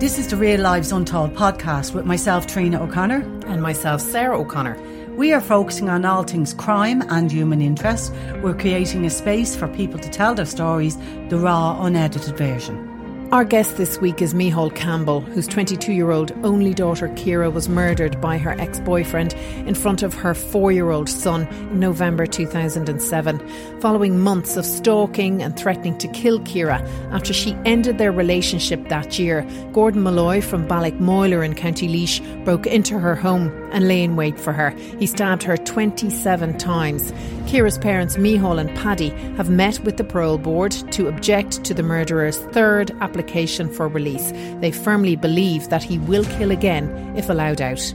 This 0.00 0.18
is 0.18 0.28
the 0.28 0.36
Real 0.38 0.62
Lives 0.62 0.92
Untold 0.92 1.34
podcast 1.34 1.92
with 1.92 2.06
myself, 2.06 2.46
Trina 2.46 2.82
O'Connor. 2.82 3.20
And 3.46 3.60
myself, 3.60 4.00
Sarah 4.00 4.40
O'Connor. 4.40 4.80
We 5.16 5.34
are 5.34 5.42
focusing 5.42 5.90
on 5.90 6.06
all 6.06 6.22
things 6.22 6.54
crime 6.54 7.02
and 7.10 7.30
human 7.30 7.60
interest. 7.60 8.10
We're 8.42 8.54
creating 8.54 9.04
a 9.04 9.10
space 9.10 9.54
for 9.54 9.68
people 9.68 9.98
to 9.98 10.08
tell 10.08 10.34
their 10.34 10.46
stories, 10.46 10.96
the 11.28 11.36
raw, 11.38 11.84
unedited 11.84 12.34
version. 12.38 12.89
Our 13.32 13.44
guest 13.44 13.76
this 13.76 14.00
week 14.00 14.20
is 14.20 14.34
Micheál 14.34 14.74
Campbell, 14.74 15.20
whose 15.20 15.46
22 15.46 15.92
year 15.92 16.10
old 16.10 16.32
only 16.42 16.74
daughter 16.74 17.06
Ciara 17.14 17.48
was 17.48 17.68
murdered 17.68 18.20
by 18.20 18.38
her 18.38 18.58
ex 18.60 18.80
boyfriend 18.80 19.34
in 19.68 19.76
front 19.76 20.02
of 20.02 20.14
her 20.14 20.34
four 20.34 20.72
year 20.72 20.90
old 20.90 21.08
son 21.08 21.46
in 21.46 21.78
November 21.78 22.26
2007, 22.26 23.80
following 23.80 24.18
months 24.18 24.56
of 24.56 24.66
stalking 24.66 25.44
and 25.44 25.56
threatening 25.56 25.96
to 25.98 26.08
kill 26.08 26.42
Ciara 26.42 26.80
after 27.12 27.32
she 27.32 27.56
ended 27.64 27.98
their 27.98 28.10
relationship 28.10 28.88
that 28.88 29.16
year. 29.16 29.46
Gordon 29.72 30.02
Molloy 30.02 30.40
from 30.40 30.66
Ballickmoyler 30.66 31.46
in 31.46 31.54
County 31.54 31.86
Laois 31.86 32.44
broke 32.44 32.66
into 32.66 32.98
her 32.98 33.14
home 33.14 33.59
and 33.72 33.88
lay 33.88 34.02
in 34.02 34.16
wait 34.16 34.38
for 34.38 34.52
her. 34.52 34.70
He 34.98 35.06
stabbed 35.06 35.42
her 35.42 35.56
27 35.56 36.58
times. 36.58 37.12
Ciara's 37.46 37.78
parents, 37.78 38.16
Micheál 38.16 38.60
and 38.60 38.74
Paddy, 38.76 39.10
have 39.36 39.50
met 39.50 39.80
with 39.80 39.96
the 39.96 40.04
parole 40.04 40.38
board 40.38 40.72
to 40.92 41.08
object 41.08 41.64
to 41.64 41.74
the 41.74 41.82
murderer's 41.82 42.38
third 42.52 42.90
application 43.00 43.72
for 43.72 43.88
release. 43.88 44.30
They 44.60 44.70
firmly 44.70 45.16
believe 45.16 45.68
that 45.68 45.82
he 45.82 45.98
will 45.98 46.24
kill 46.24 46.50
again 46.50 47.16
if 47.16 47.28
allowed 47.28 47.60
out. 47.60 47.94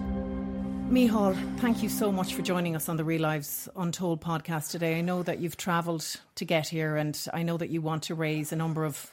Micheál, 0.90 1.36
thank 1.60 1.82
you 1.82 1.90
so 1.90 2.12
much 2.12 2.36
for 2.36 2.44
joining 2.44 2.76
us 2.76 2.88
on 2.90 2.98
the 2.98 3.04
Real 3.04 3.22
Lives 3.22 3.68
Untold 3.76 4.22
podcast 4.22 4.70
today. 4.70 5.00
I 5.00 5.02
know 5.02 5.24
that 5.24 5.40
you've 5.40 5.58
travelled 5.58 6.06
to 6.36 6.46
get 6.46 6.68
here, 6.68 6.96
and 6.96 7.20
I 7.34 7.42
know 7.42 7.58
that 7.58 7.70
you 7.70 7.82
want 7.82 8.04
to 8.04 8.16
raise 8.16 8.52
a 8.52 8.56
number 8.56 8.86
of 8.86 9.12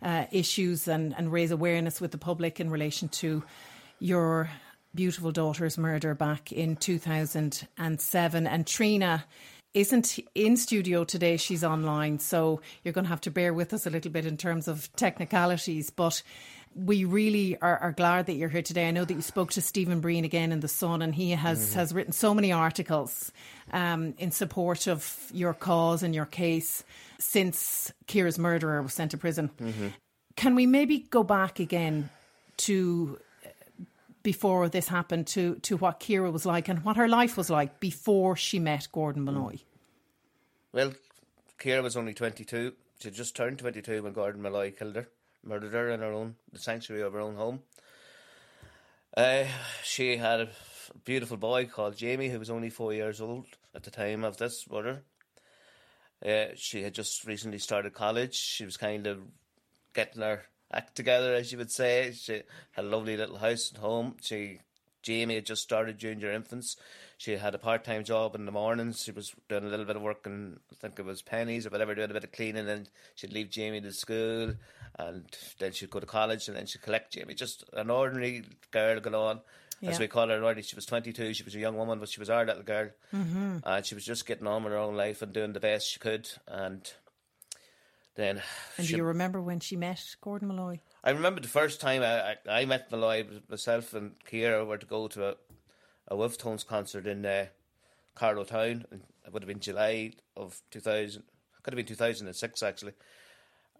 uh, 0.00 0.26
issues 0.30 0.86
and, 0.86 1.14
and 1.18 1.32
raise 1.32 1.50
awareness 1.50 2.00
with 2.00 2.12
the 2.12 2.18
public 2.18 2.60
in 2.60 2.70
relation 2.70 3.08
to 3.08 3.42
your 3.98 4.48
beautiful 4.94 5.32
daughter's 5.32 5.78
murder 5.78 6.14
back 6.14 6.52
in 6.52 6.76
2007. 6.76 8.46
And 8.46 8.66
Trina 8.66 9.24
isn't 9.74 10.18
in 10.34 10.56
studio 10.56 11.04
today. 11.04 11.36
She's 11.36 11.62
online. 11.62 12.18
So 12.18 12.60
you're 12.82 12.94
going 12.94 13.04
to 13.04 13.10
have 13.10 13.20
to 13.22 13.30
bear 13.30 13.52
with 13.52 13.72
us 13.72 13.86
a 13.86 13.90
little 13.90 14.10
bit 14.10 14.26
in 14.26 14.36
terms 14.36 14.66
of 14.66 14.94
technicalities. 14.96 15.90
But 15.90 16.22
we 16.74 17.04
really 17.04 17.56
are, 17.60 17.78
are, 17.78 17.92
glad 17.92 18.26
that 18.26 18.34
you're 18.34 18.48
here 18.48 18.62
today. 18.62 18.88
I 18.88 18.90
know 18.90 19.04
that 19.04 19.14
you 19.14 19.22
spoke 19.22 19.52
to 19.52 19.60
Stephen 19.60 20.00
Breen 20.00 20.24
again 20.24 20.52
in 20.52 20.60
The 20.60 20.68
Sun, 20.68 21.02
and 21.02 21.14
he 21.14 21.30
has, 21.32 21.70
mm-hmm. 21.70 21.78
has 21.78 21.94
written 21.94 22.12
so 22.12 22.34
many 22.34 22.52
articles 22.52 23.32
um, 23.72 24.14
in 24.18 24.30
support 24.30 24.86
of 24.86 25.28
your 25.32 25.54
cause 25.54 26.02
and 26.02 26.14
your 26.14 26.26
case 26.26 26.84
since 27.18 27.92
Ciara's 28.06 28.38
murderer 28.38 28.82
was 28.82 28.94
sent 28.94 29.10
to 29.10 29.18
prison. 29.18 29.50
Mm-hmm. 29.60 29.88
Can 30.36 30.54
we 30.54 30.66
maybe 30.66 30.98
go 30.98 31.24
back 31.24 31.58
again 31.58 32.10
to 32.58 33.18
before 34.28 34.68
this 34.68 34.88
happened 34.88 35.26
to 35.26 35.54
to 35.68 35.78
what 35.78 36.00
Ciara 36.00 36.30
was 36.30 36.44
like 36.44 36.68
and 36.68 36.84
what 36.84 36.98
her 36.98 37.08
life 37.08 37.38
was 37.38 37.48
like 37.48 37.80
before 37.80 38.36
she 38.36 38.58
met 38.58 38.86
Gordon 38.92 39.24
Molloy? 39.24 39.56
Well, 40.70 40.92
Ciara 41.58 41.82
was 41.82 41.96
only 41.96 42.12
22. 42.12 42.74
She 43.00 43.10
just 43.10 43.34
turned 43.34 43.58
22 43.58 44.02
when 44.02 44.12
Gordon 44.12 44.42
Molloy 44.42 44.70
killed 44.72 44.96
her, 44.96 45.08
murdered 45.42 45.72
her 45.72 45.88
in 45.88 46.00
her 46.00 46.12
own, 46.12 46.36
the 46.52 46.58
sanctuary 46.58 47.02
of 47.02 47.14
her 47.14 47.20
own 47.20 47.36
home. 47.36 47.60
Uh, 49.16 49.44
she 49.82 50.18
had 50.18 50.42
a 50.42 50.48
beautiful 51.06 51.38
boy 51.38 51.64
called 51.64 51.96
Jamie, 51.96 52.28
who 52.28 52.38
was 52.38 52.50
only 52.50 52.68
four 52.68 52.92
years 52.92 53.22
old 53.22 53.46
at 53.74 53.84
the 53.84 53.90
time 53.90 54.24
of 54.24 54.36
this 54.36 54.68
murder. 54.70 55.04
Uh, 56.22 56.48
she 56.54 56.82
had 56.82 56.92
just 56.92 57.24
recently 57.24 57.58
started 57.58 57.94
college. 57.94 58.34
She 58.34 58.66
was 58.66 58.76
kind 58.76 59.06
of 59.06 59.22
getting 59.94 60.20
her 60.20 60.42
act 60.72 60.94
together, 60.94 61.34
as 61.34 61.52
you 61.52 61.58
would 61.58 61.70
say. 61.70 62.12
She 62.12 62.42
had 62.72 62.84
a 62.84 62.88
lovely 62.88 63.16
little 63.16 63.38
house 63.38 63.72
at 63.74 63.80
home. 63.80 64.16
She 64.20 64.60
Jamie 65.02 65.36
had 65.36 65.46
just 65.46 65.62
started 65.62 65.98
junior 65.98 66.32
infants. 66.32 66.76
She 67.16 67.36
had 67.36 67.54
a 67.54 67.58
part 67.58 67.84
time 67.84 68.04
job 68.04 68.34
in 68.34 68.44
the 68.44 68.52
mornings. 68.52 69.02
She 69.02 69.10
was 69.10 69.34
doing 69.48 69.64
a 69.64 69.68
little 69.68 69.86
bit 69.86 69.96
of 69.96 70.02
work 70.02 70.26
and 70.26 70.60
I 70.70 70.76
think 70.80 70.98
it 70.98 71.04
was 71.04 71.22
pennies 71.22 71.66
or 71.66 71.70
whatever, 71.70 71.94
doing 71.94 72.10
a 72.10 72.14
bit 72.14 72.24
of 72.24 72.32
cleaning. 72.32 72.68
And 72.68 72.88
she'd 73.14 73.32
leave 73.32 73.50
Jamie 73.50 73.80
to 73.80 73.92
school, 73.92 74.54
and 74.98 75.24
then 75.58 75.72
she'd 75.72 75.90
go 75.90 76.00
to 76.00 76.06
college, 76.06 76.48
and 76.48 76.56
then 76.56 76.66
she'd 76.66 76.82
collect 76.82 77.12
Jamie. 77.12 77.34
Just 77.34 77.64
an 77.72 77.90
ordinary 77.90 78.44
girl 78.70 79.00
going 79.00 79.14
on. 79.14 79.40
Yeah. 79.80 79.90
As 79.90 80.00
we 80.00 80.08
call 80.08 80.28
her 80.28 80.34
already, 80.34 80.62
she 80.62 80.74
was 80.74 80.86
22. 80.86 81.34
She 81.34 81.44
was 81.44 81.54
a 81.54 81.58
young 81.58 81.76
woman, 81.76 82.00
but 82.00 82.08
she 82.08 82.18
was 82.18 82.30
our 82.30 82.44
little 82.44 82.64
girl, 82.64 82.90
mm-hmm. 83.14 83.58
and 83.62 83.86
she 83.86 83.94
was 83.94 84.04
just 84.04 84.26
getting 84.26 84.46
on 84.46 84.64
with 84.64 84.72
her 84.72 84.78
own 84.78 84.96
life 84.96 85.22
and 85.22 85.32
doing 85.32 85.52
the 85.52 85.60
best 85.60 85.88
she 85.88 86.00
could. 86.00 86.28
And 86.48 86.92
then, 88.18 88.42
and 88.76 88.84
she, 88.84 88.94
do 88.94 88.96
you 88.98 89.04
remember 89.04 89.40
when 89.40 89.60
she 89.60 89.76
met 89.76 90.02
Gordon 90.20 90.48
Molloy? 90.48 90.80
I 91.04 91.10
remember 91.10 91.40
the 91.40 91.46
first 91.46 91.80
time 91.80 92.02
I, 92.02 92.32
I, 92.32 92.60
I 92.60 92.64
met 92.64 92.90
Molloy, 92.90 93.24
myself 93.48 93.94
and 93.94 94.16
Ciara 94.28 94.64
were 94.64 94.76
to 94.76 94.86
go 94.86 95.06
to 95.06 95.28
a, 95.28 95.34
a 96.08 96.16
Wolf 96.16 96.36
Tones 96.36 96.64
concert 96.64 97.06
in 97.06 97.24
uh, 97.24 97.46
Carlow 98.16 98.42
Town. 98.42 98.84
It 98.90 99.32
would 99.32 99.44
have 99.44 99.48
been 99.48 99.60
July 99.60 100.14
of 100.36 100.60
2000, 100.72 101.22
could 101.62 101.72
have 101.72 101.76
been 101.76 101.86
2006 101.86 102.62
actually. 102.64 102.94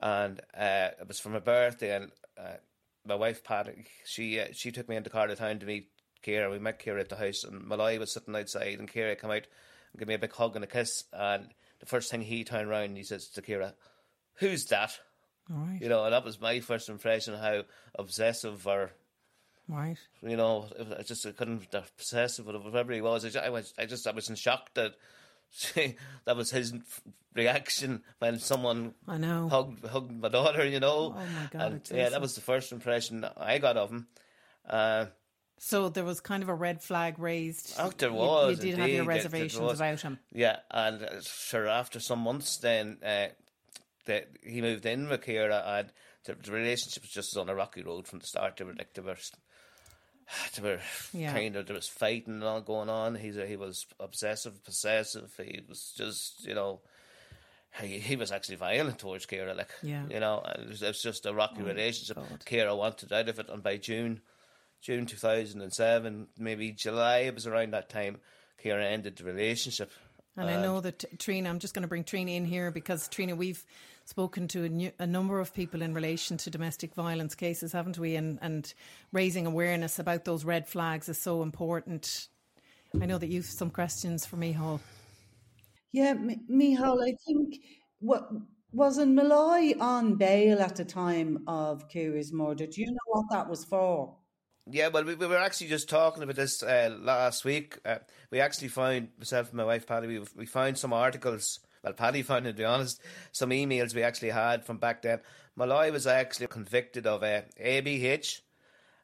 And 0.01 0.41
uh, 0.57 0.91
it 1.01 1.09
was 1.09 1.19
for 1.19 1.31
my 1.31 1.41
birthday, 1.41 1.97
and 1.97 2.13
uh, 2.39 2.59
my 3.05 3.17
wife 3.17 3.43
Patty, 3.43 3.87
she 4.05 4.39
uh, 4.39 4.47
she 4.53 4.71
took 4.71 4.89
me 4.89 4.95
into 4.95 5.11
Carlow 5.11 5.35
Town 5.35 5.59
to 5.59 5.67
meet 5.67 5.89
Ciara. 6.23 6.49
We 6.49 6.61
met 6.61 6.79
Ciara 6.79 7.01
at 7.01 7.09
the 7.09 7.17
house, 7.17 7.43
and 7.43 7.65
Molloy 7.67 7.99
was 7.99 8.13
sitting 8.13 8.37
outside, 8.37 8.79
and 8.79 8.89
Ciara 8.89 9.17
came 9.17 9.33
out 9.33 9.49
and 9.93 9.99
gave 9.99 10.07
me 10.07 10.15
a 10.15 10.19
big 10.21 10.33
hug 10.33 10.55
and 10.55 10.63
a 10.63 10.69
kiss. 10.69 11.03
And 11.13 11.49
the 11.81 11.87
first 11.87 12.09
thing 12.13 12.21
he 12.21 12.45
turned 12.45 12.69
around, 12.69 12.97
he 12.97 13.03
says 13.03 13.27
to 13.31 13.43
Ciara, 13.43 13.75
"Who's 14.39 14.67
that?" 14.67 14.99
Right. 15.49 15.81
You 15.81 15.89
know, 15.89 16.05
and 16.05 16.13
that 16.13 16.25
was 16.25 16.41
my 16.41 16.61
first 16.61 16.89
impression 16.89 17.35
how 17.35 17.63
obsessive 17.95 18.67
or 18.67 18.93
Right. 19.69 19.99
You 20.23 20.37
know, 20.37 20.67
I 20.99 21.03
just 21.03 21.27
I 21.27 21.33
couldn't 21.33 21.71
possessive, 21.99 22.47
with 22.47 22.57
whatever 22.57 22.93
he 22.93 23.03
was. 23.03 23.25
I 23.25 23.29
just, 23.29 23.45
I 23.45 23.51
was, 23.51 23.75
I 23.79 23.85
just, 23.85 24.07
I 24.07 24.13
was 24.13 24.31
in 24.31 24.35
shock 24.35 24.73
that 24.75 24.95
that 26.25 26.37
was 26.37 26.51
his 26.51 26.73
reaction 27.35 28.03
when 28.19 28.39
someone 28.39 28.95
I 29.07 29.19
know 29.19 29.49
hugged 29.49 29.87
hugged 29.87 30.21
my 30.21 30.29
daughter. 30.29 30.67
You 30.67 30.81
know. 30.81 31.15
Oh 31.17 31.27
my 31.35 31.49
god! 31.51 31.73
And, 31.73 31.91
yeah, 31.93 32.09
that 32.09 32.21
was 32.21 32.35
the 32.35 32.41
first 32.41 32.73
impression 32.73 33.27
I 33.37 33.59
got 33.59 33.77
of 33.77 33.91
him. 33.91 34.07
Uh, 34.69 35.07
so 35.59 35.89
there 35.91 36.05
was 36.05 36.21
kind 36.21 36.43
of 36.43 36.49
a 36.49 36.55
red 36.55 36.83
flag 36.83 37.19
raised. 37.19 37.75
Oh, 37.79 37.93
there 37.97 38.13
was. 38.13 38.63
You, 38.63 38.71
you 38.71 38.77
did 38.77 38.81
indeed. 38.81 38.81
have 38.81 38.91
your 38.91 39.05
reservations 39.05 39.73
about 39.73 40.01
him. 40.01 40.19
Yeah, 40.33 40.57
and 40.71 41.03
uh, 41.03 41.21
sure, 41.21 41.67
after 41.67 42.01
some 42.01 42.21
months, 42.21 42.57
then 42.59 42.99
uh, 43.05 43.27
that 44.09 44.29
he 44.43 44.61
moved 44.61 44.85
in 44.85 45.09
with 45.09 45.25
Ciara, 45.25 45.63
and 45.67 45.93
the, 46.25 46.35
the 46.35 46.53
relationship 46.53 47.05
was 47.05 47.13
just 47.13 47.37
on 47.37 47.49
a 47.49 47.55
rocky 47.55 47.83
road 47.83 48.09
from 48.09 48.19
the 48.19 48.27
start. 48.27 48.57
They 48.57 48.65
were 48.65 48.75
like 48.75 48.95
they 48.95 49.03
were. 49.03 49.17
They 50.55 50.63
were 50.63 50.81
yeah. 51.15 51.33
kind 51.33 51.57
of 51.57 51.65
there 51.65 51.75
was 51.75 51.89
fighting 51.89 52.35
and 52.35 52.45
all 52.45 52.61
going 52.61 52.91
on. 52.91 53.15
He's 53.15 53.39
a, 53.39 53.47
he 53.47 53.57
was 53.57 53.87
obsessive, 53.99 54.63
possessive. 54.63 55.33
He 55.39 55.63
was 55.67 55.95
just 55.97 56.47
you 56.47 56.55
know 56.55 56.81
he, 57.81 57.99
he 57.99 58.17
was 58.17 58.33
actually 58.33 58.57
violent 58.57 58.99
towards 58.99 59.27
Ciara. 59.27 59.55
Like 59.55 59.71
yeah. 59.83 60.05
you 60.11 60.21
know, 60.21 60.43
it 60.59 60.69
was, 60.69 60.83
it 60.83 60.89
was 60.89 61.03
just 61.03 61.27
a 61.27 61.35
rocky 61.35 61.63
oh, 61.63 61.67
relationship. 61.67 62.17
God. 62.17 62.45
Ciara 62.47 62.77
wanted 62.77 63.13
out 63.13 63.29
of 63.29 63.39
it, 63.39 63.49
and 63.49 63.63
by 63.63 63.77
June 63.77 64.21
June 64.81 65.07
two 65.07 65.17
thousand 65.17 65.63
and 65.63 65.73
seven, 65.73 66.29
maybe 66.39 66.73
July, 66.73 67.19
it 67.19 67.35
was 67.35 67.47
around 67.47 67.73
that 67.73 67.89
time. 67.89 68.19
Ciara 68.63 68.87
ended 68.87 69.17
the 69.17 69.25
relationship 69.25 69.93
And 70.39 70.49
I 70.49 70.55
uh, 70.55 70.63
know 70.63 70.81
that 70.81 71.05
Trina, 71.19 71.49
I'm 71.49 71.59
just 71.59 71.75
going 71.75 71.83
to 71.83 71.89
bring 71.89 72.05
Trina 72.05 72.31
in 72.31 72.45
here 72.45 72.71
because 72.71 73.09
Trina, 73.09 73.35
we've 73.35 73.65
spoken 74.05 74.47
to 74.49 74.65
a, 74.65 74.69
new, 74.69 74.93
a, 75.01 75.07
number 75.07 75.41
of 75.41 75.53
people 75.53 75.83
in 75.83 75.93
relation 75.93 76.37
to 76.39 76.49
domestic 76.49 76.95
violence 76.95 77.35
cases, 77.35 77.73
haven't 77.73 77.99
we? 77.99 78.15
And, 78.15 78.39
and 78.41 78.73
raising 79.13 79.47
awareness 79.47 79.99
about 79.99 80.25
those 80.25 80.45
red 80.45 80.69
flags 80.69 81.09
is 81.09 81.21
so 81.21 81.43
important. 81.43 82.29
I 83.01 83.07
know 83.07 83.19
that 83.19 83.27
you've 83.27 83.47
some 83.47 83.71
questions 83.71 84.25
for 84.25 84.37
Micheál. 84.37 84.81
Yeah, 85.93 86.11
M- 86.11 86.47
Micheál, 86.51 87.03
I 87.03 87.15
think 87.27 87.57
what 87.99 88.31
wasn't 88.73 89.15
Molloy 89.15 89.75
on 89.81 90.15
bail 90.15 90.61
at 90.61 90.77
the 90.77 90.85
time 90.85 91.43
of 91.47 91.89
Ciara's 91.89 92.33
murder? 92.33 92.67
Do 92.67 92.81
you 92.81 92.87
know 92.87 92.99
what 93.07 93.27
that 93.31 93.49
was 93.49 93.65
for? 93.65 94.17
Yeah, 94.71 94.89
well, 94.89 95.05
we, 95.05 95.15
we 95.15 95.27
were 95.27 95.39
actually 95.39 95.69
just 95.69 95.89
talking 95.89 96.23
about 96.23 96.37
this 96.37 96.63
uh, 96.63 96.97
last 97.01 97.45
week. 97.45 97.79
Uh, 97.85 97.99
we 98.31 98.41
actually 98.41 98.69
found 98.69 99.09
myself 99.19 99.49
and 99.49 99.57
my 99.57 99.65
wife 99.65 99.87
Paddy. 99.87 100.07
We 100.07 100.23
we 100.37 100.47
found 100.47 100.79
some 100.79 100.93
articles. 100.93 101.61
Well, 101.83 101.93
Paddy 101.93 102.23
found, 102.25 102.47
it 102.47 102.53
to 102.53 102.59
be 102.59 102.65
honest, 102.65 103.01
some 103.33 103.51
emails 103.51 103.95
we 103.95 104.03
actually 104.03 104.31
had 104.31 104.65
from 104.65 104.79
back 104.79 105.03
then. 105.03 105.21
Molloy 105.57 105.91
was 105.91 106.07
actually 106.07 106.47
convicted 106.49 107.07
of 107.07 107.23
uh, 107.23 107.43
ABH, 107.61 108.41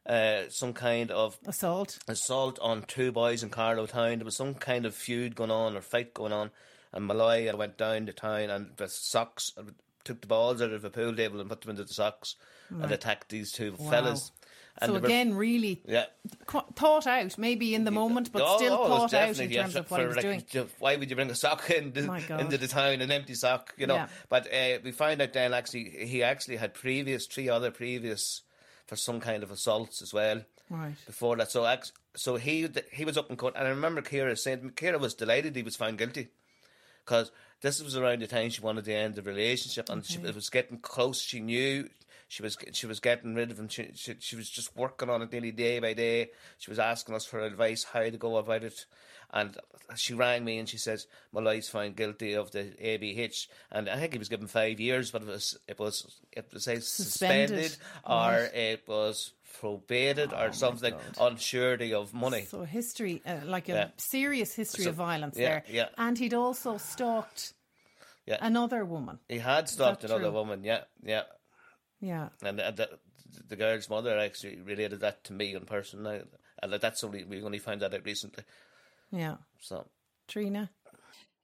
uh, 0.05 0.43
some 0.49 0.73
kind 0.73 1.11
of 1.11 1.37
assault 1.45 1.97
assault 2.07 2.59
on 2.61 2.83
two 2.83 3.11
boys 3.11 3.43
in 3.43 3.49
Carlow 3.49 3.87
Town. 3.87 4.19
There 4.19 4.25
was 4.25 4.37
some 4.37 4.53
kind 4.53 4.85
of 4.85 4.93
feud 4.93 5.35
going 5.35 5.51
on 5.51 5.75
or 5.75 5.81
fight 5.81 6.13
going 6.13 6.31
on, 6.33 6.51
and 6.93 7.05
Molloy 7.05 7.53
went 7.55 7.77
down 7.77 8.05
to 8.05 8.13
town 8.13 8.49
and 8.49 8.71
the 8.77 8.87
socks 8.87 9.51
took 10.05 10.21
the 10.21 10.27
balls 10.27 10.61
out 10.61 10.71
of 10.71 10.85
a 10.85 10.89
pool 10.89 11.13
table 11.13 11.41
and 11.41 11.49
put 11.49 11.61
them 11.61 11.71
into 11.71 11.83
the 11.83 11.93
socks 11.93 12.35
right. 12.69 12.83
and 12.83 12.93
attacked 12.93 13.29
these 13.29 13.51
two 13.51 13.75
wow. 13.77 13.89
fellas. 13.89 14.31
And 14.77 14.91
so 14.91 14.95
again, 14.95 15.31
were, 15.31 15.37
really 15.37 15.81
yeah. 15.85 16.05
thought 16.75 17.07
out, 17.07 17.37
maybe 17.37 17.75
in 17.75 17.85
the 17.85 17.91
moment, 17.91 18.31
but 18.33 18.41
oh, 18.45 18.57
still 18.57 18.73
oh, 18.73 18.87
thought 18.87 19.13
out 19.13 19.39
in 19.39 19.49
terms 19.49 19.73
yeah, 19.73 19.79
of 19.79 19.89
what 19.89 20.01
he 20.01 20.07
was 20.07 20.17
like, 20.17 20.49
doing. 20.49 20.69
Why 20.79 20.97
would 20.97 21.09
you 21.09 21.15
bring 21.15 21.29
a 21.29 21.35
sock 21.35 21.69
into, 21.69 22.11
into 22.37 22.57
the 22.57 22.67
town, 22.67 23.01
an 23.01 23.09
empty 23.09 23.35
sock, 23.35 23.73
you 23.77 23.87
know? 23.87 23.95
Yeah. 23.95 24.07
But 24.27 24.53
uh, 24.53 24.79
we 24.83 24.91
find 24.91 25.21
out 25.21 25.31
then 25.31 25.53
actually 25.53 25.89
he 26.05 26.23
actually 26.23 26.57
had 26.57 26.73
previous 26.73 27.25
three 27.25 27.47
other 27.47 27.71
previous 27.71 28.41
for 28.85 28.97
some 28.97 29.21
kind 29.21 29.43
of 29.43 29.51
assaults 29.51 30.01
as 30.01 30.13
well. 30.13 30.41
Right. 30.69 30.95
Before 31.05 31.35
that, 31.37 31.51
so 31.51 31.73
so 32.15 32.37
he 32.37 32.67
he 32.91 33.05
was 33.05 33.17
up 33.17 33.29
in 33.29 33.37
court, 33.37 33.53
and 33.55 33.67
I 33.67 33.69
remember 33.69 34.01
Ciara 34.01 34.35
saying 34.35 34.73
Ciara 34.75 34.97
was 34.97 35.13
delighted 35.13 35.55
he 35.55 35.61
was 35.61 35.75
found 35.75 35.99
guilty 35.99 36.29
because 37.05 37.31
this 37.61 37.83
was 37.83 37.95
around 37.95 38.21
the 38.21 38.27
time 38.27 38.49
she 38.49 38.61
wanted 38.61 38.85
to 38.85 38.93
end 38.93 39.13
the 39.13 39.21
relationship, 39.21 39.89
and 39.89 39.99
okay. 39.99 40.15
she, 40.15 40.27
it 40.27 40.33
was 40.33 40.49
getting 40.49 40.79
close. 40.79 41.21
She 41.21 41.39
knew 41.39 41.87
she 42.27 42.41
was 42.41 42.57
she 42.73 42.87
was 42.87 42.99
getting 42.99 43.35
rid 43.35 43.51
of 43.51 43.59
him. 43.59 43.67
She, 43.67 43.91
she, 43.95 44.15
she 44.19 44.35
was 44.35 44.49
just 44.49 44.75
working 44.75 45.09
on 45.09 45.21
it 45.21 45.31
nearly 45.31 45.51
day 45.51 45.79
by 45.79 45.93
day. 45.93 46.31
She 46.57 46.71
was 46.71 46.79
asking 46.79 47.15
us 47.15 47.25
for 47.25 47.39
advice 47.39 47.83
how 47.83 48.01
to 48.01 48.17
go 48.17 48.37
about 48.37 48.63
it. 48.63 48.85
And 49.31 49.57
she 49.95 50.13
rang 50.13 50.45
me 50.45 50.59
and 50.59 50.69
she 50.69 50.77
says 50.77 51.07
Molloy's 51.33 51.67
found 51.67 51.95
guilty 51.95 52.33
of 52.35 52.51
the 52.51 52.73
ABH, 52.81 53.47
and 53.71 53.89
I 53.89 53.97
think 53.97 54.13
he 54.13 54.19
was 54.19 54.29
given 54.29 54.47
five 54.47 54.79
years, 54.79 55.11
but 55.11 55.23
it 55.23 55.27
was 55.27 55.57
it 55.67 55.79
was 55.79 56.19
it 56.31 56.47
was 56.53 56.63
say 56.63 56.79
suspended, 56.79 57.71
suspended 57.71 57.77
or 58.05 58.49
it 58.53 58.87
was 58.87 59.33
probated 59.59 60.31
oh 60.33 60.45
or 60.45 60.53
something 60.53 60.93
on 61.17 61.37
surety 61.37 61.93
of 61.93 62.13
money. 62.13 62.45
So 62.45 62.63
history, 62.63 63.21
uh, 63.25 63.37
like 63.45 63.69
a 63.69 63.73
yeah. 63.73 63.87
serious 63.97 64.53
history 64.53 64.85
so, 64.85 64.91
of 64.91 64.95
violence 64.95 65.37
yeah, 65.37 65.47
there. 65.47 65.63
Yeah. 65.69 65.85
And 65.97 66.17
he'd 66.17 66.33
also 66.33 66.77
stalked 66.77 67.53
yeah. 68.25 68.37
another 68.41 68.85
woman. 68.85 69.19
He 69.29 69.39
had 69.39 69.69
stalked 69.69 70.03
another 70.03 70.23
true? 70.23 70.31
woman. 70.31 70.63
Yeah, 70.63 70.81
yeah. 71.03 71.23
Yeah. 71.99 72.29
And, 72.43 72.59
and 72.59 72.77
the, 72.77 72.89
the, 73.47 73.55
girl's 73.55 73.89
mother 73.89 74.17
actually 74.17 74.61
related 74.61 74.99
that 74.99 75.23
to 75.25 75.33
me 75.33 75.53
in 75.53 75.65
person. 75.65 76.05
and 76.05 76.73
that's 76.73 77.03
only 77.03 77.23
we 77.23 77.41
only 77.41 77.59
found 77.59 77.81
that 77.81 77.93
out 77.93 78.05
recently. 78.05 78.43
Yeah. 79.11 79.35
So 79.59 79.87
Trina. 80.27 80.69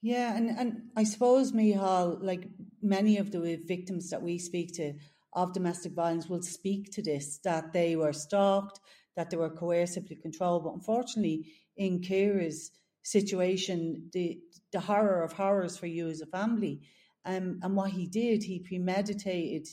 Yeah, 0.03 0.35
and, 0.35 0.49
and 0.49 0.81
I 0.97 1.03
suppose 1.03 1.51
Micheál, 1.51 2.17
like 2.23 2.47
many 2.81 3.17
of 3.17 3.31
the 3.31 3.55
victims 3.63 4.09
that 4.09 4.23
we 4.23 4.39
speak 4.39 4.73
to 4.75 4.93
of 5.33 5.53
domestic 5.53 5.93
violence 5.93 6.27
will 6.27 6.41
speak 6.41 6.91
to 6.91 7.03
this, 7.03 7.39
that 7.43 7.71
they 7.71 7.95
were 7.95 8.11
stalked, 8.11 8.79
that 9.15 9.29
they 9.29 9.37
were 9.37 9.49
coercively 9.49 10.19
controlled. 10.19 10.63
But 10.63 10.73
unfortunately, 10.73 11.53
in 11.77 12.01
Ciara's 12.01 12.71
situation, 13.03 14.09
the 14.11 14.39
the 14.71 14.79
horror 14.79 15.23
of 15.23 15.33
horrors 15.33 15.77
for 15.77 15.87
you 15.87 16.07
as 16.07 16.21
a 16.21 16.25
family, 16.25 16.81
um, 17.25 17.59
and 17.61 17.75
what 17.75 17.91
he 17.91 18.07
did, 18.07 18.43
he 18.43 18.59
premeditated 18.59 19.67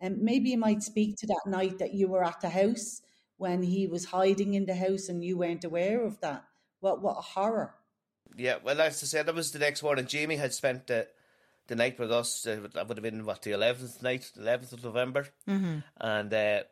and 0.00 0.18
maybe 0.22 0.50
you 0.50 0.58
might 0.58 0.82
speak 0.82 1.16
to 1.16 1.26
that 1.26 1.42
night 1.46 1.78
that 1.78 1.94
you 1.94 2.08
were 2.08 2.24
at 2.24 2.40
the 2.40 2.48
house 2.48 3.02
when 3.36 3.62
he 3.62 3.86
was 3.86 4.04
hiding 4.04 4.54
in 4.54 4.66
the 4.66 4.74
house 4.74 5.08
and 5.08 5.24
you 5.24 5.38
weren't 5.38 5.64
aware 5.64 6.02
of 6.02 6.20
that. 6.20 6.44
What 6.80 7.02
what 7.02 7.18
a 7.18 7.22
horror! 7.22 7.74
Yeah, 8.36 8.56
well, 8.62 8.80
as 8.80 9.02
I 9.02 9.06
said, 9.06 9.26
that 9.26 9.34
was 9.34 9.52
the 9.52 9.58
next 9.58 9.82
morning. 9.82 10.06
Jamie 10.06 10.36
had 10.36 10.54
spent 10.54 10.86
the 10.86 11.08
the 11.66 11.76
night 11.76 11.98
with 11.98 12.12
us. 12.12 12.46
Uh, 12.46 12.68
that 12.74 12.88
would 12.88 12.96
have 12.96 13.02
been 13.02 13.24
what 13.24 13.42
the 13.42 13.52
eleventh 13.52 14.02
night, 14.02 14.30
eleventh 14.36 14.72
of 14.72 14.84
November, 14.84 15.28
mm-hmm. 15.48 15.78
and 16.00 16.34
uh, 16.34 16.62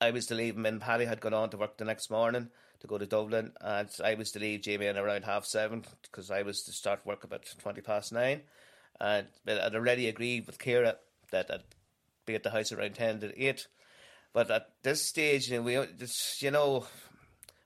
I 0.00 0.10
was 0.10 0.26
to 0.26 0.34
leave 0.34 0.56
him. 0.56 0.66
And 0.66 0.80
Paddy 0.80 1.04
had 1.04 1.20
gone 1.20 1.34
on 1.34 1.50
to 1.50 1.56
work 1.56 1.76
the 1.76 1.84
next 1.84 2.10
morning 2.10 2.48
to 2.80 2.86
go 2.86 2.98
to 2.98 3.06
Dublin, 3.06 3.52
and 3.60 3.88
I 4.04 4.14
was 4.14 4.32
to 4.32 4.40
leave 4.40 4.62
Jamie 4.62 4.86
in 4.86 4.96
around 4.96 5.24
half 5.24 5.44
seven 5.44 5.84
because 6.02 6.30
I 6.30 6.42
was 6.42 6.62
to 6.64 6.72
start 6.72 7.06
work 7.06 7.24
about 7.24 7.46
twenty 7.60 7.80
past 7.80 8.12
nine, 8.12 8.42
and 9.00 9.26
I'd 9.46 9.74
already 9.74 10.08
agreed 10.08 10.46
with 10.46 10.58
Ciara 10.58 10.96
that 11.30 11.50
I'd 11.50 11.62
be 12.26 12.34
at 12.34 12.42
the 12.42 12.50
house 12.50 12.72
around 12.72 12.94
10 12.94 13.20
to 13.20 13.44
8. 13.44 13.66
But 14.32 14.50
at 14.50 14.68
this 14.82 15.06
stage, 15.06 15.50
you 15.50 15.58
know, 15.58 15.62
we, 15.62 15.78
you 16.38 16.50
know, 16.50 16.86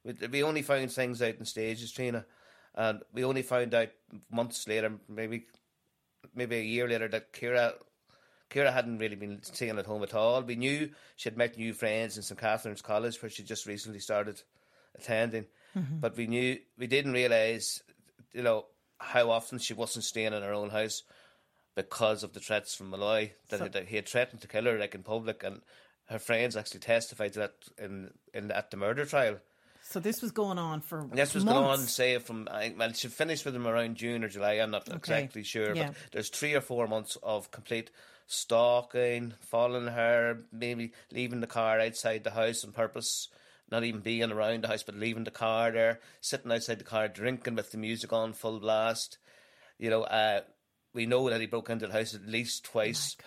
we, 0.04 0.14
we 0.28 0.42
only 0.42 0.62
found 0.62 0.90
things 0.92 1.22
out 1.22 1.36
in 1.36 1.44
stages, 1.44 1.92
Trina. 1.92 2.24
And 2.74 3.02
we 3.12 3.24
only 3.24 3.42
found 3.42 3.74
out 3.74 3.88
months 4.30 4.66
later, 4.68 4.92
maybe 5.08 5.46
maybe 6.34 6.56
a 6.56 6.62
year 6.62 6.88
later, 6.88 7.08
that 7.08 7.32
Ciara 7.32 7.72
Ciara 8.50 8.70
hadn't 8.70 8.98
really 8.98 9.16
been 9.16 9.42
staying 9.42 9.78
at 9.78 9.86
home 9.86 10.02
at 10.02 10.14
all. 10.14 10.42
We 10.42 10.56
knew 10.56 10.90
she 11.16 11.28
had 11.28 11.38
met 11.38 11.56
new 11.56 11.72
friends 11.72 12.16
in 12.16 12.22
St 12.22 12.38
Catherine's 12.38 12.82
College, 12.82 13.20
where 13.22 13.30
she 13.30 13.42
just 13.42 13.66
recently 13.66 14.00
started 14.00 14.42
attending. 14.94 15.46
Mm-hmm. 15.76 15.98
But 16.00 16.16
we 16.16 16.26
knew 16.26 16.58
we 16.78 16.86
didn't 16.86 17.12
realise, 17.12 17.82
you 18.32 18.42
know, 18.42 18.66
how 18.98 19.30
often 19.30 19.58
she 19.58 19.74
wasn't 19.74 20.04
staying 20.04 20.32
in 20.32 20.42
her 20.42 20.52
own 20.52 20.70
house 20.70 21.02
because 21.76 22.24
of 22.24 22.32
the 22.32 22.40
threats 22.40 22.74
from 22.74 22.90
Molloy 22.90 23.30
that, 23.50 23.72
so, 23.72 23.82
he, 23.82 23.96
had 23.96 24.08
threatened 24.08 24.40
to 24.40 24.48
kill 24.48 24.64
her 24.64 24.78
like 24.78 24.96
in 24.96 25.04
public, 25.04 25.44
and 25.44 25.60
her 26.06 26.18
friends 26.18 26.56
actually 26.56 26.80
testified 26.80 27.34
to 27.34 27.38
that 27.40 27.54
in, 27.78 28.10
in 28.34 28.50
at 28.50 28.72
the 28.72 28.76
murder 28.76 29.04
trial. 29.04 29.36
So 29.82 30.00
this 30.00 30.20
was 30.20 30.32
going 30.32 30.58
on 30.58 30.80
for 30.80 31.08
this 31.12 31.32
was 31.32 31.44
months. 31.44 31.60
going 31.60 31.70
on 31.70 31.78
say 31.78 32.18
from 32.18 32.48
well 32.76 32.92
she 32.92 33.06
finished 33.06 33.44
with 33.44 33.54
him 33.54 33.68
around 33.68 33.94
June 33.94 34.24
or 34.24 34.28
July 34.28 34.54
I'm 34.54 34.72
not 34.72 34.88
okay. 34.88 34.96
exactly 34.96 35.44
sure 35.44 35.76
yeah. 35.76 35.88
but 35.88 35.96
there's 36.10 36.28
three 36.28 36.54
or 36.54 36.60
four 36.60 36.88
months 36.88 37.16
of 37.22 37.52
complete 37.52 37.92
stalking 38.26 39.34
following 39.42 39.86
her 39.86 40.42
maybe 40.50 40.90
leaving 41.12 41.38
the 41.38 41.46
car 41.46 41.78
outside 41.78 42.24
the 42.24 42.32
house 42.32 42.64
on 42.64 42.72
purpose 42.72 43.28
not 43.70 43.84
even 43.84 44.00
being 44.00 44.32
around 44.32 44.64
the 44.64 44.68
house 44.68 44.82
but 44.82 44.96
leaving 44.96 45.22
the 45.22 45.30
car 45.30 45.70
there 45.70 46.00
sitting 46.20 46.50
outside 46.50 46.80
the 46.80 46.84
car 46.84 47.06
drinking 47.06 47.54
with 47.54 47.70
the 47.70 47.78
music 47.78 48.12
on 48.12 48.32
full 48.32 48.58
blast 48.58 49.18
you 49.78 49.88
know 49.88 50.02
uh, 50.02 50.40
we 50.96 51.06
know 51.06 51.28
that 51.28 51.40
he 51.40 51.46
broke 51.46 51.68
into 51.68 51.86
the 51.86 51.92
house 51.92 52.14
at 52.14 52.26
least 52.26 52.64
twice, 52.64 53.16
oh 53.20 53.26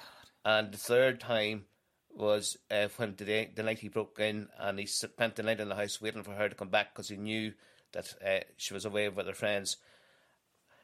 and 0.58 0.74
the 0.74 0.78
third 0.78 1.20
time 1.20 1.66
was 2.12 2.58
uh, 2.72 2.88
when 2.98 3.14
the, 3.16 3.24
day, 3.24 3.52
the 3.56 3.62
night 3.62 3.80
he 3.80 3.88
broke 3.88 4.20
in 4.20 4.48
and 4.58 4.80
he 4.80 4.88
spent 4.88 5.36
the 5.36 5.44
night 5.44 5.60
in 5.60 5.70
the 5.70 5.76
house 5.76 6.02
waiting 6.02 6.24
for 6.24 6.32
her 6.32 6.50
to 6.50 6.56
come 6.56 6.70
back 6.70 6.94
because 6.94 7.08
he 7.08 7.16
knew 7.16 7.54
that 7.94 8.14
uh, 8.26 8.40
she 8.58 8.74
was 8.74 8.84
away 8.84 9.08
with 9.08 9.28
her 9.28 9.34
friends. 9.34 9.78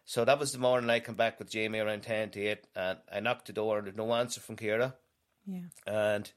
So 0.06 0.24
that 0.24 0.40
was 0.40 0.52
the 0.52 0.60
morning 0.60 0.90
I 0.90 1.00
come 1.00 1.16
back 1.16 1.40
with 1.40 1.50
Jamie 1.50 1.80
around 1.80 2.04
10 2.04 2.30
to 2.32 2.46
8 2.46 2.58
and 2.76 3.00
I 3.12 3.20
knocked 3.20 3.48
the 3.48 3.54
door 3.54 3.80
and 3.80 3.88
there's 3.88 3.98
no 3.98 4.14
answer 4.14 4.40
from 4.40 4.56
Ciara. 4.56 4.94
Yeah. 5.48 5.62
And 5.88 6.32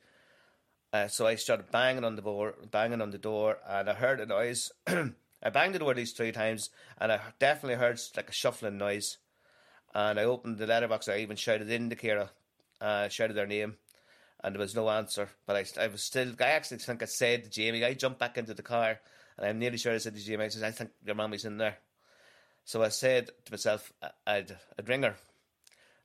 uh, 0.94 1.08
so 1.08 1.26
I 1.26 1.34
started 1.34 1.70
banging 1.70 2.04
on 2.04 2.16
the 2.16 2.22
door, 2.22 2.54
banging 2.70 3.02
on 3.02 3.10
the 3.10 3.18
door 3.18 3.58
and 3.68 3.90
I 3.90 3.92
heard 3.92 4.20
a 4.20 4.26
noise. 4.26 4.72
I 4.86 5.50
banged 5.52 5.74
the 5.74 5.80
door 5.80 5.92
these 5.92 6.12
three 6.12 6.32
times 6.32 6.70
and 6.98 7.12
I 7.12 7.20
definitely 7.38 7.76
heard 7.76 8.00
like 8.16 8.30
a 8.30 8.32
shuffling 8.32 8.78
noise 8.78 9.18
and 9.94 10.18
I 10.18 10.24
opened 10.24 10.58
the 10.58 10.66
letterbox. 10.66 11.08
I 11.08 11.18
even 11.18 11.36
shouted 11.36 11.70
in 11.70 11.90
to 11.90 11.96
Ciara, 11.96 12.30
uh, 12.80 13.08
shouted 13.08 13.34
their 13.34 13.46
name, 13.46 13.76
and 14.42 14.54
there 14.54 14.60
was 14.60 14.74
no 14.74 14.88
answer. 14.90 15.28
But 15.46 15.56
I, 15.56 15.84
I 15.84 15.86
was 15.88 16.02
still. 16.02 16.32
I 16.40 16.48
actually 16.48 16.78
think 16.78 17.02
I 17.02 17.06
said 17.06 17.44
to 17.44 17.50
Jamie. 17.50 17.84
I 17.84 17.94
jumped 17.94 18.18
back 18.18 18.38
into 18.38 18.54
the 18.54 18.62
car, 18.62 19.00
and 19.36 19.46
I'm 19.46 19.58
nearly 19.58 19.78
sure 19.78 19.94
I 19.94 19.98
said 19.98 20.14
to 20.14 20.24
Jamie. 20.24 20.44
I 20.44 20.48
said, 20.48 20.64
"I 20.64 20.70
think 20.70 20.90
your 21.04 21.14
mommy's 21.14 21.44
in 21.44 21.58
there." 21.58 21.78
So 22.64 22.82
I 22.82 22.88
said 22.88 23.30
to 23.46 23.52
myself, 23.52 23.92
"I'd, 24.26 24.56
I'd 24.78 24.88
ring 24.88 25.02
her," 25.02 25.16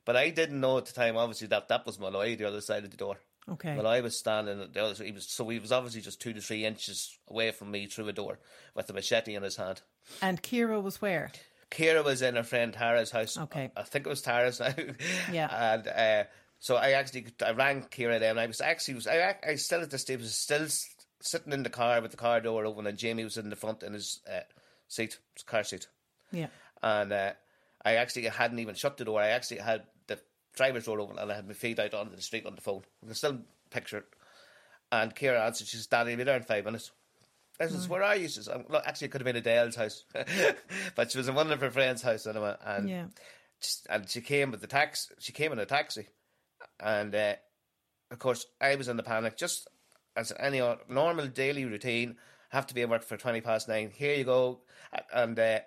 but 0.04 0.16
I 0.16 0.30
didn't 0.30 0.60
know 0.60 0.78
at 0.78 0.86
the 0.86 0.92
time. 0.92 1.16
Obviously, 1.16 1.48
that 1.48 1.68
that 1.68 1.86
was 1.86 1.98
Molloy, 1.98 2.36
the 2.36 2.48
other 2.48 2.60
side 2.60 2.84
of 2.84 2.90
the 2.90 2.96
door. 2.96 3.18
Okay. 3.46 3.76
Well, 3.76 3.86
I 3.86 4.00
was 4.00 4.18
standing 4.18 4.60
at 4.60 4.72
the 4.72 4.82
other. 4.82 5.04
He 5.04 5.12
was 5.12 5.28
so 5.28 5.48
he 5.48 5.58
was 5.58 5.72
obviously 5.72 6.00
just 6.00 6.20
two 6.20 6.32
to 6.32 6.40
three 6.40 6.64
inches 6.64 7.18
away 7.28 7.50
from 7.50 7.70
me 7.70 7.86
through 7.86 8.08
a 8.08 8.12
door 8.12 8.38
with 8.74 8.88
a 8.88 8.92
machete 8.94 9.34
in 9.34 9.42
his 9.42 9.56
hand. 9.56 9.82
And 10.22 10.42
Ciara 10.42 10.80
was 10.80 11.02
where? 11.02 11.30
Ciara 11.70 12.02
was 12.02 12.22
in 12.22 12.36
her 12.36 12.42
friend 12.42 12.72
Tara's 12.72 13.10
house. 13.10 13.36
Okay. 13.36 13.70
I 13.76 13.82
think 13.82 14.06
it 14.06 14.10
was 14.10 14.22
Tara's 14.22 14.60
now. 14.60 14.74
Yeah. 15.32 15.74
and 15.74 15.88
uh, 15.88 16.28
so 16.58 16.76
I 16.76 16.92
actually 16.92 17.26
I 17.44 17.52
rang 17.52 17.86
Ciara 17.90 18.18
then. 18.18 18.38
I 18.38 18.46
was 18.46 18.60
actually 18.60 18.94
was 18.94 19.06
I, 19.06 19.36
I 19.46 19.54
still 19.56 19.82
at 19.82 19.90
the 19.90 19.98
stage 19.98 20.20
was 20.20 20.36
still 20.36 20.66
sitting 21.20 21.52
in 21.52 21.62
the 21.62 21.70
car 21.70 22.00
with 22.00 22.10
the 22.10 22.16
car 22.16 22.40
door 22.40 22.66
open, 22.66 22.86
and 22.86 22.98
Jamie 22.98 23.24
was 23.24 23.36
in 23.36 23.50
the 23.50 23.56
front 23.56 23.82
in 23.82 23.92
his 23.94 24.20
uh, 24.30 24.40
seat, 24.88 25.18
his 25.34 25.42
car 25.42 25.64
seat. 25.64 25.88
Yeah. 26.32 26.48
And 26.82 27.12
uh, 27.12 27.32
I 27.84 27.96
actually 27.96 28.24
hadn't 28.26 28.58
even 28.58 28.74
shut 28.74 28.96
the 28.96 29.04
door. 29.04 29.20
I 29.20 29.28
actually 29.28 29.58
had 29.58 29.84
the 30.06 30.18
driver's 30.54 30.84
door 30.86 31.00
open 31.00 31.18
and 31.18 31.30
I 31.30 31.36
had 31.36 31.46
my 31.46 31.54
feet 31.54 31.78
out 31.78 31.94
onto 31.94 32.16
the 32.16 32.22
street 32.22 32.46
on 32.46 32.54
the 32.54 32.60
phone. 32.60 32.82
I 33.02 33.06
can 33.06 33.14
still 33.14 33.38
picture 33.70 33.98
it. 33.98 34.06
And 34.92 35.14
Ciara 35.14 35.44
answered, 35.44 35.66
she 35.66 35.76
said, 35.76 35.90
Daddy, 35.90 36.12
I'll 36.12 36.16
be 36.16 36.24
there 36.24 36.36
in 36.36 36.42
five 36.42 36.64
minutes. 36.64 36.90
I 37.60 37.66
says, 37.68 37.88
where 37.88 38.02
are 38.02 38.16
you? 38.16 38.24
She 38.26 38.34
says, 38.34 38.48
"Um, 38.48 38.64
actually, 38.84 39.06
it 39.06 39.10
could 39.12 39.20
have 39.20 39.26
been 39.26 39.36
Adele's 39.36 39.76
house. 39.76 40.04
but 40.96 41.10
she 41.10 41.18
was 41.18 41.28
in 41.28 41.34
one 41.36 41.52
of 41.52 41.60
her 41.60 41.70
friend's 41.70 42.02
house 42.02 42.26
anyway. 42.26 42.56
And, 42.64 42.88
Yeah. 42.88 43.06
just, 43.60 43.86
and 43.88 44.08
she 44.08 44.20
came 44.20 44.50
with 44.50 44.60
the 44.60 44.66
taxi. 44.66 45.14
She 45.20 45.32
came 45.32 45.52
in 45.52 45.58
a 45.60 45.66
taxi. 45.66 46.08
And, 46.80 47.14
uh, 47.14 47.34
of 48.10 48.18
course, 48.18 48.46
I 48.60 48.74
was 48.74 48.88
in 48.88 48.96
the 48.96 49.02
panic. 49.04 49.36
Just 49.36 49.68
as 50.16 50.32
any 50.38 50.60
normal 50.88 51.28
daily 51.28 51.64
routine, 51.64 52.16
have 52.50 52.66
to 52.68 52.74
be 52.74 52.82
at 52.82 52.88
work 52.88 53.04
for 53.04 53.16
20 53.16 53.40
past 53.40 53.68
nine. 53.68 53.90
Here 53.94 54.14
you 54.16 54.24
go. 54.24 54.60
And, 55.12 55.38
uh, 55.38 55.60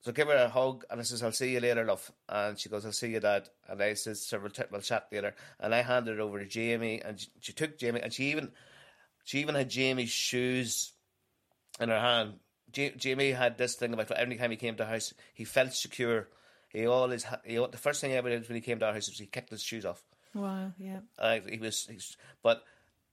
so 0.00 0.10
give 0.12 0.26
her 0.28 0.34
a 0.34 0.48
hug, 0.48 0.84
and 0.90 0.98
I 0.98 1.04
says, 1.04 1.22
"I'll 1.22 1.30
see 1.30 1.52
you 1.52 1.60
later, 1.60 1.84
love." 1.84 2.10
And 2.28 2.58
she 2.58 2.68
goes, 2.68 2.84
"I'll 2.84 2.90
see 2.90 3.12
you, 3.12 3.20
Dad." 3.20 3.48
And 3.68 3.80
I 3.80 3.94
says, 3.94 4.26
"So 4.26 4.40
we'll, 4.40 4.50
t- 4.50 4.64
we'll 4.68 4.80
chat 4.80 5.06
later." 5.12 5.32
And 5.60 5.72
I 5.72 5.82
handed 5.82 6.14
it 6.14 6.20
over 6.20 6.40
to 6.40 6.44
Jamie, 6.44 7.00
and 7.00 7.20
she, 7.20 7.28
she 7.40 7.52
took 7.52 7.78
Jamie, 7.78 8.00
and 8.00 8.12
she 8.12 8.32
even, 8.32 8.50
she 9.22 9.38
even 9.38 9.54
had 9.54 9.70
Jamie's 9.70 10.10
shoes 10.10 10.92
in 11.80 11.88
her 11.88 12.00
hand. 12.00 12.34
Ja- 12.74 12.96
Jamie 12.96 13.32
had 13.32 13.58
this 13.58 13.74
thing 13.74 13.92
about 13.92 14.10
every 14.12 14.36
time 14.36 14.50
he 14.50 14.56
came 14.56 14.74
to 14.76 14.84
the 14.84 14.88
house, 14.88 15.12
he 15.34 15.44
felt 15.44 15.72
secure. 15.72 16.28
He 16.70 16.86
always, 16.86 17.26
he, 17.44 17.56
the 17.56 17.76
first 17.76 18.00
thing 18.00 18.10
he 18.10 18.16
ever 18.16 18.30
did 18.30 18.48
when 18.48 18.56
he 18.56 18.62
came 18.62 18.78
to 18.78 18.86
our 18.86 18.94
house 18.94 19.08
was 19.08 19.18
he 19.18 19.26
kicked 19.26 19.50
his 19.50 19.62
shoes 19.62 19.84
off. 19.84 20.02
Wow, 20.34 20.72
yeah. 20.78 21.00
Uh, 21.18 21.40
he 21.46 21.58
was, 21.58 21.86
he's, 21.90 22.16
but 22.42 22.62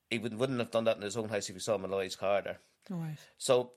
he 0.10 0.18
would, 0.18 0.38
wouldn't 0.40 0.60
have 0.60 0.72
done 0.72 0.86
that 0.86 0.96
in 0.96 1.02
his 1.04 1.18
own 1.18 1.28
house 1.30 1.50
if 1.50 1.56
he 1.56 1.60
saw 1.60 1.78
Molloy's 1.78 2.16
car 2.16 2.42
there. 2.42 2.60
Right. 2.90 3.18
So 3.38 3.72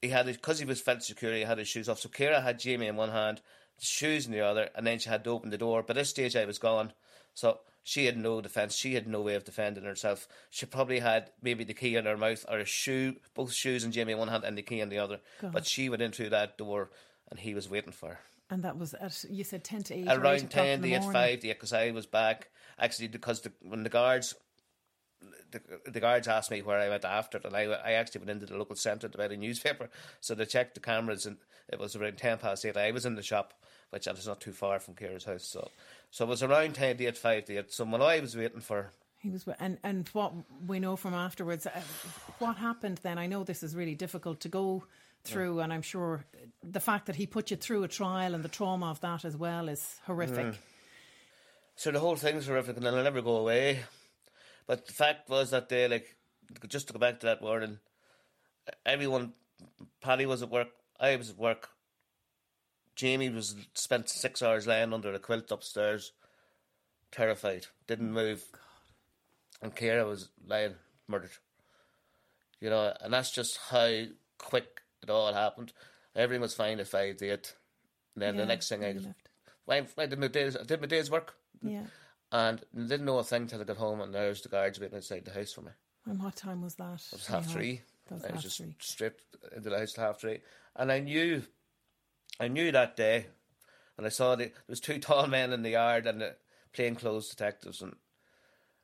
he 0.00 0.08
had 0.08 0.26
because 0.26 0.58
he 0.58 0.64
was 0.64 0.80
felt 0.80 1.02
secure, 1.02 1.34
he 1.34 1.42
had 1.42 1.58
his 1.58 1.68
shoes 1.68 1.88
off. 1.88 2.00
So 2.00 2.08
Ciara 2.08 2.40
had 2.40 2.58
Jamie 2.58 2.86
in 2.86 2.96
one 2.96 3.10
hand, 3.10 3.42
the 3.78 3.84
shoes 3.84 4.26
in 4.26 4.32
the 4.32 4.40
other, 4.40 4.70
and 4.74 4.86
then 4.86 4.98
she 4.98 5.10
had 5.10 5.24
to 5.24 5.30
open 5.30 5.50
the 5.50 5.58
door. 5.58 5.82
By 5.82 5.94
this 5.94 6.08
stage, 6.10 6.34
I 6.34 6.46
was 6.46 6.58
gone, 6.58 6.92
so 7.34 7.60
she 7.86 8.06
had 8.06 8.16
no 8.16 8.40
defense. 8.40 8.74
She 8.74 8.94
had 8.94 9.06
no 9.06 9.20
way 9.20 9.36
of 9.36 9.44
defending 9.44 9.84
herself. 9.84 10.26
She 10.50 10.66
probably 10.66 10.98
had 10.98 11.30
maybe 11.40 11.62
the 11.62 11.72
key 11.72 11.94
in 11.94 12.04
her 12.04 12.16
mouth 12.16 12.44
or 12.48 12.58
a 12.58 12.64
shoe, 12.64 13.14
both 13.32 13.52
shoes 13.52 13.84
and 13.84 13.92
Jamie 13.92 14.14
in 14.14 14.18
one 14.18 14.26
hand 14.26 14.42
and 14.42 14.58
the 14.58 14.62
key 14.62 14.80
in 14.80 14.88
the 14.88 14.98
other. 14.98 15.20
But 15.40 15.66
she 15.66 15.88
went 15.88 16.02
in 16.02 16.10
through 16.10 16.30
that 16.30 16.58
door, 16.58 16.90
and 17.30 17.38
he 17.38 17.54
was 17.54 17.70
waiting 17.70 17.92
for 17.92 18.08
her 18.08 18.18
And 18.50 18.64
that 18.64 18.76
was 18.76 18.94
at, 18.94 19.24
you 19.30 19.44
said 19.44 19.62
10 19.62 19.84
to 19.84 19.94
8 19.94 20.08
around 20.08 20.16
o'clock 20.16 20.50
ten 20.50 20.80
the 20.80 20.90
to 20.90 20.96
eight 20.96 21.12
five 21.12 21.40
to 21.40 21.46
because 21.46 21.72
I 21.72 21.92
was 21.92 22.06
back 22.06 22.48
actually 22.76 23.06
because 23.06 23.42
the, 23.42 23.52
when 23.62 23.84
the 23.84 23.88
guards 23.88 24.34
the, 25.52 25.60
the 25.88 26.00
guards 26.00 26.26
asked 26.26 26.50
me 26.50 26.62
where 26.62 26.80
I 26.80 26.88
went 26.88 27.04
after 27.04 27.38
it, 27.38 27.44
and 27.44 27.54
I, 27.54 27.62
I 27.66 27.92
actually 27.92 28.22
went 28.22 28.30
into 28.30 28.46
the 28.46 28.58
local 28.58 28.74
centre 28.74 29.08
to 29.08 29.16
buy 29.16 29.26
a 29.26 29.36
newspaper. 29.36 29.90
So 30.20 30.34
they 30.34 30.44
checked 30.44 30.74
the 30.74 30.80
cameras, 30.80 31.24
and 31.24 31.36
it 31.68 31.78
was 31.78 31.94
around 31.94 32.18
ten 32.18 32.38
past 32.38 32.64
eight. 32.64 32.76
I 32.76 32.90
was 32.90 33.06
in 33.06 33.14
the 33.14 33.22
shop, 33.22 33.54
which 33.90 34.06
is 34.06 34.26
not 34.26 34.40
too 34.40 34.52
far 34.52 34.78
from 34.78 34.94
Ciara's 34.94 35.24
house. 35.24 35.44
So, 35.44 35.70
so 36.10 36.24
it 36.24 36.28
was 36.28 36.42
around 36.42 36.74
ten 36.74 36.96
to 36.96 37.06
eight, 37.06 37.18
five 37.18 37.44
to 37.46 37.56
eight. 37.58 37.72
So 37.72 37.84
when 37.84 38.02
I 38.02 38.20
was 38.20 38.36
waiting 38.36 38.60
for, 38.60 38.90
He 39.18 39.30
was, 39.30 39.46
and 39.60 39.78
and 39.82 40.08
what 40.08 40.32
we 40.66 40.78
know 40.78 40.96
from 40.96 41.14
afterwards, 41.14 41.66
uh, 41.66 41.70
what 42.38 42.56
happened 42.56 43.00
then? 43.02 43.18
I 43.18 43.26
know 43.26 43.44
this 43.44 43.62
is 43.62 43.74
really 43.74 43.94
difficult 43.94 44.40
to 44.40 44.48
go 44.48 44.84
through, 45.24 45.58
and 45.60 45.72
I'm 45.72 45.82
sure 45.82 46.24
the 46.62 46.78
fact 46.80 47.06
that 47.06 47.16
he 47.16 47.26
put 47.26 47.50
you 47.50 47.56
through 47.56 47.82
a 47.82 47.88
trial 47.88 48.34
and 48.34 48.44
the 48.44 48.48
trauma 48.48 48.90
of 48.90 49.00
that 49.00 49.24
as 49.24 49.36
well 49.36 49.68
is 49.68 49.98
horrific. 50.06 50.54
so 51.74 51.90
the 51.90 51.98
whole 51.98 52.14
thing's 52.16 52.46
horrific, 52.46 52.76
and 52.76 52.86
it'll 52.86 53.02
never 53.02 53.22
go 53.22 53.36
away. 53.36 53.80
But 54.68 54.86
the 54.86 54.92
fact 54.92 55.28
was 55.28 55.50
that 55.50 55.68
day, 55.68 55.88
like, 55.88 56.14
just 56.68 56.86
to 56.88 56.92
go 56.92 56.98
back 57.00 57.20
to 57.20 57.26
that 57.26 57.42
morning, 57.42 57.78
everyone, 58.84 59.32
Paddy 60.00 60.26
was 60.26 60.42
at 60.42 60.50
work, 60.50 60.68
I 61.00 61.16
was 61.16 61.30
at 61.30 61.38
work. 61.38 61.68
Jamie 62.96 63.28
was 63.28 63.54
spent 63.74 64.08
six 64.08 64.42
hours 64.42 64.66
laying 64.66 64.92
under 64.92 65.12
a 65.12 65.18
quilt 65.18 65.50
upstairs, 65.52 66.12
terrified, 67.12 67.66
didn't 67.86 68.12
move, 68.12 68.44
and 69.62 69.74
Ciara 69.76 70.06
was 70.06 70.28
lying 70.46 70.74
murdered. 71.06 71.30
You 72.60 72.70
know, 72.70 72.92
and 73.00 73.12
that's 73.12 73.30
just 73.30 73.58
how 73.70 74.04
quick 74.38 74.80
it 75.02 75.10
all 75.10 75.32
happened. 75.32 75.72
Everything 76.14 76.40
was 76.40 76.54
fine 76.54 76.80
at 76.80 76.88
five 76.88 77.18
to 77.18 77.28
eight. 77.28 77.54
And 78.14 78.22
then 78.22 78.34
Yeah, 78.34 78.40
the 78.42 78.46
next 78.46 78.68
thing 78.70 78.82
I, 78.82 78.92
left. 78.92 79.28
I, 79.98 80.02
I 80.02 80.06
did 80.06 80.18
my 80.18 80.28
days, 80.28 80.56
I 80.56 80.62
did 80.64 80.80
my 80.80 80.86
day's 80.86 81.10
work, 81.10 81.34
Yeah. 81.62 81.84
and 82.32 82.62
didn't 82.74 83.04
know 83.04 83.18
a 83.18 83.24
thing 83.24 83.46
till 83.46 83.60
I 83.60 83.64
got 83.64 83.76
home, 83.76 84.00
and 84.00 84.14
there's 84.14 84.40
the 84.40 84.48
guards 84.48 84.80
waiting 84.80 84.96
outside 84.96 85.26
the 85.26 85.32
house 85.34 85.52
for 85.52 85.60
me. 85.60 85.72
And 86.06 86.22
what 86.22 86.36
time 86.36 86.62
was 86.62 86.76
that? 86.76 87.02
It 87.12 87.12
was 87.12 87.26
half 87.26 87.46
three. 87.46 87.82
That 88.08 88.14
was 88.14 88.24
I 88.24 88.32
was 88.32 88.42
just 88.42 88.56
three. 88.58 88.74
straight 88.80 89.12
into 89.54 89.68
the 89.68 89.78
house 89.78 89.98
at 89.98 90.04
half 90.04 90.20
three, 90.20 90.40
and 90.76 90.90
I 90.90 91.00
knew, 91.00 91.42
I 92.38 92.48
knew 92.48 92.72
that 92.72 92.96
day, 92.96 93.26
and 93.96 94.06
I 94.06 94.10
saw 94.10 94.34
the, 94.34 94.44
there 94.44 94.52
was 94.68 94.80
two 94.80 94.98
tall 95.00 95.26
men 95.26 95.52
in 95.52 95.62
the 95.62 95.70
yard 95.70 96.06
and 96.06 96.20
the 96.20 96.36
plainclothes 96.72 97.28
detectives, 97.28 97.80
and 97.80 97.96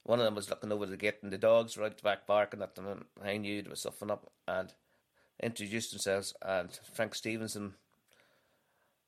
one 0.03 0.19
of 0.19 0.25
them 0.25 0.35
was 0.35 0.51
looking 0.51 0.73
over 0.73 0.87
the 0.87 0.97
gate, 0.97 1.19
and 1.23 1.33
the 1.33 1.39
dogs 1.39 1.77
were 1.77 1.85
out 1.85 1.97
the 1.97 2.03
back 2.03 2.27
barking 2.27 2.63
at 2.63 2.75
them, 2.75 2.87
and 2.87 3.05
I 3.23 3.37
knew 3.37 3.63
there 3.63 3.71
was 3.71 3.83
something 3.83 4.11
up, 4.11 4.31
and 4.49 4.73
introduced 5.43 5.91
themselves, 5.91 6.35
and 6.43 6.71
Frank 6.95 7.15
Stevenson, 7.15 7.75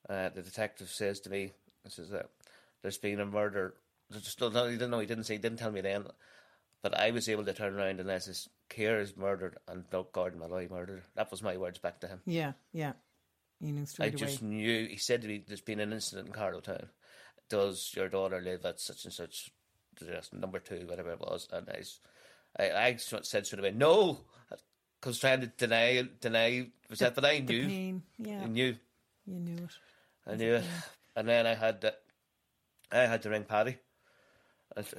uh, 0.09 0.29
the 0.29 0.43
detective, 0.43 0.91
says 0.91 1.21
to 1.21 1.31
me, 1.31 1.53
"He 1.83 1.91
says 1.91 2.11
that 2.11 2.31
there's 2.83 2.99
been 2.99 3.21
a 3.21 3.27
murder." 3.27 3.75
Just, 4.13 4.41
no, 4.41 4.51
he 4.67 4.73
didn't 4.73 4.91
know. 4.91 5.01
He 5.01 5.07
didn't 5.07 5.25
say. 5.25 5.35
He 5.35 5.39
didn't 5.39 5.59
tell 5.59 5.73
me 5.73 5.81
then. 5.81 6.07
But 6.85 7.01
I 7.01 7.13
was 7.13 7.31
able 7.31 7.47
to 7.47 7.55
turn 7.55 7.75
around 7.75 7.99
and 7.99 8.13
I 8.13 8.19
says, 8.19 8.47
Ciara 8.69 9.01
is 9.01 9.17
murdered 9.17 9.57
and 9.67 9.89
Doug 9.89 10.13
Gordon 10.13 10.39
Molloy 10.39 10.69
murdered. 10.69 11.05
That 11.15 11.31
was 11.31 11.43
my 11.43 11.57
words 11.57 11.79
back 11.79 11.99
to 12.01 12.07
him. 12.07 12.21
Yeah, 12.27 12.53
yeah. 12.75 12.93
You 13.61 13.73
knew 13.73 13.83
I 13.83 13.85
straight 13.85 14.15
away. 14.15 14.19
just 14.19 14.43
knew. 14.43 14.87
He 14.89 14.97
said 14.97 15.23
to 15.23 15.29
me, 15.29 15.45
"There's 15.47 15.61
been 15.61 15.81
an 15.81 15.93
incident 15.93 16.29
in 16.29 16.33
Carlow 16.35 16.61
Town. 16.61 16.89
Does 17.49 17.93
your 17.95 18.09
daughter 18.09 18.41
live 18.41 18.65
at 18.65 18.81
such 18.81 19.05
and 19.05 19.13
such, 19.13 19.51
address, 20.01 20.31
number 20.33 20.59
two, 20.59 20.87
whatever 20.87 21.13
it 21.13 21.21
was?" 21.21 21.49
And 21.53 21.69
I, 21.69 21.83
I, 22.63 22.87
I 22.87 22.97
said 22.97 23.47
straight 23.47 23.61
away, 23.61 23.73
"No," 23.73 24.21
because 25.01 25.19
trying 25.19 25.41
to 25.43 25.47
deny, 25.47 26.03
deny 26.21 26.71
was 26.91 26.99
that, 26.99 27.15
but 27.15 27.25
I 27.25 27.41
the 27.41 27.53
knew, 27.53 27.67
pain. 27.67 28.03
Yeah, 28.19 28.43
I 28.43 28.47
knew, 28.47 28.77
you 29.27 29.41
knew 29.41 29.65
it. 29.65 29.71
I 30.27 30.37
knew 30.37 30.55
it. 30.55 30.65
And 31.17 31.29
then 31.29 31.47
I 31.47 31.55
had 31.55 31.81
to, 31.83 31.95
I 32.91 33.01
had 33.03 33.23
to 33.23 33.31
ring 33.31 33.45
Paddy, 33.45 33.77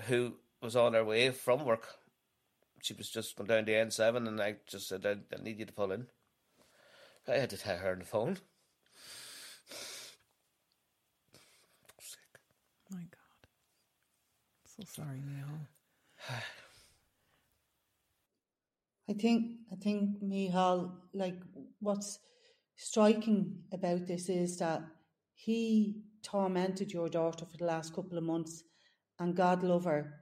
who 0.08 0.36
was 0.62 0.76
on 0.76 0.94
her 0.94 1.04
way 1.04 1.30
from 1.32 1.66
work. 1.66 1.88
She 2.82 2.94
was 2.94 3.10
just 3.10 3.36
going 3.36 3.48
down 3.48 3.66
the 3.66 3.74
N7, 3.74 4.28
and 4.28 4.42
I 4.42 4.56
just 4.68 4.88
said, 4.88 5.06
I, 5.06 5.18
I 5.36 5.42
need 5.42 5.60
you 5.60 5.66
to 5.66 5.74
pull 5.74 5.92
in. 5.92 6.06
I 7.28 7.34
had 7.34 7.50
to 7.52 7.58
tell 7.58 7.78
her 7.78 7.92
on 7.92 8.00
the 8.00 8.06
phone. 8.06 8.38
Sick. 12.00 12.20
My 12.92 13.00
God. 13.00 13.50
So 14.66 14.84
sorry, 14.88 15.22
Neil. 15.26 15.60
I 19.10 19.14
think 19.14 19.52
I 19.72 19.76
think 19.76 20.22
Micheál, 20.24 20.92
like 21.14 21.40
what's 21.80 22.20
striking 22.76 23.60
about 23.72 24.08
this 24.08 24.30
is 24.30 24.58
that 24.58 24.82
he 25.34 26.02
tormented 26.24 26.92
your 26.92 27.10
daughter 27.10 27.46
for 27.46 27.58
the 27.58 27.66
last 27.66 27.94
couple 27.94 28.18
of 28.18 28.24
months 28.24 28.64
and 29.20 29.36
God 29.36 29.64
love 29.64 29.86
her, 29.86 30.14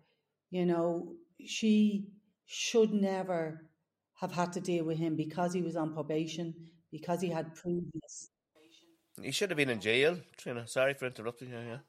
you 0.52 0.66
know, 0.66 1.14
she 1.46 2.10
should 2.46 2.94
never 2.94 3.70
have 4.16 4.32
had 4.32 4.54
to 4.54 4.62
deal 4.62 4.86
with 4.86 4.98
him 4.98 5.16
because 5.16 5.54
he 5.54 5.62
was 5.62 5.76
on 5.76 5.94
probation, 5.94 6.54
because 6.94 7.22
he 7.22 7.30
mm. 7.30 7.34
had 7.34 7.56
previous 7.56 8.30
He 9.22 9.32
should 9.32 9.50
have 9.50 9.58
been 9.58 9.72
in 9.72 9.82
jail, 9.82 10.20
Trina. 10.38 10.68
Sorry 10.68 10.94
for 10.94 11.08
interrupting 11.08 11.50
you. 11.50 11.58
Yeah. 11.58 11.80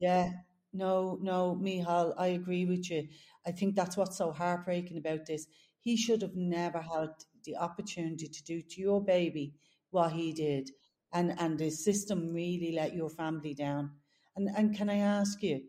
Yeah, 0.00 0.32
no, 0.72 1.18
no, 1.20 1.56
Micheál, 1.60 2.14
I 2.18 2.28
agree 2.28 2.66
with 2.66 2.90
you. 2.90 3.08
I 3.46 3.52
think 3.52 3.74
that's 3.74 3.96
what's 3.96 4.16
so 4.18 4.32
heartbreaking 4.32 4.98
about 4.98 5.26
this. 5.26 5.46
He 5.80 5.96
should 5.96 6.22
have 6.22 6.36
never 6.36 6.80
had 6.80 7.10
the 7.44 7.56
opportunity 7.56 8.28
to 8.28 8.44
do 8.44 8.62
to 8.62 8.80
your 8.80 9.02
baby 9.04 9.54
what 9.90 10.12
he 10.12 10.32
did. 10.32 10.70
And 11.12 11.34
and 11.40 11.58
the 11.58 11.70
system 11.70 12.32
really 12.34 12.72
let 12.72 12.94
your 12.94 13.10
family 13.10 13.54
down. 13.54 13.92
And 14.36 14.48
and 14.56 14.76
can 14.76 14.90
I 14.90 14.98
ask 14.98 15.42
you, 15.42 15.62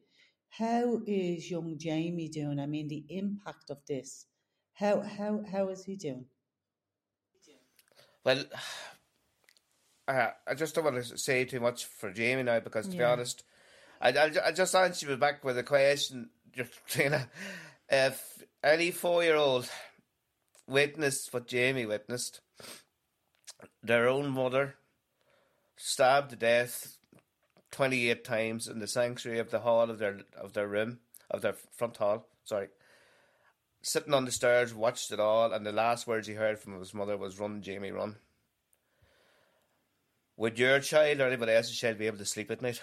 how 0.49 1.01
is 1.07 1.49
young 1.49 1.77
Jamie 1.77 2.29
doing? 2.29 2.59
I 2.59 2.65
mean 2.65 2.87
the 2.89 3.05
impact 3.09 3.69
of 3.69 3.85
this. 3.87 4.27
How 4.73 5.01
how 5.01 5.43
how 5.51 5.69
is 5.69 5.85
he 5.85 5.95
doing? 5.95 6.25
Well, 8.23 8.43
uh, 10.07 10.29
I 10.47 10.53
just 10.55 10.75
don't 10.75 10.85
want 10.85 11.03
to 11.03 11.17
say 11.17 11.45
too 11.45 11.59
much 11.59 11.85
for 11.85 12.11
Jamie 12.11 12.43
now 12.43 12.59
because, 12.59 12.87
to 12.87 12.97
be 12.97 13.03
honest, 13.03 13.43
I, 14.01 14.09
I'll, 14.09 14.31
I'll 14.45 14.53
just 14.53 14.75
answer 14.75 15.09
you 15.09 15.17
back 15.17 15.43
with 15.43 15.57
a 15.57 15.63
question, 15.63 16.29
Trina. 16.87 17.29
If 17.89 18.43
any 18.63 18.91
four 18.91 19.23
year 19.23 19.35
old 19.35 19.69
witnessed 20.67 21.33
what 21.33 21.47
Jamie 21.47 21.85
witnessed, 21.85 22.41
their 23.83 24.07
own 24.07 24.29
mother 24.29 24.75
stabbed 25.75 26.31
to 26.31 26.35
death 26.35 26.97
28 27.71 28.23
times 28.23 28.67
in 28.67 28.79
the 28.79 28.87
sanctuary 28.87 29.39
of 29.39 29.51
the 29.51 29.59
hall 29.59 29.89
of 29.89 29.99
their 29.99 30.19
of 30.35 30.53
their 30.53 30.67
room 30.67 30.99
of 31.31 31.41
their 31.41 31.53
front 31.53 31.97
hall 31.97 32.27
sorry 32.43 32.67
sitting 33.81 34.13
on 34.13 34.25
the 34.25 34.31
stairs 34.31 34.73
watched 34.73 35.11
it 35.11 35.19
all 35.19 35.51
and 35.53 35.65
the 35.65 35.71
last 35.71 36.07
words 36.07 36.27
he 36.27 36.33
heard 36.33 36.59
from 36.59 36.77
his 36.79 36.93
mother 36.93 37.17
was 37.17 37.39
run 37.39 37.61
jamie 37.61 37.91
run 37.91 38.15
Would 40.37 40.57
your 40.57 40.79
child 40.79 41.19
or 41.19 41.27
anybody 41.27 41.51
else's 41.51 41.77
child 41.77 41.97
be 41.97 42.07
able 42.07 42.17
to 42.17 42.25
sleep 42.25 42.49
at 42.49 42.61
night? 42.61 42.81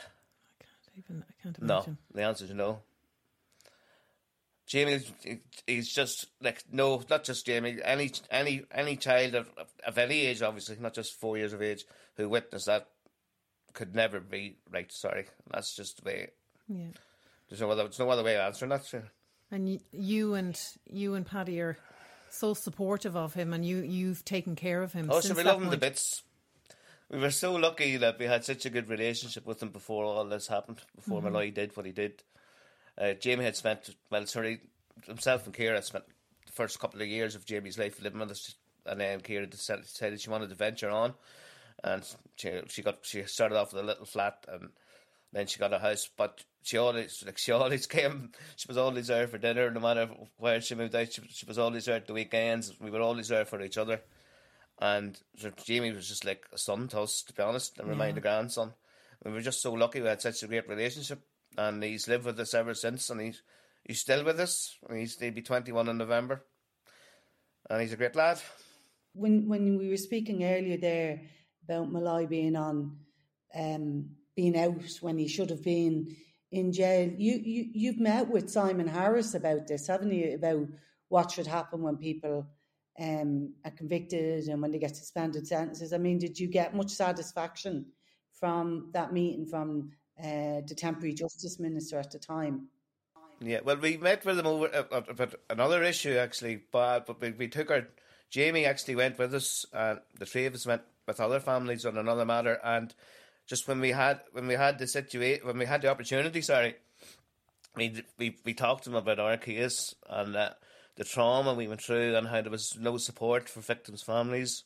I 0.61 0.65
can't 0.65 0.99
even. 0.99 1.25
I 1.29 1.43
can't 1.43 1.59
imagine. 1.59 1.97
No. 2.13 2.15
The 2.15 2.23
answer 2.23 2.45
is 2.45 2.51
no. 2.51 2.81
Jamie, 4.67 5.01
he's 5.67 5.89
just 5.89 6.27
like 6.43 6.65
no, 6.73 7.03
not 7.09 7.25
just 7.25 7.47
Jamie. 7.47 7.79
Any 7.83 8.11
any 8.31 8.65
any 8.73 8.97
child 8.97 9.35
of, 9.37 9.49
of, 9.57 9.69
of 9.87 9.97
any 9.97 10.27
age, 10.27 10.43
obviously, 10.43 10.77
not 10.81 10.93
just 10.93 11.19
four 11.21 11.39
years 11.39 11.53
of 11.53 11.63
age, 11.63 11.85
who 12.17 12.29
witnessed 12.29 12.67
that 12.67 12.89
could 13.73 13.95
never 13.95 14.21
be 14.21 14.57
right. 14.71 14.91
Sorry, 14.93 15.27
that's 15.51 15.75
just 15.77 16.03
the 16.03 16.11
way. 16.11 16.29
Yeah. 16.69 16.89
There's 17.49 17.61
no 17.61 17.71
other. 17.71 17.85
There's 17.85 17.99
no 17.99 18.11
other 18.11 18.25
way 18.25 18.35
of 18.35 18.41
answering 18.43 18.71
that. 18.71 18.85
sure. 18.85 19.05
And 19.57 19.71
you, 19.71 19.81
you 19.91 20.35
and 20.35 20.61
you 20.93 21.15
and 21.15 21.25
Paddy 21.25 21.63
are 21.63 21.79
so 22.29 22.53
supportive 22.53 23.17
of 23.17 23.33
him, 23.33 23.55
and 23.55 23.65
you 23.65 23.79
you've 23.79 24.23
taken 24.23 24.55
care 24.55 24.83
of 24.83 24.93
him. 24.93 25.09
Oh, 25.11 25.21
so 25.21 25.33
we 25.33 25.45
love 25.45 25.63
him 25.63 25.71
to 25.71 25.79
bits. 25.79 26.23
We 27.11 27.19
were 27.21 27.31
so 27.31 27.55
lucky 27.55 27.97
that 27.97 28.19
we 28.19 28.27
had 28.27 28.45
such 28.45 28.67
a 28.67 28.71
good 28.71 28.91
relationship 28.91 29.47
with 29.47 29.63
him 29.63 29.71
before 29.71 30.05
all 30.05 30.27
this 30.27 30.49
happened, 30.49 30.83
before 30.95 31.23
Mm-hmm. 31.23 31.33
Molloy 31.33 31.51
did 31.53 31.75
what 31.75 31.87
he 31.87 31.93
did. 31.93 32.23
Uh, 32.99 33.15
Jamie 33.15 33.45
had 33.45 33.57
spent, 33.57 33.95
well, 34.11 34.27
sorry, 34.27 34.61
himself 35.07 35.47
and 35.47 35.55
Ciara 35.55 35.81
spent 35.81 36.05
the 36.45 36.53
first 36.53 36.79
couple 36.79 37.01
of 37.01 37.09
years 37.09 37.35
of 37.35 37.47
Jamie's 37.47 37.79
life 37.79 38.03
living 38.03 38.21
with 38.21 38.33
us, 38.33 38.57
and 38.85 39.01
then 39.01 39.23
Ciara 39.23 39.47
decided, 39.47 39.85
decided 39.85 40.21
she 40.21 40.29
wanted 40.29 40.51
to 40.51 40.55
venture 40.55 40.91
on, 40.91 41.15
and 41.83 42.05
she 42.37 42.61
she 42.69 42.83
got 42.83 42.99
she 43.03 43.23
started 43.23 43.57
off 43.57 43.73
with 43.73 43.83
a 43.83 43.87
little 43.87 44.05
flat, 44.05 44.45
and 44.49 44.69
then 45.33 45.47
she 45.47 45.59
got 45.59 45.73
a 45.73 45.79
house, 45.79 46.09
but 46.17 46.45
she 46.63 46.79
always 46.79 47.23
like 47.25 47.39
she 47.39 47.53
always 47.53 47.87
came. 47.97 48.33
She 48.57 48.69
was 48.69 48.77
always 48.77 49.07
there 49.09 49.27
for 49.29 49.39
dinner, 49.39 49.71
no 49.71 49.81
matter 49.81 50.09
where 50.37 50.61
she 50.61 50.75
moved 50.75 50.95
out. 50.95 51.13
She, 51.13 51.23
she 51.29 51.47
was 51.47 51.59
always 51.59 51.85
there 51.85 51.97
at 51.97 52.07
the 52.07 52.13
weekends. 52.15 52.73
We 52.81 52.91
were 52.91 53.01
always 53.01 53.29
there 53.29 53.45
for 53.45 53.61
each 53.61 53.79
other. 53.79 54.01
And 54.81 55.19
so 55.39 55.51
Jamie 55.65 55.93
was 55.93 56.09
just 56.09 56.25
like 56.25 56.45
a 56.53 56.59
son 56.59 56.89
to 56.89 57.01
us, 57.01 57.23
to 57.23 57.33
be 57.33 57.43
honest, 57.43 57.79
and 57.79 57.89
remained 57.89 58.19
a 58.19 58.21
grandson. 58.21 58.75
We 59.25 59.33
were 59.33 59.41
just 59.41 59.63
so 59.63 59.73
lucky 59.73 60.03
we 60.03 60.09
had 60.09 60.21
such 60.21 60.43
a 60.43 60.47
great 60.47 60.69
relationship. 60.69 61.21
And 61.57 61.83
he's 61.83 62.09
lived 62.09 62.27
with 62.27 62.39
us 62.39 62.53
ever 62.53 62.75
since, 62.75 63.09
and 63.09 63.21
he's 63.21 63.43
he's 63.85 64.01
still 64.01 64.25
with 64.25 64.39
us. 64.39 64.77
And 64.89 64.99
he's 64.99 65.19
he'll 65.19 65.33
be 65.33 65.43
twenty 65.43 65.73
one 65.73 65.89
in 65.89 65.97
November, 65.97 66.45
and 67.71 67.81
he's 67.81 67.93
a 67.93 67.97
great 67.97 68.17
lad. 68.17 68.39
when 69.15 69.49
when 69.49 69.79
we 69.79 69.89
were 69.89 69.97
speaking 69.97 70.45
earlier 70.45 70.77
there 70.77 71.23
about 71.65 71.91
Molloy 71.91 72.27
being 72.27 72.57
on 72.57 72.99
um, 73.55 74.11
being 74.37 74.59
out 74.59 74.99
when 75.01 75.19
he 75.19 75.27
should 75.27 75.51
have 75.51 75.63
been 75.63 76.15
in 76.53 76.73
jail, 76.73 77.11
you, 77.17 77.41
you 77.43 77.71
you've 77.73 77.99
met 77.99 78.29
with 78.29 78.51
Simon 78.51 78.87
Harris 78.87 79.35
about 79.35 79.67
this, 79.67 79.87
haven't 79.87 80.13
you? 80.13 80.35
About 80.35 80.69
what 81.09 81.31
should 81.31 81.47
happen 81.47 81.83
when 81.83 81.97
people 81.97 82.47
um, 83.01 83.55
are 83.65 83.71
convicted 83.73 84.47
and 84.49 84.63
when 84.63 84.71
they 84.71 84.79
get 84.79 84.97
suspended 84.97 85.47
sentences. 85.47 85.93
I 85.93 85.99
mean, 85.99 86.19
did 86.19 86.39
you 86.39 86.49
get 86.49 86.75
much 86.77 86.91
satisfaction 86.91 87.87
from 88.33 88.91
that 88.93 89.13
meeting 89.13 89.47
from 89.47 89.91
uh, 90.19 90.61
the 90.67 90.75
temporary 90.77 91.15
justice 91.15 91.59
minister 91.59 91.99
at 91.99 92.11
the 92.11 92.19
time? 92.19 92.69
Yeah, 93.41 93.61
well, 93.65 93.77
we 93.77 93.97
met 93.99 94.25
with 94.25 94.39
him 94.39 94.47
over 94.47 94.75
uh, 94.75 94.85
uh, 94.91 95.03
about 95.09 95.35
another 95.51 95.83
issue 95.83 96.17
actually, 96.17 96.63
but 96.73 97.07
but 97.07 97.21
we, 97.21 97.31
we 97.33 97.49
took 97.49 97.71
our 97.71 97.87
Jamie 98.31 98.65
actually 98.65 98.97
went 98.97 99.19
with 99.19 99.35
us, 99.35 99.67
and 99.73 100.01
the 100.19 100.27
three 100.27 100.47
of 100.47 100.55
us 100.55 100.67
went 100.67 100.83
with 101.07 101.21
other 101.21 101.39
families 101.39 101.87
on 101.87 101.97
another 101.97 102.25
matter, 102.25 102.59
and 102.65 102.95
just 103.47 103.69
when 103.69 103.81
we 103.81 103.91
had 103.91 104.21
when 104.33 104.47
we 104.47 104.55
had 104.55 104.79
the 104.79 104.87
situation 104.87 105.47
when 105.47 105.59
we 105.59 105.67
had 105.67 105.83
the 105.83 105.89
opportunity, 105.89 106.41
sorry, 106.43 106.77
we 107.77 108.03
we 108.19 108.37
we 108.45 108.55
talked 108.55 108.85
to 108.85 108.91
him 108.91 108.97
about 108.97 109.19
our 109.19 109.37
case 109.37 109.95
and 110.09 110.37
uh, 110.37 110.51
the 110.97 111.05
trauma 111.05 111.55
we 111.55 111.69
went 111.69 111.83
through 111.83 112.17
and 112.17 112.29
how 112.29 112.41
there 112.41 112.51
was 112.51 112.77
no 112.79 112.97
support 112.97 113.49
for 113.49 113.61
victims' 113.61 114.03
families, 114.03 114.65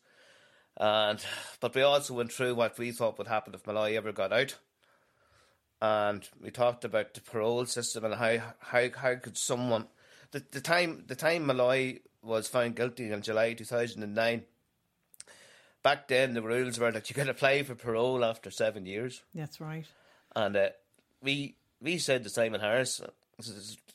and 0.77 1.25
but 1.61 1.75
we 1.75 1.83
also 1.83 2.15
went 2.15 2.33
through 2.33 2.55
what 2.55 2.79
we 2.79 2.93
thought 2.93 3.19
would 3.19 3.29
happen 3.29 3.55
if 3.55 3.67
Molloy 3.67 3.97
ever 3.97 4.13
got 4.13 4.33
out 4.33 4.57
and 5.83 6.29
we 6.43 6.51
talked 6.51 6.85
about 6.85 7.15
the 7.15 7.21
parole 7.21 7.65
system 7.65 8.05
and 8.05 8.15
how 8.15 8.39
how 8.59 8.89
how 8.97 9.15
could 9.15 9.39
someone 9.39 9.87
the, 10.33 10.45
the 10.53 10.61
time 10.61 11.05
the 11.07 11.15
time 11.15 11.47
Molloy 11.47 11.99
was 12.23 12.49
found 12.49 12.77
guilty 12.77 13.11
in 13.11 13.23
July 13.23 13.55
two 13.55 13.65
thousand 13.65 14.03
and 14.03 14.15
nine. 14.15 14.45
Back 15.83 16.09
then, 16.09 16.35
the 16.35 16.43
rules 16.43 16.79
were 16.79 16.93
that 16.93 17.09
you 17.09 17.15
could 17.15 17.29
apply 17.29 17.63
for 17.63 17.75
parole 17.75 18.25
after 18.25 18.51
seven 18.51 18.85
years, 18.87 19.23
That's 19.35 19.61
right. 19.61 19.87
and 20.37 20.57
uh, 20.57 20.69
we 21.23 21.57
we 21.81 21.97
said 21.99 22.23
to 22.25 22.31
Simon 22.31 22.61
Harris, 22.61 23.01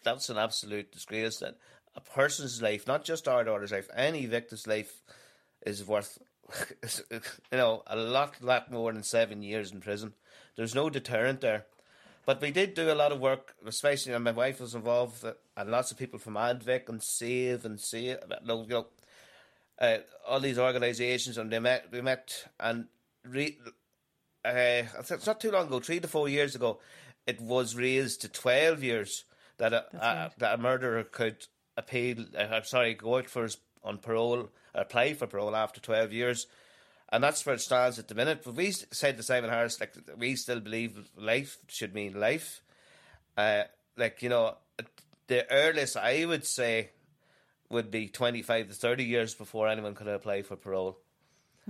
"That's 0.04 0.30
an 0.30 0.38
absolute 0.38 0.91
disgrace 0.91 1.38
that 1.39 1.58
a 1.95 2.02
person's 2.02 2.62
life, 2.62 2.88
not 2.88 3.06
just 3.06 3.28
our 3.28 3.43
daughter's 3.43 3.71
life, 3.71 3.88
any 3.95 4.26
victim's 4.26 4.65
life, 4.67 5.02
is 5.65 5.86
worth." 5.86 6.17
You 7.52 7.58
know, 7.58 7.84
a 7.88 7.95
lot, 7.95 8.36
lot 8.41 8.71
more 8.71 8.91
than 8.93 9.04
seven 9.04 9.41
years 9.41 9.71
in 9.71 9.82
prison. 9.82 10.13
There's 10.56 10.76
no 10.76 10.89
deterrent 10.89 11.41
there. 11.41 11.65
But 12.26 12.41
we 12.41 12.52
did 12.52 12.74
do 12.74 12.91
a 12.91 12.95
lot 12.95 13.12
of 13.12 13.19
work, 13.19 13.54
especially 13.65 14.13
and 14.13 14.24
my 14.24 14.32
wife 14.32 14.60
was 14.60 14.74
involved, 14.76 15.24
and 15.56 15.69
lots 15.71 15.91
of 15.91 15.98
people 15.98 16.17
from 16.19 16.34
AdVIC 16.36 16.89
and 16.89 17.02
Save 17.02 17.65
and 17.65 17.80
Save, 17.80 18.17
you 18.43 18.67
know, 18.67 18.88
uh, 19.80 19.98
all 20.28 20.40
these 20.40 20.60
organisations, 20.60 21.38
and 21.38 21.52
they 21.52 21.60
met, 21.60 21.88
we 21.92 22.02
met, 22.02 22.48
and 22.60 22.86
re, 23.24 23.58
uh, 24.44 24.84
it's 25.00 25.28
not 25.28 25.40
too 25.40 25.52
long 25.52 25.68
ago, 25.68 25.80
three 25.80 26.00
to 26.00 26.08
four 26.08 26.30
years 26.30 26.56
ago, 26.56 26.80
it 27.28 27.42
was 27.42 27.76
raised 27.76 28.22
to 28.22 28.28
twelve 28.28 28.84
years 28.84 29.26
that 29.58 29.74
a, 29.74 29.86
a 29.94 29.98
right. 29.98 30.32
that 30.38 30.54
a 30.54 30.62
murderer 30.62 31.04
could 31.04 31.46
appeal. 31.78 32.26
Uh, 32.38 32.48
I'm 32.52 32.64
sorry, 32.66 32.94
go 32.94 33.18
out 33.18 33.30
for 33.30 33.44
his, 33.44 33.58
on 33.84 33.98
parole, 33.98 34.50
apply 34.74 35.14
for 35.14 35.28
parole 35.28 35.56
after 35.56 35.82
twelve 35.82 36.14
years. 36.14 36.48
And 37.10 37.24
that's 37.24 37.46
where 37.46 37.54
it 37.54 37.62
stands 37.62 38.00
at 38.00 38.08
the 38.08 38.16
minute. 38.16 38.42
But 38.44 38.56
we 38.56 38.72
said 38.72 39.16
to 39.16 39.24
Simon 39.24 39.52
Harris, 39.52 39.80
like, 39.80 39.94
we 40.18 40.36
still 40.36 40.60
believe 40.60 40.98
life 41.16 41.60
should 41.68 41.94
mean 41.94 42.20
life. 42.20 42.64
Uh, 43.38 43.64
like, 43.96 44.24
you 44.24 44.30
know, 44.30 44.58
the 45.28 45.50
earliest 45.52 45.98
I 45.98 46.26
would 46.26 46.48
say 46.48 46.90
would 47.69 47.91
be 47.91 48.08
25 48.08 48.69
to 48.69 48.73
30 48.73 49.04
years 49.04 49.36
before 49.36 49.67
anyone 49.67 49.95
could 49.95 50.08
apply 50.08 50.43
for 50.43 50.56
parole. 50.56 50.99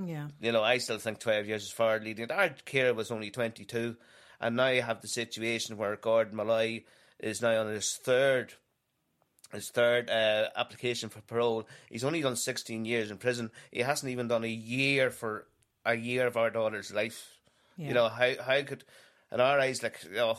Yeah. 0.04 0.28
You 0.42 0.52
know, 0.52 0.62
I 0.64 0.78
still 0.80 0.98
think 0.98 1.20
12 1.20 1.48
years 1.48 1.64
is 1.64 1.72
far 1.72 2.00
leading. 2.00 2.30
Our 2.32 2.50
Ciara 2.66 2.94
was 2.94 3.12
only 3.12 3.32
22, 3.32 3.96
and 4.42 4.56
now 4.56 4.68
you 4.68 4.82
have 4.82 5.02
the 5.02 5.08
situation 5.08 5.78
where 5.78 5.96
Gordon 5.96 6.36
Molloy 6.36 6.84
is 7.20 7.42
now 7.42 7.62
on 7.62 7.68
his 7.68 7.98
third 8.04 8.54
his 9.54 9.70
third 9.70 10.10
uh, 10.10 10.50
application 10.56 11.08
for 11.10 11.22
parole. 11.22 11.68
He's 11.90 12.04
only 12.04 12.22
done 12.22 12.36
16 12.36 12.84
years 12.84 13.12
in 13.12 13.18
prison. 13.18 13.52
He 13.72 13.80
hasn't 13.80 14.12
even 14.12 14.28
done 14.28 14.44
a 14.44 14.48
year 14.48 15.12
for 15.12 15.48
a 15.86 15.96
year 15.96 16.28
of 16.28 16.36
our 16.36 16.50
daughter's 16.50 16.94
life. 16.94 17.26
Yeah. 17.78 17.90
You 17.90 17.94
know, 17.94 18.10
how 18.10 18.34
how 18.44 18.62
could, 18.64 18.84
in 19.32 19.40
our 19.40 19.60
eyes, 19.60 19.84
like, 19.84 20.04
you 20.04 20.16
know, 20.16 20.38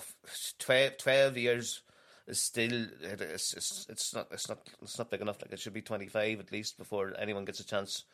12, 0.59 0.99
12 0.99 1.37
years 1.37 1.83
is 2.27 2.41
still, 2.41 2.87
it's, 3.03 3.55
it's, 3.55 3.87
it's, 3.89 4.15
not, 4.15 4.29
it's, 4.31 4.49
not, 4.49 4.59
it's 4.83 4.99
not 4.99 5.11
big 5.11 5.21
enough. 5.21 5.41
Like, 5.43 5.53
it 5.53 5.61
should 5.61 5.73
be 5.75 5.83
25 5.83 6.41
at 6.41 6.53
least 6.53 6.77
before 6.79 7.13
anyone 7.19 7.45
gets 7.45 7.61
a 7.61 7.67
chance. 7.67 8.05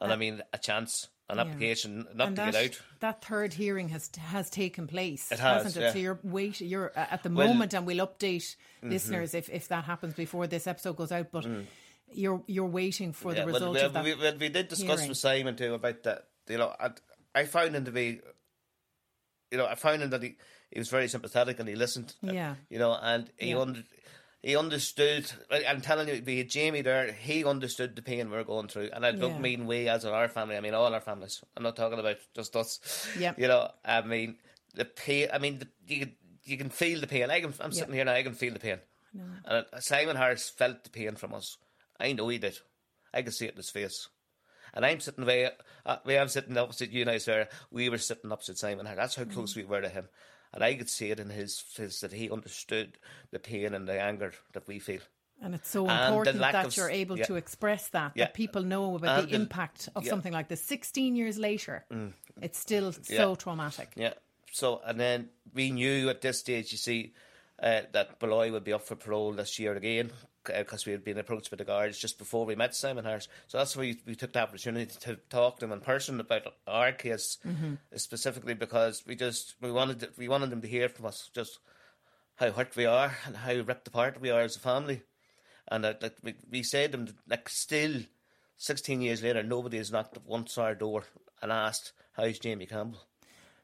And 0.00 0.12
I 0.12 0.16
mean, 0.16 0.42
a 0.52 0.58
chance, 0.58 1.08
an 1.28 1.36
Yeah. 1.36 1.42
application, 1.42 2.06
not 2.14 2.28
and 2.28 2.36
to 2.36 2.42
that, 2.42 2.52
get 2.52 2.70
out. 2.72 2.80
that 3.00 3.24
third 3.24 3.52
hearing 3.52 3.90
has 3.90 4.10
has 4.18 4.48
taken 4.48 4.86
place, 4.86 5.30
It 5.30 5.38
has, 5.38 5.62
hasn't 5.64 5.76
it? 5.84 5.86
yeah. 5.88 5.92
So 5.92 5.98
you're 5.98 6.20
wait, 6.22 6.60
you're 6.62 6.90
uh, 6.96 7.06
at 7.10 7.22
the 7.22 7.28
Well- 7.30 7.48
moment, 7.48 7.74
and 7.74 7.86
we'll 7.86 8.06
update 8.06 8.56
Mm-hmm. 8.82 8.90
listeners 8.90 9.34
if, 9.34 9.50
if 9.50 9.68
that 9.68 9.84
happens 9.84 10.14
before 10.14 10.46
this 10.46 10.66
episode 10.66 10.96
goes 10.96 11.12
out. 11.12 11.30
But 11.30 11.46
you're 12.12 12.42
you're 12.46 12.64
waiting 12.66 13.12
for 13.12 13.34
the 13.34 13.42
Mm. 13.42 13.46
Result 13.52 13.74
well, 13.74 13.86
of 13.86 13.92
that. 13.92 14.04
we, 14.04 14.14
we, 14.14 14.30
we 14.32 14.48
did 14.48 14.68
discuss 14.68 15.00
hearing. 15.00 15.08
with 15.10 15.18
Simon 15.18 15.54
too 15.56 15.74
about 15.74 16.02
that. 16.04 16.28
You 16.48 16.56
know, 16.58 16.74
I, 16.80 16.90
I 17.34 17.44
found 17.44 17.76
him 17.76 17.84
to 17.84 17.92
be, 17.92 18.20
you 19.50 19.58
know, 19.58 19.66
I 19.66 19.74
found 19.74 20.02
him 20.02 20.10
that 20.10 20.22
he, 20.22 20.36
he 20.70 20.78
was 20.78 20.88
very 20.88 21.08
sympathetic 21.08 21.58
and 21.60 21.68
he 21.68 21.74
listened. 21.74 22.14
Yeah. 22.22 22.54
You 22.68 22.78
know, 22.78 22.98
and 23.00 23.30
he 23.38 23.50
Yeah. 23.50 23.58
under, 23.60 23.82
he 24.42 24.56
understood. 24.56 25.30
I- 25.50 25.64
I'm 25.68 25.80
telling 25.80 26.08
you, 26.08 26.20
be 26.22 26.40
it 26.40 26.50
Jamie 26.50 26.82
there, 26.82 27.12
he 27.12 27.44
understood 27.44 27.96
the 27.96 28.02
pain 28.02 28.30
we 28.30 28.36
are 28.36 28.44
going 28.44 28.68
through, 28.68 28.90
and 28.92 29.04
I 29.04 29.12
don't 29.12 29.34
Yeah. 29.34 29.38
mean 29.40 29.66
we 29.66 29.88
as 29.88 30.04
in 30.04 30.12
our 30.12 30.28
family. 30.28 30.56
I 30.56 30.60
mean 30.60 30.74
all 30.74 30.92
our 30.94 31.00
families. 31.00 31.42
I'm 31.56 31.62
not 31.62 31.76
talking 31.76 31.98
about 31.98 32.18
just 32.34 32.54
us. 32.56 33.06
Yeah. 33.18 33.34
You 33.36 33.48
know, 33.48 33.70
I 33.84 34.00
mean 34.02 34.38
the 34.74 34.84
pain. 34.84 35.28
I 35.32 35.38
mean 35.38 35.58
the, 35.58 35.68
you 35.86 36.06
can 36.06 36.16
you 36.44 36.56
can 36.56 36.70
feel 36.70 37.00
the 37.00 37.06
pain. 37.06 37.30
I 37.30 37.40
can. 37.40 37.52
I'm 37.60 37.72
sitting 37.72 37.94
here 37.94 38.04
now. 38.04 38.14
I 38.14 38.22
can 38.22 38.34
feel 38.34 38.52
the 38.54 38.58
pain. 38.60 38.78
And 39.12 39.66
uh, 39.72 39.80
Simon 39.80 40.16
Harris 40.16 40.48
felt 40.48 40.84
the 40.84 40.90
pain 40.90 41.16
from 41.16 41.34
us. 41.34 41.58
I 41.98 42.12
know 42.12 42.28
he 42.28 42.38
did. 42.38 42.58
I 43.12 43.22
could 43.22 43.34
see 43.34 43.46
it 43.46 43.50
in 43.52 43.56
his 43.56 43.70
face. 43.70 44.08
And 44.72 44.86
I'm 44.86 45.00
sitting 45.00 45.26
way, 45.26 45.50
uh, 45.84 45.96
way 46.04 46.16
I'm 46.18 46.28
sitting 46.28 46.56
opposite 46.56 46.92
you 46.92 47.04
now, 47.04 47.18
Sarah. 47.18 47.48
We 47.72 47.88
were 47.88 47.98
sitting 47.98 48.30
opposite 48.30 48.56
Simon 48.56 48.86
Harris. 48.86 48.98
That's 49.00 49.14
how 49.16 49.24
Mm-hmm. 49.24 49.34
close 49.34 49.56
we 49.56 49.64
were 49.64 49.80
to 49.80 49.88
him. 49.88 50.08
And 50.52 50.64
I 50.64 50.74
could 50.74 50.88
see 50.90 51.10
it 51.10 51.20
in 51.20 51.30
his 51.30 51.60
face 51.60 52.00
that 52.00 52.12
he 52.12 52.30
understood 52.30 52.98
the 53.30 53.38
pain 53.38 53.72
and 53.74 53.86
the 53.88 54.00
anger 54.00 54.32
that 54.52 54.66
we 54.66 54.78
feel. 54.80 55.00
And 55.42 55.54
it's 55.54 55.70
so 55.70 55.86
And 55.88 56.14
important 56.14 56.38
that 56.40 56.66
of- 56.66 56.76
you're 56.76 56.90
able 56.90 57.18
yeah. 57.18 57.24
to 57.26 57.36
express 57.36 57.88
that, 57.90 58.12
Yeah. 58.14 58.24
that 58.24 58.34
people 58.34 58.62
know 58.62 58.94
about 58.96 59.22
the 59.22 59.26
the- 59.28 59.36
impact 59.36 59.88
of 59.94 60.04
yeah. 60.04 60.10
something 60.10 60.32
like 60.32 60.48
this. 60.48 60.62
16 60.62 61.16
years 61.16 61.38
later, 61.38 61.86
it's 62.42 62.58
still 62.58 62.92
so 62.92 63.36
traumatic. 63.36 63.92
Yeah. 63.96 64.14
So, 64.52 64.80
and 64.84 64.98
then 64.98 65.30
we 65.54 65.70
knew 65.70 66.08
at 66.10 66.20
this 66.20 66.40
stage, 66.40 66.72
you 66.72 66.78
see, 66.78 67.14
uh, 67.62 67.82
that 67.92 68.20
Molloy 68.20 68.50
would 68.50 68.64
be 68.64 68.72
up 68.72 68.82
for 68.82 68.96
parole 68.96 69.32
this 69.32 69.58
year 69.58 69.74
again. 69.76 70.10
Because 70.44 70.86
we 70.86 70.92
had 70.92 71.04
been 71.04 71.18
approached 71.18 71.50
by 71.50 71.56
the 71.56 71.64
guards 71.64 71.98
just 71.98 72.18
before 72.18 72.46
we 72.46 72.54
met 72.54 72.74
Simon 72.74 73.04
Harris. 73.04 73.28
So 73.46 73.58
that's 73.58 73.76
why 73.76 73.82
we, 73.82 74.00
we 74.06 74.14
took 74.14 74.32
the 74.32 74.42
opportunity 74.42 74.86
to 75.00 75.16
talk 75.28 75.58
to 75.58 75.66
him 75.66 75.72
in 75.72 75.80
person 75.80 76.18
about 76.20 76.42
our 76.66 76.92
case, 76.92 77.38
mm-hmm. 77.46 77.74
specifically 77.96 78.54
because 78.54 79.04
we 79.06 79.16
just 79.16 79.54
we 79.60 79.70
wanted 79.70 80.00
to, 80.00 80.10
we 80.16 80.28
wanted 80.28 80.50
them 80.50 80.62
to 80.62 80.68
hear 80.68 80.88
from 80.88 81.06
us 81.06 81.30
just 81.34 81.58
how 82.36 82.50
hurt 82.50 82.74
we 82.76 82.86
are 82.86 83.14
and 83.26 83.36
how 83.36 83.54
ripped 83.54 83.88
apart 83.88 84.20
we 84.20 84.30
are 84.30 84.40
as 84.40 84.56
a 84.56 84.60
family, 84.60 85.02
and 85.68 85.84
that, 85.84 86.00
that 86.00 86.14
we 86.22 86.34
we 86.50 86.62
said 86.62 86.92
them 86.92 87.06
like 87.28 87.48
still, 87.48 88.00
sixteen 88.56 89.02
years 89.02 89.22
later, 89.22 89.42
nobody 89.42 89.76
has 89.76 89.92
knocked 89.92 90.18
once 90.24 90.56
our 90.56 90.74
door 90.74 91.04
and 91.42 91.52
asked 91.52 91.92
how's 92.12 92.38
Jamie 92.38 92.66
Campbell 92.66 93.00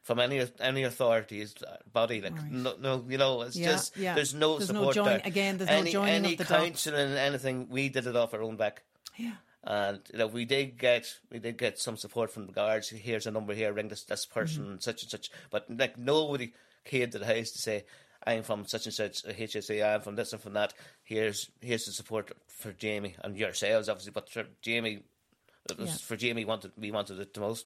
from 0.07 0.19
any 0.19 0.41
any 0.61 0.83
authority's 0.83 1.53
body. 1.91 2.21
Like 2.21 2.33
right. 2.33 2.49
no, 2.49 2.75
no, 2.79 3.05
you 3.09 3.17
know, 3.17 3.41
it's 3.41 3.57
yeah, 3.57 3.71
just 3.71 3.97
yeah. 3.97 4.15
there's 4.15 4.33
no 4.33 4.57
there's 4.57 4.67
support 4.67 4.95
no 4.95 5.03
join, 5.03 5.05
there. 5.05 5.21
Again, 5.25 5.57
there's 5.57 5.69
any, 5.69 5.91
no 5.91 5.91
joining 5.91 6.13
any 6.13 6.31
of 6.31 6.37
the 6.37 6.45
counselling, 6.45 7.11
anything. 7.11 7.67
We 7.69 7.89
did 7.89 8.07
it 8.07 8.15
off 8.15 8.33
our 8.33 8.41
own 8.41 8.55
back. 8.55 8.83
Yeah. 9.17 9.33
And 9.65 9.99
you 10.13 10.19
know, 10.19 10.27
we 10.27 10.45
did 10.45 10.77
get 10.77 11.13
we 11.29 11.39
did 11.39 11.57
get 11.57 11.77
some 11.77 11.97
support 11.97 12.31
from 12.31 12.45
the 12.45 12.53
guards. 12.53 12.87
Here's 12.87 13.27
a 13.27 13.31
number 13.31 13.53
here. 13.53 13.73
Ring 13.73 13.89
this 13.89 14.05
this 14.05 14.25
person, 14.25 14.63
mm-hmm. 14.63 14.79
such 14.79 15.03
and 15.03 15.11
such. 15.11 15.29
But 15.51 15.65
like 15.69 15.97
nobody 15.97 16.53
came 16.85 17.09
to 17.09 17.19
the 17.19 17.25
house 17.25 17.51
to 17.51 17.57
say, 17.57 17.83
I'm 18.25 18.43
from 18.43 18.65
such 18.65 18.85
and 18.85 18.95
such 18.95 19.25
a 19.25 19.33
HSE, 19.33 19.85
I'm 19.85 19.99
from 19.99 20.15
this 20.15 20.31
and 20.31 20.41
from 20.41 20.53
that. 20.53 20.73
Here's 21.03 21.49
here's 21.59 21.85
the 21.85 21.91
support 21.91 22.31
for 22.47 22.71
Jamie 22.71 23.17
and 23.21 23.35
yourselves, 23.35 23.89
obviously, 23.89 24.13
but 24.13 24.29
for 24.29 24.45
Jamie, 24.61 25.03
it 25.69 25.77
was 25.77 25.89
yeah. 25.89 25.95
for 25.97 26.15
Jamie 26.15 26.45
wanted 26.45 26.71
we 26.77 26.91
wanted 26.91 27.19
it 27.19 27.33
the 27.33 27.41
most. 27.41 27.65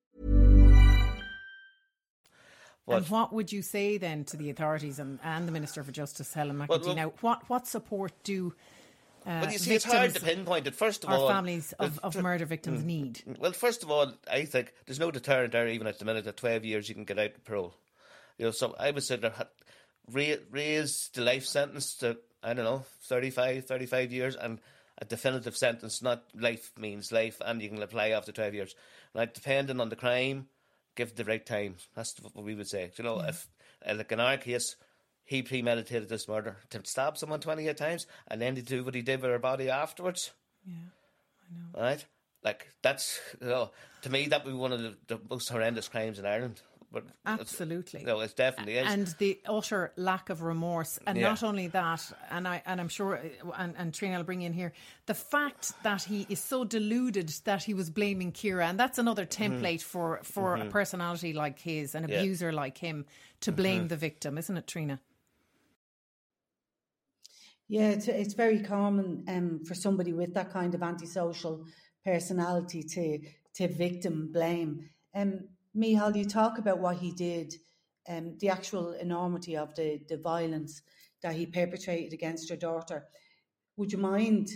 And 2.97 3.07
what 3.07 3.33
would 3.33 3.51
you 3.51 3.61
say 3.61 3.97
then 3.97 4.23
to 4.25 4.37
the 4.37 4.49
authorities 4.49 4.99
and, 4.99 5.19
and 5.23 5.47
the 5.47 5.51
Minister 5.51 5.83
for 5.83 5.91
Justice, 5.91 6.33
Helen 6.33 6.57
McEntee? 6.57 6.69
Well, 6.69 6.79
well, 6.85 6.95
now, 6.95 7.13
what, 7.21 7.49
what 7.49 7.67
support 7.67 8.11
do 8.23 8.53
uh, 9.25 9.41
well, 9.41 9.51
you 9.51 9.59
see, 9.59 9.75
it's 9.75 9.85
hard 9.85 10.15
to 10.15 10.19
pinpoint 10.19 10.65
it. 10.65 10.73
First 10.73 11.03
of 11.03 11.11
all, 11.11 11.27
families 11.27 11.73
of, 11.73 11.99
of 11.99 12.15
murder 12.15 12.45
victims 12.45 12.81
mm, 12.81 12.85
need. 12.85 13.21
Well, 13.39 13.51
first 13.51 13.83
of 13.83 13.91
all, 13.91 14.11
I 14.29 14.45
think 14.45 14.73
there's 14.87 14.99
no 14.99 15.11
deterrent 15.11 15.51
there. 15.51 15.67
Even 15.67 15.85
at 15.85 15.99
the 15.99 16.05
minute, 16.05 16.25
at 16.25 16.37
12 16.37 16.65
years, 16.65 16.89
you 16.89 16.95
can 16.95 17.03
get 17.03 17.19
out 17.19 17.35
of 17.35 17.45
parole. 17.45 17.75
You 18.39 18.45
know, 18.45 18.51
so 18.51 18.75
I 18.79 18.89
would 18.89 19.03
say 19.03 19.17
that 19.17 19.51
raise 20.11 21.09
the 21.13 21.21
life 21.21 21.45
sentence 21.45 21.95
to 21.97 22.17
I 22.41 22.55
don't 22.55 22.65
know 22.65 22.83
35, 23.03 23.65
35 23.65 24.11
years, 24.11 24.35
and 24.35 24.59
a 24.97 25.05
definitive 25.05 25.55
sentence. 25.55 26.01
Not 26.01 26.23
life 26.33 26.71
means 26.75 27.11
life, 27.11 27.39
and 27.45 27.61
you 27.61 27.69
can 27.69 27.83
apply 27.83 28.09
after 28.09 28.31
12 28.31 28.55
years. 28.55 28.75
Like 29.13 29.35
depending 29.35 29.79
on 29.79 29.89
the 29.89 29.95
crime 29.95 30.47
give 31.01 31.15
the 31.15 31.25
right 31.25 31.45
time. 31.45 31.75
That's 31.95 32.15
what 32.21 32.43
we 32.43 32.55
would 32.55 32.67
say. 32.67 32.91
You 32.97 33.03
know, 33.03 33.17
yeah. 33.19 33.29
if 33.29 33.47
uh, 33.87 33.95
like 33.95 34.11
in 34.11 34.19
our 34.19 34.37
case, 34.37 34.75
he 35.23 35.41
premeditated 35.41 36.09
this 36.09 36.27
murder 36.27 36.57
to 36.69 36.81
stab 36.83 37.17
someone 37.17 37.39
twenty 37.39 37.67
eight 37.67 37.77
times 37.77 38.07
and 38.27 38.41
then 38.41 38.55
to 38.55 38.61
do 38.61 38.83
what 38.83 38.95
he 38.95 39.01
did 39.01 39.21
with 39.21 39.31
her 39.31 39.39
body 39.39 39.69
afterwards. 39.69 40.31
Yeah, 40.65 40.73
I 41.43 41.81
know. 41.81 41.85
Right, 41.89 42.05
like 42.43 42.67
that's 42.81 43.19
you 43.41 43.47
know, 43.47 43.71
to 44.03 44.09
me 44.09 44.27
that 44.27 44.45
would 44.45 44.51
be 44.51 44.57
one 44.57 44.73
of 44.73 44.81
the, 44.81 44.95
the 45.07 45.19
most 45.29 45.49
horrendous 45.49 45.87
crimes 45.87 46.19
in 46.19 46.25
Ireland. 46.25 46.61
But 46.93 47.05
absolutely, 47.25 48.03
no, 48.03 48.19
it 48.19 48.35
definitely 48.35 48.77
is, 48.77 48.85
and 48.85 49.07
the 49.17 49.39
utter 49.45 49.93
lack 49.95 50.29
of 50.29 50.41
remorse, 50.41 50.99
and 51.07 51.17
yeah. 51.17 51.29
not 51.29 51.41
only 51.41 51.67
that, 51.67 52.11
and 52.29 52.45
I 52.45 52.61
and 52.65 52.81
I'm 52.81 52.89
sure, 52.89 53.21
and, 53.57 53.73
and 53.77 53.93
Trina 53.93 54.17
will 54.17 54.25
bring 54.25 54.41
in 54.41 54.51
here 54.51 54.73
the 55.05 55.13
fact 55.13 55.71
that 55.83 56.03
he 56.03 56.25
is 56.27 56.41
so 56.41 56.65
deluded 56.65 57.29
that 57.45 57.63
he 57.63 57.73
was 57.73 57.89
blaming 57.89 58.33
Ciara, 58.33 58.67
and 58.67 58.77
that's 58.77 58.97
another 58.97 59.25
mm-hmm. 59.25 59.53
template 59.53 59.75
mm-hmm. 59.75 59.89
for 59.89 60.19
for 60.23 60.57
mm-hmm. 60.57 60.67
a 60.67 60.71
personality 60.71 61.31
like 61.31 61.59
his, 61.59 61.95
an 61.95 62.07
yeah. 62.09 62.19
abuser 62.19 62.51
like 62.51 62.77
him, 62.77 63.05
to 63.39 63.53
blame 63.53 63.79
mm-hmm. 63.79 63.87
the 63.87 63.97
victim, 63.97 64.37
isn't 64.37 64.57
it, 64.57 64.67
Trina? 64.67 64.99
Yeah, 67.69 67.91
it's 67.91 68.09
it's 68.09 68.33
very 68.33 68.59
common 68.59 69.23
um, 69.29 69.63
for 69.63 69.75
somebody 69.75 70.11
with 70.11 70.33
that 70.33 70.51
kind 70.51 70.75
of 70.75 70.83
antisocial 70.83 71.65
personality 72.03 72.83
to 72.83 73.19
to 73.53 73.69
victim 73.69 74.29
blame. 74.33 74.89
Um, 75.15 75.47
Micheál, 75.75 76.15
you 76.15 76.25
talk 76.25 76.57
about 76.57 76.79
what 76.79 76.97
he 76.97 77.11
did, 77.11 77.55
um, 78.09 78.37
the 78.39 78.49
actual 78.49 78.93
enormity 78.93 79.55
of 79.55 79.73
the, 79.75 80.01
the 80.09 80.17
violence 80.17 80.81
that 81.21 81.35
he 81.35 81.45
perpetrated 81.45 82.13
against 82.13 82.49
your 82.49 82.57
daughter. 82.57 83.05
Would 83.77 83.91
you 83.91 83.97
mind 83.97 84.49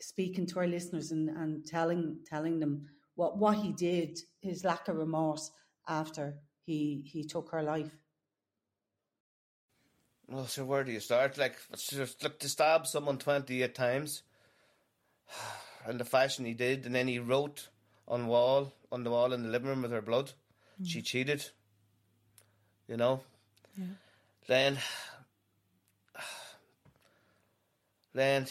speaking 0.00 0.46
to 0.46 0.60
our 0.60 0.66
listeners 0.66 1.10
and, 1.10 1.28
and 1.28 1.66
telling 1.66 2.18
telling 2.26 2.60
them 2.60 2.86
what, 3.14 3.38
what 3.38 3.56
he 3.56 3.72
did, 3.72 4.18
his 4.40 4.64
lack 4.64 4.88
of 4.88 4.96
remorse 4.96 5.50
after 5.88 6.38
he 6.64 7.02
he 7.06 7.24
took 7.24 7.50
her 7.50 7.62
life? 7.62 7.90
Well, 10.28 10.46
so 10.46 10.64
where 10.64 10.84
do 10.84 10.92
you 10.92 11.00
start? 11.00 11.36
Like, 11.36 11.56
just 11.76 12.22
look 12.22 12.38
to 12.40 12.48
stab 12.48 12.86
someone 12.86 13.18
twenty 13.18 13.62
eight 13.62 13.74
times, 13.74 14.22
and 15.86 15.98
the 15.98 16.04
fashion 16.04 16.44
he 16.44 16.54
did, 16.54 16.86
and 16.86 16.94
then 16.94 17.08
he 17.08 17.18
wrote 17.18 17.68
on 18.06 18.28
wall 18.28 18.72
on 18.90 19.04
the 19.04 19.10
wall 19.10 19.32
in 19.32 19.42
the 19.42 19.48
living 19.48 19.68
room 19.68 19.82
with 19.82 19.90
her 19.90 20.02
blood. 20.02 20.32
Mm. 20.82 20.86
She 20.86 21.02
cheated. 21.02 21.44
You 22.88 22.96
know? 22.96 23.20
Yeah. 23.78 23.84
Then 24.48 24.78
then 28.14 28.46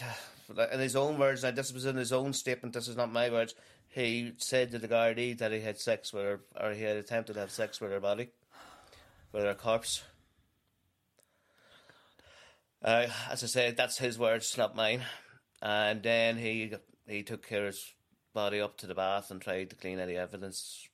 in 0.72 0.80
his 0.80 0.96
own 0.96 1.18
words, 1.18 1.44
and 1.44 1.56
this 1.56 1.72
was 1.72 1.84
in 1.84 1.96
his 1.96 2.12
own 2.12 2.32
statement, 2.32 2.74
this 2.74 2.88
is 2.88 2.96
not 2.96 3.12
my 3.12 3.30
words, 3.30 3.54
he 3.88 4.32
said 4.38 4.70
to 4.70 4.78
the 4.78 4.88
Gardaí 4.88 5.38
that 5.38 5.52
he 5.52 5.60
had 5.60 5.78
sex 5.78 6.12
with 6.12 6.24
her, 6.24 6.40
or 6.60 6.72
he 6.72 6.82
had 6.82 6.96
attempted 6.96 7.34
to 7.34 7.40
have 7.40 7.50
sex 7.50 7.80
with 7.80 7.92
her 7.92 8.00
body, 8.00 8.30
with 9.32 9.44
her 9.44 9.54
corpse. 9.54 10.02
Uh, 12.82 13.06
as 13.30 13.44
I 13.44 13.46
said, 13.46 13.76
that's 13.76 13.98
his 13.98 14.18
words, 14.18 14.56
not 14.58 14.74
mine. 14.74 15.02
And 15.60 16.02
then 16.02 16.36
he 16.38 16.72
he 17.06 17.22
took 17.22 17.46
Ciara's 17.46 17.92
body 18.34 18.60
up 18.60 18.78
to 18.78 18.86
the 18.86 18.94
bath 18.94 19.30
and 19.30 19.40
tried 19.40 19.70
to 19.70 19.76
clean 19.76 20.00
any 20.00 20.16
evidence 20.16 20.88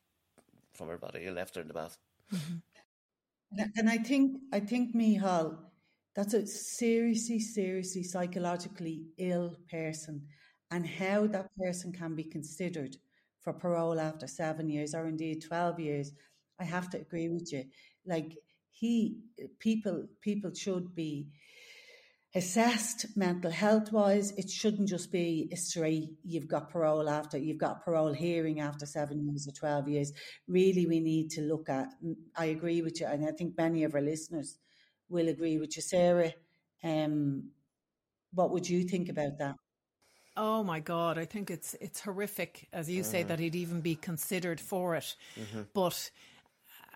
from 0.78 0.88
her 0.88 0.96
body. 0.96 1.20
He 1.24 1.30
left 1.30 1.56
her 1.56 1.62
in 1.62 1.68
the 1.68 1.74
bath. 1.74 1.98
Mm-hmm. 2.32 2.56
And 3.76 3.90
I 3.90 3.98
think, 3.98 4.38
I 4.52 4.60
think, 4.60 4.94
Micheál, 4.94 5.58
that's 6.14 6.34
a 6.34 6.46
seriously, 6.46 7.40
seriously 7.40 8.02
psychologically 8.02 9.06
ill 9.18 9.56
person, 9.70 10.26
and 10.70 10.86
how 10.86 11.26
that 11.28 11.48
person 11.56 11.92
can 11.92 12.14
be 12.14 12.24
considered 12.24 12.96
for 13.40 13.52
parole 13.52 13.98
after 14.00 14.26
seven 14.26 14.68
years 14.68 14.94
or 14.94 15.06
indeed 15.06 15.42
twelve 15.46 15.80
years. 15.80 16.12
I 16.60 16.64
have 16.64 16.90
to 16.90 16.98
agree 16.98 17.28
with 17.28 17.52
you. 17.52 17.64
Like 18.06 18.36
he, 18.70 19.18
people, 19.58 20.06
people 20.20 20.52
should 20.54 20.94
be 20.94 21.28
assessed 22.34 23.06
mental 23.16 23.50
health 23.50 23.90
wise. 23.92 24.32
It 24.32 24.50
shouldn't 24.50 24.88
just 24.88 25.10
be 25.10 25.48
a 25.52 25.56
straight, 25.56 26.10
you've 26.24 26.48
got 26.48 26.70
parole 26.70 27.08
after, 27.08 27.38
you've 27.38 27.58
got 27.58 27.84
parole 27.84 28.12
hearing 28.12 28.60
after 28.60 28.86
seven 28.86 29.26
years 29.26 29.48
or 29.48 29.52
12 29.52 29.88
years. 29.88 30.12
Really, 30.46 30.86
we 30.86 31.00
need 31.00 31.30
to 31.30 31.42
look 31.42 31.68
at, 31.68 31.88
I 32.36 32.46
agree 32.46 32.82
with 32.82 33.00
you, 33.00 33.06
and 33.06 33.24
I 33.26 33.32
think 33.32 33.56
many 33.56 33.84
of 33.84 33.94
our 33.94 34.00
listeners 34.00 34.58
will 35.08 35.28
agree 35.28 35.58
with 35.58 35.76
you, 35.76 35.82
Sarah. 35.82 36.32
Um, 36.84 37.50
what 38.32 38.50
would 38.50 38.68
you 38.68 38.84
think 38.84 39.08
about 39.08 39.38
that? 39.38 39.56
Oh 40.36 40.62
my 40.62 40.78
God, 40.78 41.18
I 41.18 41.24
think 41.24 41.50
it's 41.50 41.74
it's 41.80 42.00
horrific, 42.00 42.68
as 42.72 42.88
you 42.88 43.02
say, 43.02 43.20
mm-hmm. 43.20 43.28
that 43.28 43.40
he'd 43.40 43.56
even 43.56 43.80
be 43.80 43.96
considered 43.96 44.60
for 44.60 44.94
it. 44.94 45.16
Mm-hmm. 45.36 45.62
But 45.74 46.10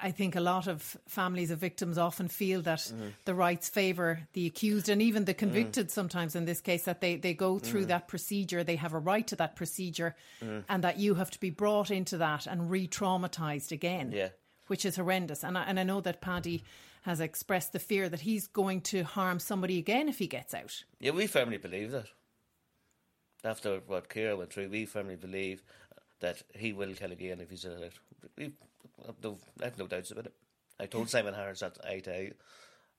I 0.02 0.10
think 0.10 0.34
a 0.34 0.40
lot 0.40 0.66
of 0.66 0.96
families 1.06 1.50
of 1.50 1.58
victims 1.58 1.96
often 1.96 2.28
feel 2.28 2.60
that 2.62 2.80
mm-hmm. 2.80 3.08
the 3.24 3.34
rights 3.34 3.68
favour 3.68 4.20
the 4.32 4.46
accused 4.46 4.88
and 4.88 5.00
even 5.00 5.24
the 5.24 5.34
convicted 5.34 5.88
mm. 5.88 5.90
sometimes 5.90 6.34
in 6.34 6.44
this 6.44 6.60
case 6.60 6.84
that 6.84 7.00
they, 7.00 7.16
they 7.16 7.34
go 7.34 7.58
through 7.58 7.84
mm. 7.84 7.88
that 7.88 8.08
procedure, 8.08 8.64
they 8.64 8.76
have 8.76 8.94
a 8.94 8.98
right 8.98 9.26
to 9.28 9.36
that 9.36 9.54
procedure 9.54 10.16
mm. 10.42 10.64
and 10.68 10.82
that 10.84 10.98
you 10.98 11.14
have 11.14 11.30
to 11.30 11.40
be 11.40 11.50
brought 11.50 11.90
into 11.90 12.18
that 12.18 12.46
and 12.46 12.70
re 12.70 12.88
traumatised 12.88 13.70
again. 13.70 14.12
Yeah. 14.12 14.28
Which 14.66 14.84
is 14.84 14.96
horrendous. 14.96 15.44
And 15.44 15.56
I, 15.58 15.64
and 15.64 15.78
I 15.78 15.82
know 15.82 16.00
that 16.00 16.20
Paddy 16.20 16.64
has 17.02 17.20
expressed 17.20 17.72
the 17.72 17.78
fear 17.78 18.08
that 18.08 18.20
he's 18.20 18.46
going 18.46 18.80
to 18.80 19.02
harm 19.02 19.38
somebody 19.38 19.78
again 19.78 20.08
if 20.08 20.18
he 20.18 20.26
gets 20.26 20.54
out. 20.54 20.84
Yeah, 21.00 21.10
we 21.12 21.26
firmly 21.26 21.58
believe 21.58 21.90
that. 21.90 22.06
After 23.44 23.80
what 23.86 24.08
Ciara 24.08 24.36
went 24.36 24.52
through, 24.52 24.68
we 24.68 24.86
firmly 24.86 25.16
believe 25.16 25.62
that 26.20 26.42
he 26.54 26.72
will 26.72 26.94
kill 26.94 27.10
again 27.10 27.40
if 27.40 27.50
he's 27.50 27.64
allowed. 27.64 27.92
We 28.38 28.52
have 29.06 29.16
no, 29.22 29.38
I 29.60 29.64
have 29.66 29.78
no 29.78 29.86
doubts 29.86 30.10
about 30.10 30.26
it. 30.26 30.34
I 30.80 30.86
told 30.86 31.10
Simon 31.10 31.34
Harris 31.34 31.60
that 31.60 31.78
eye 31.84 32.00
to 32.00 32.14
eye, 32.14 32.32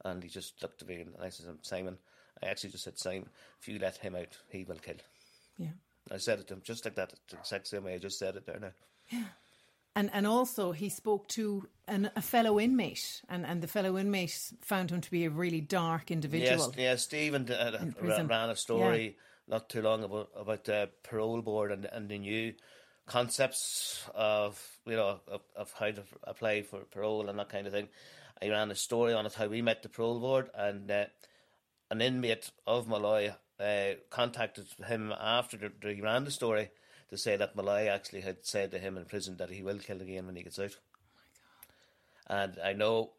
and 0.05 0.23
he 0.23 0.29
just 0.29 0.61
looked 0.61 0.81
at 0.81 0.87
me 0.87 1.01
and 1.01 1.13
I 1.21 1.29
said, 1.29 1.45
Simon, 1.61 1.97
I 2.41 2.47
actually 2.47 2.71
just 2.71 2.83
said, 2.83 2.97
Simon, 2.97 3.29
if 3.59 3.67
you 3.67 3.79
let 3.79 3.97
him 3.97 4.15
out, 4.15 4.37
he 4.49 4.63
will 4.63 4.77
kill. 4.77 4.95
Yeah. 5.57 5.67
I 6.11 6.17
said 6.17 6.39
it 6.39 6.47
to 6.47 6.55
him 6.55 6.61
just 6.63 6.85
like 6.85 6.95
that, 6.95 7.13
the 7.29 7.37
exact 7.37 7.67
same 7.67 7.83
way 7.83 7.95
I 7.95 7.97
just 7.97 8.19
said 8.19 8.35
it 8.35 8.45
there 8.45 8.59
now. 8.59 8.71
Yeah. 9.09 9.25
And 9.95 10.09
and 10.11 10.25
also 10.25 10.71
he 10.71 10.89
spoke 10.89 11.27
to 11.29 11.67
an, 11.87 12.09
a 12.15 12.21
fellow 12.21 12.59
inmate, 12.59 13.21
and, 13.29 13.45
and 13.45 13.61
the 13.61 13.67
fellow 13.67 13.97
inmate 13.97 14.53
found 14.61 14.89
him 14.89 15.01
to 15.01 15.11
be 15.11 15.25
a 15.25 15.29
really 15.29 15.61
dark 15.61 16.09
individual. 16.09 16.73
Yes, 16.75 16.77
yeah, 16.77 16.95
Stephen 16.95 17.49
uh, 17.51 17.91
ran 18.01 18.49
a 18.49 18.55
story 18.55 19.03
yeah. 19.05 19.11
not 19.47 19.69
too 19.69 19.83
long 19.83 20.03
about 20.03 20.29
about 20.35 20.63
the 20.63 20.89
parole 21.03 21.43
board 21.43 21.71
and 21.71 21.85
and 21.85 22.09
the 22.09 22.17
new 22.17 22.53
concepts 23.05 24.05
of 24.15 24.61
you 24.85 24.95
know 24.95 25.19
of, 25.27 25.41
of 25.55 25.73
how 25.73 25.91
to 25.91 26.03
apply 26.23 26.61
for 26.61 26.79
parole 26.79 27.29
and 27.29 27.39
that 27.39 27.49
kind 27.49 27.67
of 27.67 27.73
thing. 27.73 27.89
I 28.41 28.49
ran 28.49 28.71
a 28.71 28.75
story 28.75 29.13
on 29.13 29.25
it 29.25 29.33
how 29.33 29.47
we 29.47 29.61
met 29.61 29.83
the 29.83 29.89
parole 29.89 30.19
board 30.19 30.49
and 30.53 30.89
uh, 30.89 31.05
an 31.89 32.01
inmate 32.01 32.51
of 32.65 32.87
Molloy 32.87 33.31
uh, 33.59 33.91
contacted 34.09 34.65
him 34.87 35.13
after 35.17 35.57
the, 35.57 35.71
the, 35.81 35.93
he 35.93 36.01
ran 36.01 36.25
the 36.25 36.31
story 36.31 36.69
to 37.09 37.17
say 37.17 37.37
that 37.37 37.55
Molloy 37.55 37.87
actually 37.87 38.21
had 38.21 38.45
said 38.45 38.71
to 38.71 38.79
him 38.79 38.97
in 38.97 39.05
prison 39.05 39.37
that 39.37 39.51
he 39.51 39.63
will 39.63 39.77
kill 39.77 40.01
again 40.01 40.25
when 40.25 40.35
he 40.35 40.43
gets 40.43 40.59
out. 40.59 40.75
Oh 42.29 42.35
and 42.35 42.57
I 42.63 42.73
know, 42.73 43.11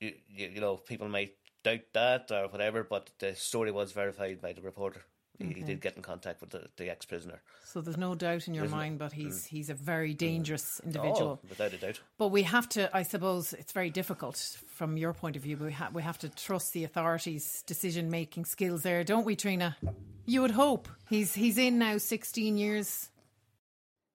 you, 0.00 0.12
you, 0.28 0.48
you 0.54 0.60
know, 0.60 0.76
people 0.76 1.08
might 1.08 1.34
doubt 1.64 1.92
that 1.94 2.30
or 2.30 2.48
whatever, 2.48 2.84
but 2.84 3.10
the 3.18 3.34
story 3.34 3.72
was 3.72 3.92
verified 3.92 4.40
by 4.40 4.52
the 4.52 4.62
reporter. 4.62 5.02
Okay. 5.42 5.52
He 5.52 5.62
did 5.62 5.80
get 5.80 5.96
in 5.96 6.02
contact 6.02 6.40
with 6.40 6.50
the, 6.50 6.66
the 6.76 6.90
ex 6.90 7.04
prisoner. 7.04 7.40
So 7.64 7.80
there's 7.80 7.98
no 7.98 8.14
doubt 8.14 8.48
in 8.48 8.54
your 8.54 8.62
there's 8.62 8.72
mind, 8.72 8.98
but 8.98 9.12
he's 9.12 9.42
mm. 9.42 9.46
he's 9.48 9.68
a 9.68 9.74
very 9.74 10.14
dangerous 10.14 10.80
mm. 10.80 10.86
individual. 10.86 11.40
Oh, 11.42 11.48
without 11.48 11.72
a 11.74 11.76
doubt. 11.76 12.00
But 12.16 12.28
we 12.28 12.42
have 12.44 12.68
to, 12.70 12.94
I 12.96 13.02
suppose, 13.02 13.52
it's 13.52 13.72
very 13.72 13.90
difficult 13.90 14.36
from 14.68 14.96
your 14.96 15.12
point 15.12 15.36
of 15.36 15.42
view. 15.42 15.58
We 15.58 15.72
ha- 15.72 15.90
we 15.92 16.02
have 16.02 16.18
to 16.18 16.28
trust 16.28 16.72
the 16.72 16.84
authorities' 16.84 17.62
decision 17.66 18.10
making 18.10 18.46
skills 18.46 18.82
there, 18.82 19.04
don't 19.04 19.26
we, 19.26 19.36
Trina? 19.36 19.76
You 20.24 20.40
would 20.40 20.52
hope 20.52 20.88
he's 21.08 21.34
he's 21.34 21.58
in 21.58 21.78
now 21.78 21.98
16 21.98 22.56
years. 22.56 23.10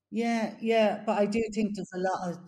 Yeah, 0.10 0.54
yeah, 0.60 1.04
but 1.06 1.18
I 1.20 1.26
do 1.26 1.42
think 1.54 1.76
there's 1.76 1.92
a 1.94 2.00
lot 2.00 2.30
of 2.30 2.40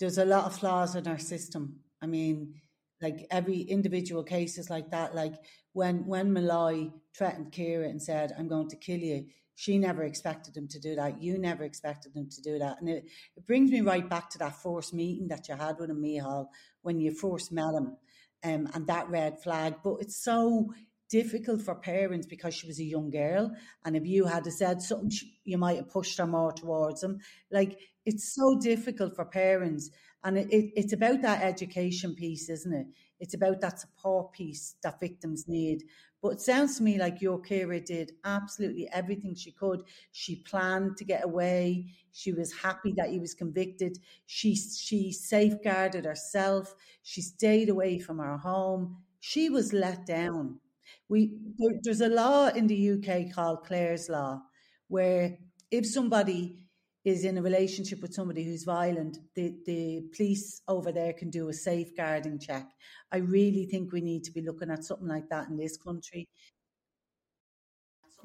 there's 0.00 0.18
a 0.18 0.24
lot 0.24 0.46
of 0.46 0.56
flaws 0.56 0.96
in 0.96 1.06
our 1.06 1.18
system. 1.18 1.80
I 2.02 2.06
mean, 2.06 2.54
like 3.02 3.26
every 3.30 3.60
individual 3.60 4.22
cases 4.22 4.70
like 4.70 4.90
that, 4.90 5.14
like 5.14 5.34
when 5.72 6.06
when 6.06 6.32
Molloy 6.32 6.90
threatened 7.16 7.52
Ciara 7.52 7.88
and 7.88 8.02
said, 8.02 8.32
"I'm 8.38 8.48
going 8.48 8.68
to 8.68 8.76
kill 8.76 9.00
you," 9.00 9.26
she 9.54 9.78
never 9.78 10.02
expected 10.02 10.56
him 10.56 10.68
to 10.68 10.80
do 10.80 10.94
that. 10.96 11.22
You 11.22 11.38
never 11.38 11.64
expected 11.64 12.14
him 12.14 12.28
to 12.30 12.42
do 12.42 12.58
that, 12.58 12.80
and 12.80 12.88
it, 12.88 13.04
it 13.36 13.46
brings 13.46 13.70
me 13.70 13.80
right 13.80 14.08
back 14.08 14.30
to 14.30 14.38
that 14.38 14.62
first 14.62 14.92
meeting 14.94 15.28
that 15.28 15.48
you 15.48 15.56
had 15.56 15.78
with 15.78 15.90
him, 15.90 16.02
Micheál, 16.02 16.48
when 16.82 17.00
you 17.00 17.12
first 17.12 17.52
met 17.52 17.74
him, 17.74 17.96
um, 18.44 18.68
and 18.74 18.86
that 18.86 19.08
red 19.08 19.42
flag. 19.42 19.76
But 19.82 19.96
it's 20.00 20.22
so 20.22 20.72
difficult 21.10 21.60
for 21.60 21.74
parents 21.74 22.26
because 22.26 22.54
she 22.54 22.66
was 22.66 22.78
a 22.80 22.84
young 22.84 23.10
girl, 23.10 23.50
and 23.84 23.96
if 23.96 24.06
you 24.06 24.26
had 24.26 24.46
said 24.46 24.80
something, 24.82 25.10
you 25.44 25.58
might 25.58 25.76
have 25.76 25.90
pushed 25.90 26.18
her 26.18 26.26
more 26.26 26.52
towards 26.52 27.02
him. 27.02 27.20
Like 27.50 27.78
it's 28.06 28.34
so 28.34 28.58
difficult 28.58 29.14
for 29.14 29.24
parents, 29.24 29.90
and 30.24 30.38
it, 30.38 30.52
it, 30.52 30.72
it's 30.76 30.92
about 30.92 31.22
that 31.22 31.42
education 31.42 32.14
piece, 32.14 32.48
isn't 32.48 32.72
it? 32.72 32.86
It's 33.18 33.34
about 33.34 33.60
that 33.60 33.80
support 33.80 34.32
piece 34.32 34.76
that 34.82 35.00
victims 35.00 35.46
need. 35.48 35.84
But 36.22 36.34
it 36.34 36.40
sounds 36.40 36.76
to 36.76 36.82
me 36.82 36.98
like 36.98 37.22
your 37.22 37.40
Ciara 37.40 37.80
did 37.80 38.12
absolutely 38.24 38.88
everything 38.92 39.34
she 39.34 39.52
could. 39.52 39.82
She 40.12 40.36
planned 40.36 40.98
to 40.98 41.04
get 41.04 41.24
away. 41.24 41.86
She 42.12 42.32
was 42.32 42.52
happy 42.52 42.92
that 42.96 43.08
he 43.10 43.18
was 43.18 43.34
convicted. 43.34 43.98
She 44.26 44.54
she 44.54 45.12
safeguarded 45.12 46.04
herself. 46.04 46.74
She 47.02 47.22
stayed 47.22 47.70
away 47.70 47.98
from 47.98 48.18
her 48.18 48.36
home. 48.36 48.98
She 49.20 49.48
was 49.48 49.72
let 49.72 50.04
down. 50.04 50.60
We 51.08 51.32
there, 51.58 51.78
there's 51.82 52.02
a 52.02 52.08
law 52.08 52.48
in 52.48 52.66
the 52.66 52.90
UK 52.92 53.34
called 53.34 53.64
Clare's 53.64 54.10
law, 54.10 54.42
where 54.88 55.38
if 55.70 55.86
somebody 55.86 56.58
is 57.04 57.24
in 57.24 57.38
a 57.38 57.42
relationship 57.42 58.02
with 58.02 58.12
somebody 58.12 58.44
who's 58.44 58.64
violent, 58.64 59.18
the, 59.34 59.54
the 59.64 60.02
police 60.14 60.60
over 60.68 60.92
there 60.92 61.12
can 61.14 61.30
do 61.30 61.48
a 61.48 61.52
safeguarding 61.52 62.38
check. 62.38 62.68
I 63.10 63.18
really 63.18 63.66
think 63.66 63.92
we 63.92 64.02
need 64.02 64.24
to 64.24 64.32
be 64.32 64.42
looking 64.42 64.70
at 64.70 64.84
something 64.84 65.08
like 65.08 65.28
that 65.30 65.48
in 65.48 65.56
this 65.56 65.76
country. 65.76 66.28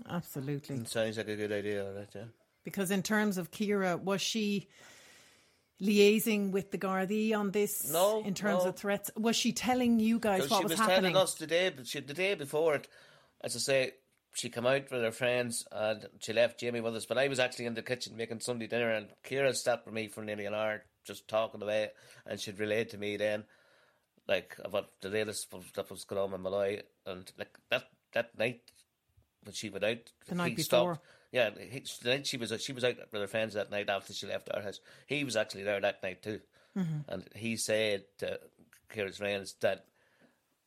Absolutely. 0.10 0.76
It 0.76 0.90
sounds 0.90 1.18
like 1.18 1.30
a 1.30 1.36
good 1.36 1.54
idea, 1.54 1.94
right? 1.94 2.10
Yeah. 2.14 2.24
Because 2.66 2.92
in 2.92 3.02
terms 3.02 3.38
of 3.38 3.50
Ciara, 3.50 3.96
was 3.96 4.22
she 4.22 4.68
liaising 5.82 6.52
with 6.52 6.72
the 6.72 6.78
Gardaí 6.78 7.38
on 7.38 7.52
this? 7.52 7.90
No. 7.92 8.24
In 8.26 8.34
terms 8.34 8.64
no. 8.64 8.70
of 8.70 8.76
threats, 8.76 9.10
was 9.16 9.38
she 9.38 9.54
telling 9.54 10.02
you 10.02 10.20
guys 10.20 10.50
what 10.50 10.64
was, 10.64 10.72
was, 10.72 10.80
happening? 10.80 11.12
She 11.14 11.14
was 11.14 11.14
telling 11.14 11.24
us 11.24 11.34
the 11.36 11.48
day, 11.48 11.72
she, 11.86 12.00
the 12.02 12.14
day 12.14 12.36
before 12.36 12.76
it. 12.76 12.90
As 13.42 13.56
I 13.56 13.60
say, 13.60 13.92
she 14.36 14.50
come 14.50 14.66
out 14.66 14.92
with 14.92 15.02
her 15.02 15.12
friends 15.12 15.66
and 15.72 16.06
she 16.20 16.34
left 16.34 16.60
Jamie 16.60 16.82
with 16.82 16.96
us. 16.96 17.06
But 17.06 17.18
I 17.18 17.30
was 17.30 17.40
actually 17.40 17.68
in 17.68 17.74
the 17.74 17.82
kitchen 17.82 18.18
making 18.18 18.42
Sunday 18.42 18.68
dinner, 18.68 18.92
and 18.92 19.08
Ciara 19.24 19.54
stopped 19.54 19.86
with 19.86 19.96
me 19.96 20.10
for 20.10 20.24
nearly 20.24 20.46
an 20.46 20.54
hour, 20.54 20.84
just 21.06 21.28
talking 21.28 21.62
away, 21.62 21.92
and 22.26 22.40
she'd 22.40 22.60
relate 22.60 22.90
to 22.90 22.98
me 22.98 23.16
then, 23.16 23.46
like 24.28 24.58
about 24.64 24.90
the 25.02 25.10
latest 25.10 25.48
stuff 25.70 25.90
was 25.90 26.04
going 26.04 26.22
on 26.22 26.34
in 26.34 26.42
Molloy, 26.42 26.82
and 27.06 27.32
like 27.40 27.58
that 27.70 27.86
that 28.14 28.38
night 28.38 28.62
when 29.44 29.54
she 29.54 29.70
went 29.70 29.86
out, 29.86 30.12
the 30.28 30.36
night 30.36 30.58
before. 30.58 30.96
Stopped. 30.96 31.06
Yeah, 31.32 31.52
he, 31.58 31.84
the 32.02 32.10
night 32.10 32.28
she 32.28 32.38
was 32.38 32.54
she 32.62 32.74
was 32.74 32.84
out 32.84 32.98
with 33.12 33.22
her 33.22 33.28
friends 33.28 33.54
that 33.54 33.72
night 33.72 33.90
after 33.90 34.14
she 34.14 34.28
left 34.28 34.50
our 34.54 34.62
house. 34.62 34.82
He 35.08 35.24
was 35.24 35.38
actually 35.38 35.64
there 35.64 35.80
that 35.80 36.04
night 36.04 36.22
too, 36.22 36.42
mm-hmm. 36.78 37.00
and 37.08 37.24
he 37.36 37.56
said 37.56 38.04
to 38.20 38.40
Ciara's 38.94 39.18
friends 39.18 39.56
that 39.62 39.86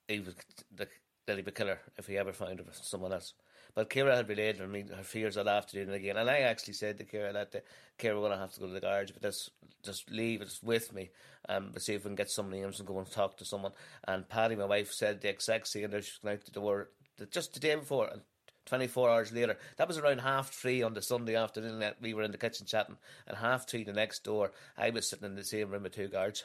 he 0.07 0.21
was 0.21 0.35
that 0.77 1.37
he 1.37 1.43
would 1.43 1.55
kill 1.55 1.67
her 1.67 1.81
if 1.99 2.07
he 2.07 2.17
ever 2.17 2.33
found 2.33 2.61
her 2.61 2.65
someone 2.73 3.13
else. 3.13 3.35
But 3.79 3.91
Ciara 3.91 4.17
had 4.17 4.29
relayed 4.29 4.61
I 4.61 4.67
mean, 4.67 4.89
her 4.89 5.05
fears 5.05 5.37
that 5.37 5.47
after 5.47 5.75
doing 5.77 5.95
again. 5.95 6.17
And 6.17 6.29
I 6.29 6.41
actually 6.41 6.73
said 6.73 6.99
to 6.99 7.05
Ciara 7.05 7.33
that 7.33 7.53
the, 7.53 7.63
Ciara, 7.97 8.17
we're 8.17 8.23
going 8.23 8.33
to 8.33 8.39
have 8.39 8.53
to 8.55 8.59
go 8.59 8.67
to 8.67 8.73
the 8.73 8.81
garage, 8.81 9.13
but 9.13 9.23
just, 9.23 9.51
just 9.85 10.11
leave 10.11 10.43
it 10.43 10.51
with 10.65 10.93
me 10.93 11.11
um, 11.49 11.71
to 11.73 11.79
see 11.79 11.95
if 11.95 12.03
we 12.03 12.09
can 12.09 12.17
get 12.17 12.29
some 12.29 12.51
names 12.51 12.81
and 12.81 12.89
go 12.89 12.99
and 12.99 13.09
talk 13.09 13.37
to 13.37 13.45
someone. 13.45 13.71
And 14.09 14.29
Patty, 14.29 14.57
my 14.57 14.65
wife, 14.65 14.91
said 14.91 15.21
the 15.21 15.29
exact 15.29 15.69
same. 15.69 15.89
Thing. 15.93 16.01
She's 16.01 16.19
going 16.21 16.35
out 16.35 16.45
the 16.45 16.51
door 16.51 16.89
just 17.31 17.55
the 17.55 17.61
day 17.61 17.77
before. 17.77 18.09
And 18.09 18.23
24 18.67 19.11
hours 19.11 19.33
later. 19.33 19.57
That 19.77 19.87
was 19.87 19.97
around 19.97 20.23
half 20.23 20.51
three 20.51 20.83
on 20.83 20.95
the 20.95 21.01
Sunday 21.01 21.37
afternoon 21.37 21.79
that 21.79 22.03
we 22.03 22.15
were 22.15 22.25
in 22.25 22.33
the 22.33 22.37
kitchen 22.37 22.67
chatting, 22.67 22.97
and 23.29 23.37
half 23.37 23.71
three 23.71 23.85
the 23.85 23.93
next 23.93 24.25
door, 24.25 24.51
I 24.77 24.91
was 24.91 25.09
sitting 25.09 25.27
in 25.27 25.37
the 25.37 25.45
same 25.45 25.71
room 25.71 25.85
with 25.85 25.95
two 25.95 26.09
guards. 26.09 26.43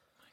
Oh 0.00 0.16
my 0.18 0.24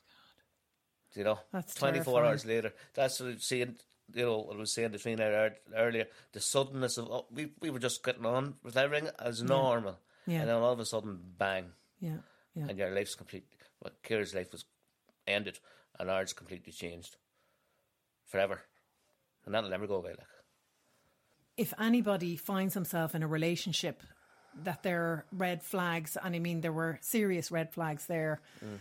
God. 1.18 1.20
You 1.20 1.24
know, 1.26 1.40
that's 1.52 1.76
24 1.76 2.06
terrifying. 2.06 2.26
hours 2.26 2.46
later. 2.46 2.74
That's 2.94 3.22
seeing 3.40 3.76
you 4.14 4.26
know, 4.26 4.40
what 4.40 4.56
I 4.56 4.60
was 4.60 4.74
saying 4.74 4.92
to 4.92 4.98
Trina 4.98 5.52
earlier, 5.76 6.08
the 6.34 6.40
suddenness 6.40 6.98
of 6.98 7.10
oh, 7.10 7.26
we 7.32 7.52
we 7.60 7.70
were 7.70 7.80
just 7.80 8.04
getting 8.04 8.26
on 8.26 8.56
with 8.64 8.78
everything 8.78 9.10
as 9.20 9.42
normal, 9.42 10.00
yeah. 10.28 10.42
and 10.42 10.50
then 10.50 10.56
all 10.56 10.74
of 10.74 10.80
a 10.80 10.86
sudden, 10.86 11.20
bang, 11.38 11.72
yeah, 12.00 12.18
yeah. 12.56 12.66
and 12.70 12.78
your 12.78 12.94
life's 12.94 13.16
complete. 13.16 13.46
Well, 13.82 13.94
Ciara's 14.08 14.36
life 14.36 14.52
was 14.52 14.66
ended, 15.28 15.60
and 16.00 16.10
ours 16.10 16.34
completely 16.34 16.74
changed 16.74 17.18
forever, 18.26 18.62
and 19.46 19.54
that'll 19.54 19.70
never 19.70 19.88
go 19.88 19.96
away. 19.96 20.12
Like, 20.12 20.28
if 21.58 21.74
anybody 21.80 22.38
finds 22.38 22.74
himself 22.74 23.16
in 23.16 23.24
a 23.24 23.28
relationship 23.28 24.02
that 24.64 24.84
there 24.84 25.02
are 25.02 25.26
red 25.32 25.64
flags, 25.64 26.18
and 26.22 26.36
I 26.36 26.40
mean 26.40 26.62
there 26.62 26.74
were 26.74 27.00
serious 27.02 27.52
red 27.52 27.74
flags 27.74 28.06
there. 28.08 28.42
Mm 28.64 28.80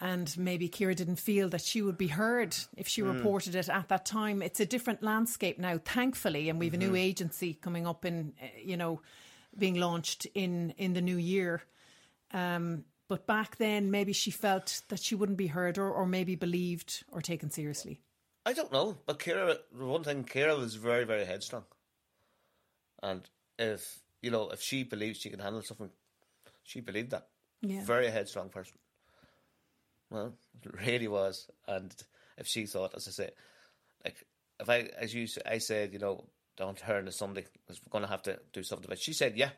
and 0.00 0.36
maybe 0.38 0.68
Ciara 0.68 0.94
didn't 0.94 1.16
feel 1.16 1.48
that 1.50 1.60
she 1.60 1.82
would 1.82 1.98
be 1.98 2.08
heard 2.08 2.56
if 2.76 2.88
she 2.88 3.02
mm. 3.02 3.12
reported 3.14 3.54
it 3.54 3.68
at 3.68 3.88
that 3.88 4.04
time. 4.04 4.42
It's 4.42 4.60
a 4.60 4.66
different 4.66 5.02
landscape 5.02 5.58
now, 5.58 5.78
thankfully, 5.78 6.48
and 6.48 6.58
we've 6.58 6.72
mm-hmm. 6.72 6.82
a 6.82 6.84
new 6.84 6.92
mm-hmm. 6.92 6.96
agency 6.96 7.54
coming 7.54 7.86
up 7.86 8.04
in, 8.04 8.34
uh, 8.40 8.46
you 8.62 8.76
know, 8.76 9.00
being 9.56 9.76
launched 9.76 10.26
in 10.34 10.74
in 10.78 10.92
the 10.92 11.00
new 11.00 11.16
year. 11.16 11.62
Um, 12.32 12.84
but 13.08 13.26
back 13.26 13.56
then, 13.56 13.90
maybe 13.90 14.12
she 14.12 14.30
felt 14.30 14.82
that 14.88 15.00
she 15.00 15.14
wouldn't 15.14 15.38
be 15.38 15.46
heard, 15.46 15.78
or, 15.78 15.90
or 15.90 16.06
maybe 16.06 16.34
believed 16.36 17.04
or 17.10 17.22
taken 17.22 17.50
seriously. 17.50 18.00
I 18.44 18.52
don't 18.52 18.72
know, 18.72 18.98
but 19.06 19.18
Ciara, 19.18 19.56
one 19.72 20.04
thing, 20.04 20.24
Ciara 20.24 20.56
was 20.56 20.74
very, 20.74 21.04
very 21.04 21.24
headstrong, 21.24 21.64
and 23.02 23.28
if 23.58 24.00
you 24.22 24.30
know, 24.30 24.50
if 24.50 24.60
she 24.60 24.84
believes 24.84 25.18
she 25.18 25.30
can 25.30 25.40
handle 25.40 25.62
something, 25.62 25.90
she 26.62 26.80
believed 26.80 27.10
that. 27.10 27.28
Yeah. 27.62 27.84
Very 27.84 28.10
headstrong 28.10 28.48
person. 28.48 28.76
Well, 30.10 30.34
it 30.64 30.72
really 30.86 31.08
was. 31.08 31.48
And 31.66 31.94
if 32.36 32.46
she 32.46 32.66
thought, 32.66 32.94
as 32.94 33.08
I 33.08 33.10
say, 33.10 33.30
like 34.04 34.16
if 34.60 34.68
I, 34.68 34.88
as 34.98 35.14
you, 35.14 35.26
I 35.46 35.58
said, 35.58 35.92
you 35.92 35.98
know, 35.98 36.24
don't 36.56 36.76
turn 36.78 37.04
to 37.06 37.12
somebody 37.12 37.46
because 37.66 37.80
we're 37.84 37.90
going 37.90 38.04
to 38.04 38.10
have 38.10 38.22
to 38.22 38.38
do 38.52 38.62
something 38.62 38.86
about. 38.86 38.98
It. 38.98 39.02
She 39.02 39.12
said, 39.12 39.36
yeah, 39.36 39.50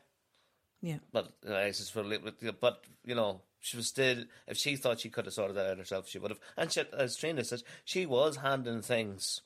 yeah. 0.81 0.97
But 1.11 1.31
uh, 1.47 1.55
I 1.55 1.71
said, 1.71 2.03
but 2.59 2.83
you 3.05 3.15
know, 3.15 3.41
she 3.59 3.77
was 3.77 3.87
still, 3.87 4.23
if 4.47 4.57
she 4.57 4.75
thought 4.75 4.99
she 4.99 5.09
could 5.09 5.25
have 5.25 5.33
sorted 5.33 5.55
that 5.57 5.67
out 5.71 5.77
herself, 5.77 6.07
she 6.09 6.19
would 6.19 6.31
have. 6.31 6.39
And 6.57 6.71
she, 6.71 6.81
as 6.97 7.15
Trina 7.15 7.43
says, 7.43 7.63
she 7.85 8.05
was 8.05 8.37
handing 8.37 8.81
things, 8.81 9.41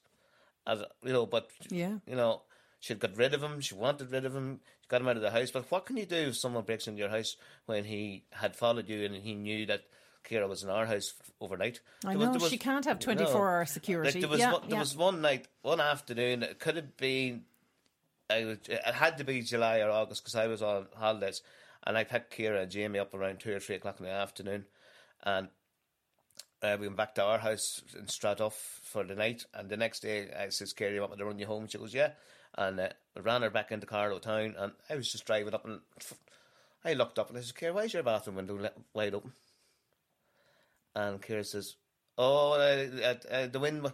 as 0.65 0.83
you 1.03 1.13
know, 1.13 1.25
but 1.25 1.49
Yeah. 1.69 1.97
you 2.07 2.15
know, 2.15 2.41
she'd 2.79 2.99
got 2.99 3.17
rid 3.17 3.33
of 3.33 3.43
him. 3.43 3.59
She 3.61 3.75
wanted 3.75 4.11
rid 4.11 4.25
of 4.25 4.35
him. 4.35 4.59
She 4.81 4.87
got 4.87 5.01
him 5.01 5.07
out 5.09 5.17
of 5.17 5.21
the 5.21 5.31
house. 5.31 5.51
But 5.51 5.69
what 5.71 5.85
can 5.85 5.97
you 5.97 6.05
do 6.05 6.15
if 6.29 6.37
someone 6.37 6.63
breaks 6.63 6.87
into 6.87 6.99
your 6.99 7.09
house 7.09 7.35
when 7.65 7.83
he 7.85 8.23
had 8.31 8.55
followed 8.55 8.87
you 8.89 9.03
and 9.05 9.15
he 9.15 9.33
knew 9.35 9.65
that 9.65 9.83
Ciara 10.27 10.47
was 10.47 10.63
in 10.63 10.69
our 10.69 10.85
house 10.85 11.13
overnight? 11.39 11.79
I 12.03 12.09
There 12.09 12.17
was- 12.17 12.25
know, 12.27 12.31
there 12.33 12.41
was- 12.41 12.49
she 12.51 12.57
can't 12.57 12.85
have 12.85 12.97
no. 12.99 13.01
24 13.13 13.49
hour 13.49 13.65
security. 13.65 14.11
Like 14.11 14.19
there 14.21 14.29
was 14.29 14.39
Yeah, 14.39 14.51
one, 14.53 14.61
there 14.63 14.71
yeah. 14.71 14.79
was 14.79 14.95
one 14.97 15.21
night, 15.21 15.47
one 15.61 15.79
afternoon. 15.79 16.43
It 16.43 16.59
could 16.59 16.75
have 16.75 16.97
been. 16.97 17.45
I 18.29 18.43
was, 18.45 18.57
it 18.67 18.83
had 18.83 19.19
to 19.19 19.23
be 19.23 19.41
July 19.41 19.79
or 19.81 19.91
August 19.91 20.23
because 20.23 20.35
I 20.35 20.47
was 20.47 20.61
on 20.63 20.87
holidays, 20.95 21.41
and 21.85 21.95
I 21.97 22.03
picked 22.03 22.35
Ciara 22.35 22.61
and 22.61 22.71
Jamie 22.71 22.97
up 22.99 23.13
around 23.13 23.39
two 23.39 23.53
or 23.55 23.59
three 23.59 23.75
o'clock 23.75 23.99
in 23.99 24.05
the 24.05 24.11
afternoon, 24.11 24.65
and 25.23 25.49
uh, 26.63 26.75
we 26.79 26.87
went 26.87 26.97
back 26.97 27.13
to 27.15 27.23
our 27.23 27.37
house 27.37 27.83
in 27.95 28.05
Stratoff 28.07 28.53
for 28.83 29.03
the 29.03 29.13
night. 29.13 29.45
And 29.53 29.69
the 29.69 29.77
next 29.77 29.99
day, 29.99 30.31
I 30.33 30.49
says, 30.49 30.73
"Ciara, 30.73 30.93
you 30.93 31.01
want 31.01 31.11
me 31.11 31.17
to 31.19 31.25
run 31.25 31.37
you 31.37 31.45
home?" 31.45 31.67
She 31.67 31.77
goes, 31.77 31.93
"Yeah." 31.93 32.13
And 32.57 32.79
uh, 32.79 32.89
I 33.15 33.19
ran 33.19 33.43
her 33.43 33.49
back 33.51 33.71
into 33.71 33.85
Carlow 33.85 34.17
town, 34.17 34.55
and 34.57 34.71
I 34.89 34.95
was 34.95 35.11
just 35.11 35.25
driving 35.25 35.53
up, 35.53 35.65
and 35.65 35.81
I 36.83 36.93
looked 36.93 37.19
up 37.19 37.29
and 37.29 37.37
I 37.37 37.41
said, 37.41 37.55
"Ciara, 37.55 37.73
why 37.75 37.83
is 37.83 37.93
your 37.93 38.01
bathroom 38.01 38.37
window 38.37 38.71
wide 38.93 39.13
open?" 39.13 39.33
And 40.95 41.21
Ciara 41.21 41.43
says, 41.43 41.75
"Oh, 42.17 42.53
uh, 42.53 43.15
uh, 43.29 43.47
the 43.47 43.59
wind." 43.59 43.91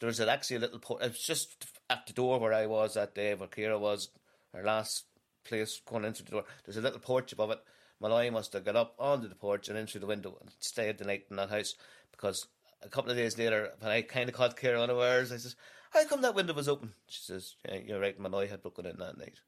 There 0.00 0.06
was 0.06 0.20
actually 0.20 0.56
a 0.56 0.60
little. 0.60 0.78
Po- 0.78 0.96
it 0.96 1.08
was 1.08 1.20
just 1.20 1.66
at 1.90 2.06
the 2.06 2.12
door 2.12 2.38
where 2.38 2.54
I 2.54 2.66
was 2.66 2.94
that 2.94 3.14
day, 3.14 3.34
where 3.34 3.48
Ciara 3.48 3.78
was, 3.78 4.08
her 4.54 4.62
last 4.62 5.04
place 5.44 5.80
going 5.84 6.04
into 6.04 6.22
the 6.22 6.30
door. 6.30 6.44
There's 6.64 6.76
a 6.76 6.82
little 6.82 7.00
porch 7.00 7.32
above 7.32 7.50
it. 7.50 7.60
Molloy 8.00 8.30
must 8.30 8.52
have 8.52 8.64
got 8.64 8.76
up 8.76 8.94
onto 8.98 9.28
the 9.28 9.34
porch 9.34 9.68
and 9.68 9.76
in 9.76 9.86
through 9.86 10.02
the 10.02 10.06
window 10.06 10.36
and 10.40 10.50
stayed 10.60 10.98
the 10.98 11.04
night 11.04 11.26
in 11.30 11.36
that 11.36 11.50
house 11.50 11.74
because 12.12 12.46
a 12.82 12.88
couple 12.88 13.10
of 13.10 13.16
days 13.16 13.36
later, 13.36 13.72
when 13.80 13.90
I 13.90 14.02
kind 14.02 14.28
of 14.28 14.34
caught 14.36 14.58
Ciara 14.58 14.82
unawares, 14.82 15.32
I 15.32 15.36
says, 15.36 15.56
"How 15.90 16.06
come 16.06 16.22
that 16.22 16.34
window 16.34 16.54
was 16.54 16.68
open?" 16.68 16.94
She 17.08 17.20
says, 17.22 17.56
yeah, 17.68 17.76
"You're 17.76 18.00
right. 18.00 18.18
Molloy 18.18 18.48
had 18.48 18.62
broken 18.62 18.86
in 18.86 18.98
that 18.98 19.18
night." 19.18 19.40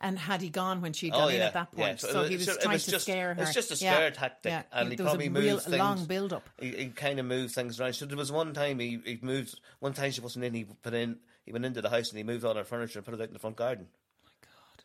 And 0.00 0.16
had 0.18 0.40
he 0.40 0.48
gone 0.48 0.80
when 0.80 0.92
she'd 0.92 1.12
Oh, 1.12 1.18
gone 1.18 1.32
in 1.34 1.40
at 1.42 1.54
that 1.54 1.68
yeah. 1.76 1.86
point? 1.86 2.00
So 2.00 2.12
So, 2.12 2.20
it 2.22 2.30
he 2.30 2.36
was 2.36 2.46
it 2.48 2.60
trying 2.60 2.74
was 2.74 2.84
to 2.84 2.90
just- 2.92 3.04
scare 3.04 3.34
her. 3.34 3.42
it's 3.42 3.52
just 3.54 3.70
a 3.72 3.74
Yeah, 3.84 3.94
scare 3.94 4.10
tactic, 4.12 4.50
Yeah. 4.50 4.62
and 4.70 4.90
he 4.90 4.96
probably 4.96 5.26
a 5.26 5.30
real 5.30 5.54
moved 5.54 5.64
things. 5.64 5.76
long 5.76 6.04
build 6.04 6.32
up. 6.32 6.48
He, 6.60 6.70
he 6.76 6.88
kind 6.90 7.18
of 7.18 7.26
moved 7.26 7.52
things 7.54 7.80
around. 7.80 7.94
So 7.94 8.06
there 8.06 8.16
was 8.16 8.30
one 8.30 8.54
time 8.54 8.78
he, 8.78 9.00
he 9.04 9.18
moved. 9.22 9.58
One 9.80 9.94
time 9.94 10.12
she 10.12 10.20
wasn't 10.20 10.44
in. 10.44 10.54
He 10.54 10.64
put 10.64 10.94
in. 10.94 11.18
He 11.44 11.52
went 11.52 11.64
into 11.64 11.82
the 11.82 11.90
house 11.90 12.10
and 12.10 12.18
he 12.18 12.22
moved 12.24 12.44
all 12.44 12.54
her 12.54 12.62
furniture 12.64 12.98
and 13.00 13.06
put 13.06 13.14
it 13.14 13.20
out 13.20 13.26
in 13.28 13.32
the 13.32 13.38
front 13.40 13.56
garden. 13.56 13.88
Oh 13.90 14.20
my 14.24 14.30
God! 14.46 14.84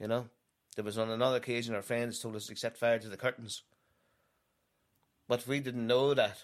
You 0.00 0.08
know, 0.08 0.28
there 0.76 0.84
was 0.84 0.98
on 0.98 1.08
another 1.08 1.36
occasion 1.38 1.74
our 1.74 1.80
friends 1.82 2.18
told 2.18 2.36
us 2.36 2.46
to 2.48 2.56
set 2.56 2.76
fire 2.76 2.98
to 2.98 3.08
the 3.08 3.16
curtains, 3.16 3.62
but 5.28 5.46
we 5.46 5.60
didn't 5.60 5.86
know 5.86 6.12
that. 6.14 6.38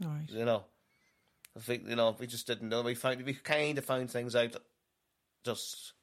Right. 0.00 0.26
You 0.28 0.44
know, 0.44 0.64
I 1.56 1.60
think 1.60 1.88
you 1.88 1.96
know 1.96 2.14
we 2.18 2.26
just 2.28 2.46
didn't 2.46 2.68
know. 2.68 2.82
We 2.82 2.94
found 2.94 3.22
we 3.22 3.34
kind 3.34 3.76
of 3.78 3.84
found 3.84 4.10
things 4.10 4.36
out 4.36 4.54
just 5.44 5.94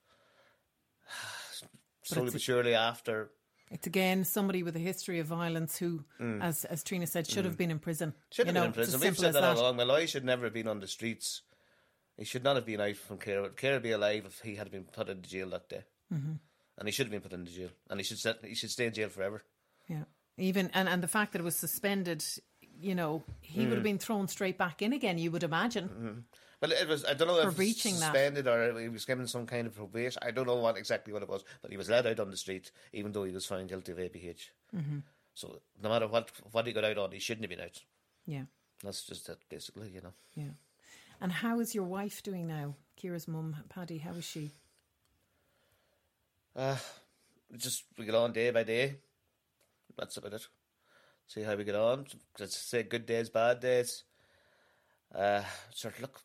slowly 2.08 2.32
but 2.32 2.42
surely 2.42 2.74
after. 2.74 3.32
It's 3.70 3.86
again 3.86 4.24
somebody 4.24 4.64
with 4.64 4.76
a 4.78 4.80
history 4.80 5.20
of 5.20 5.28
violence 5.28 5.78
who, 5.78 6.06
as 6.42 6.64
as 6.66 6.84
Trina 6.84 7.06
said, 7.08 7.28
should 7.28 7.44
have 7.46 7.58
been 7.58 7.70
in 7.72 7.80
prison. 7.80 8.12
Mm. 8.12 8.34
Should 8.34 8.46
you 8.48 8.54
have 8.54 8.56
know, 8.56 8.62
been 8.62 8.68
in 8.68 8.74
prison. 8.74 8.94
We've 9.00 9.04
simple 9.08 9.22
said 9.24 9.28
as 9.30 9.34
that 9.36 9.44
all 9.44 9.56
that. 9.56 9.62
along. 9.62 9.76
Molloy 9.76 10.06
should 10.06 10.24
never 10.26 10.46
have 10.46 10.54
been 10.54 10.68
on 10.70 10.80
the 10.80 10.88
streets. 10.88 11.42
He 12.18 12.24
should 12.26 12.44
not 12.44 12.56
have 12.56 12.66
been 12.66 12.80
out 12.82 12.96
from 12.96 13.20
Ciara. 13.20 13.50
Ciara 13.56 13.76
would 13.76 13.84
be 13.84 13.92
alive 13.92 14.24
if 14.26 14.40
he 14.40 14.56
had 14.56 14.72
been 14.72 14.86
put 14.86 15.10
into 15.10 15.30
jail 15.30 15.50
that 15.50 15.68
day. 15.70 15.84
Mm-hmm. 16.14 16.34
And 16.80 16.88
he 16.88 16.92
should 16.92 17.08
have 17.08 17.12
been 17.12 17.22
put 17.22 17.34
into 17.34 17.52
jail. 17.52 17.70
And 17.90 18.00
he 18.00 18.04
should 18.04 18.20
set, 18.20 18.38
he 18.44 18.56
should 18.56 18.72
stay 18.72 18.86
in 18.88 18.94
jail 18.94 19.10
forever. 19.10 19.44
Yeah. 19.90 20.04
Even 20.38 20.70
and, 20.74 20.88
and 20.88 21.04
the 21.04 21.08
fact 21.08 21.34
that 21.34 21.40
it 21.40 21.44
was 21.44 21.56
suspended, 21.58 22.24
you 22.80 22.96
know, 22.96 23.24
he 23.42 23.62
Mm. 23.62 23.70
would 23.70 23.74
have 23.78 23.84
been 23.84 23.98
thrown 24.00 24.28
straight 24.30 24.58
back 24.58 24.82
in 24.82 24.94
again. 24.94 25.18
You 25.18 25.30
would 25.32 25.44
imagine. 25.44 26.24
But 26.60 26.72
it 26.72 26.88
was 26.88 27.06
I 27.06 27.14
don't 27.14 27.28
know 27.28 27.38
if 27.38 27.44
it 27.44 27.48
was 27.48 27.56
breaching 27.56 28.00
that. 28.00 28.14
suspended 28.14 28.48
or 28.48 28.80
he 28.80 28.90
was 28.90 29.06
given 29.06 29.28
some 29.28 29.46
kind 29.46 29.68
of 29.68 29.76
probation. 29.76 30.22
I 30.26 30.32
don't 30.32 30.48
know 30.48 30.56
what 30.56 30.78
exactly 30.78 31.14
what 31.14 31.22
it 31.22 31.30
was, 31.30 31.44
but 31.62 31.72
he 31.72 31.78
was 31.78 31.90
let 31.90 32.08
out 32.08 32.20
on 32.20 32.32
the 32.32 32.38
street 32.38 32.72
even 32.94 33.12
though 33.12 33.24
he 33.24 33.32
was 33.32 33.46
found 33.46 33.70
guilty 33.70 33.92
of 33.92 34.00
ABH. 34.00 34.50
Mm-hmm. 34.76 35.00
So 35.34 35.62
no 35.82 35.90
matter 35.90 36.08
what 36.08 36.32
what 36.52 36.66
he 36.66 36.74
got 36.74 36.86
out 36.86 36.98
on, 36.98 37.12
he 37.12 37.20
shouldn't 37.20 37.44
have 37.44 37.58
been 37.58 37.66
out. 37.66 37.80
Yeah. 38.26 38.44
That's 38.84 39.04
just 39.04 39.30
it, 39.30 39.40
basically, 39.50 39.90
you 39.90 40.02
know. 40.02 40.14
Yeah. 40.36 40.54
And 41.22 41.32
how 41.32 41.60
is 41.60 41.74
your 41.74 41.86
wife 41.86 42.22
doing 42.22 42.48
now? 42.48 42.76
Ciara's 43.00 43.28
mum, 43.28 43.56
Paidi, 43.70 44.02
how 44.02 44.12
is 44.12 44.26
she? 44.26 44.52
We 46.56 47.58
just 47.58 47.84
we 47.98 48.06
get 48.06 48.16
on 48.16 48.34
day 48.34 48.50
by 48.50 48.64
day. 48.64 48.96
That's 49.98 50.18
about 50.18 50.34
it. 50.34 50.48
See 51.28 51.44
how 51.44 51.56
we 51.56 51.64
get 51.64 51.76
on. 51.76 52.08
Just 52.38 52.70
say 52.70 52.84
good 52.84 53.06
days, 53.06 53.30
bad 53.30 53.60
days. 53.60 54.04
Uh, 55.14 55.44
sort 55.74 55.96
of 55.96 56.02
look. 56.02 56.22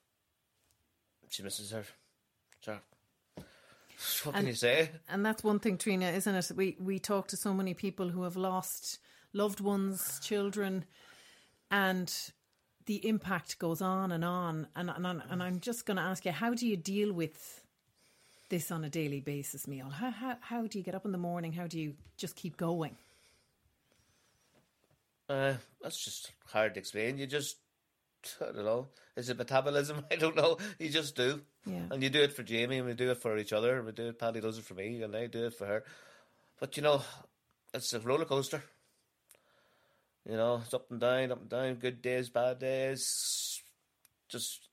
She 1.32 1.42
misses 1.42 1.70
her. 1.70 1.84
Sure. 2.60 2.80
What 4.24 4.32
can 4.32 4.34
And- 4.34 4.48
you 4.48 4.54
say? 4.54 4.90
And 5.08 5.24
that's 5.24 5.42
one 5.42 5.60
thing, 5.60 5.78
Trina, 5.78 6.10
isn't 6.10 6.34
it? 6.34 6.50
We 6.54 6.76
we 6.78 6.98
talk 6.98 7.28
to 7.28 7.36
so 7.38 7.54
many 7.54 7.72
people 7.72 8.10
who 8.10 8.24
have 8.24 8.36
lost 8.36 8.98
loved 9.32 9.60
ones, 9.60 10.20
children, 10.22 10.84
and 11.70 12.12
the 12.84 13.06
impact 13.08 13.58
goes 13.58 13.80
on 13.80 14.12
and 14.12 14.22
on. 14.24 14.68
And 14.76 14.90
and, 14.90 15.06
and, 15.06 15.22
and 15.30 15.42
I'm 15.42 15.58
just 15.60 15.86
going 15.86 15.96
to 15.96 16.02
ask 16.02 16.26
you, 16.26 16.32
how 16.32 16.52
do 16.52 16.66
you 16.66 16.76
deal 16.76 17.14
with 17.14 17.64
this 18.50 18.70
on 18.70 18.84
a 18.84 18.90
daily 18.90 19.20
basis, 19.20 19.66
Neil? 19.66 19.88
How, 19.88 20.10
how 20.10 20.36
how 20.40 20.66
do 20.66 20.76
you 20.76 20.84
get 20.84 20.94
up 20.94 21.06
in 21.06 21.12
the 21.12 21.18
morning? 21.18 21.54
How 21.54 21.66
do 21.66 21.80
you 21.80 21.94
just 22.18 22.36
keep 22.36 22.58
going? 22.58 22.96
Uh, 25.30 25.54
that's 25.80 26.04
just 26.04 26.32
hard 26.48 26.74
to 26.74 26.80
explain. 26.80 27.16
You 27.16 27.26
just, 27.26 27.56
I 28.40 28.52
don't 28.52 28.64
know. 28.64 28.88
Is 29.16 29.28
it 29.28 29.38
metabolism? 29.38 30.04
I 30.10 30.16
don't 30.16 30.36
know. 30.36 30.58
You 30.78 30.88
just 30.88 31.16
do. 31.16 31.40
Yeah. 31.66 31.82
And 31.90 32.02
you 32.02 32.10
do 32.10 32.22
it 32.22 32.32
for 32.32 32.42
Jamie, 32.42 32.78
and 32.78 32.86
we 32.86 32.94
do 32.94 33.10
it 33.10 33.18
for 33.22 33.36
each 33.36 33.52
other. 33.52 33.76
and 33.76 33.86
We 33.86 33.92
do 33.92 34.08
it. 34.08 34.18
Paidi 34.18 34.40
does 34.40 34.58
it 34.58 34.64
for 34.64 34.74
me, 34.74 35.02
and 35.02 35.14
I 35.14 35.26
do 35.26 35.46
it 35.46 35.54
for 35.54 35.66
her. 35.66 35.84
But 36.60 36.76
you 36.76 36.82
know, 36.82 37.02
it's 37.74 37.92
a 37.92 38.00
roller 38.00 38.24
coaster. 38.24 38.62
You 40.28 40.36
know, 40.36 40.60
it's 40.64 40.74
up 40.74 40.90
and 40.90 41.00
down, 41.00 41.32
up 41.32 41.40
and 41.40 41.50
down. 41.50 41.74
Good 41.74 42.00
days, 42.00 42.30
bad 42.30 42.60
days. 42.60 43.60
Just, 44.28 44.68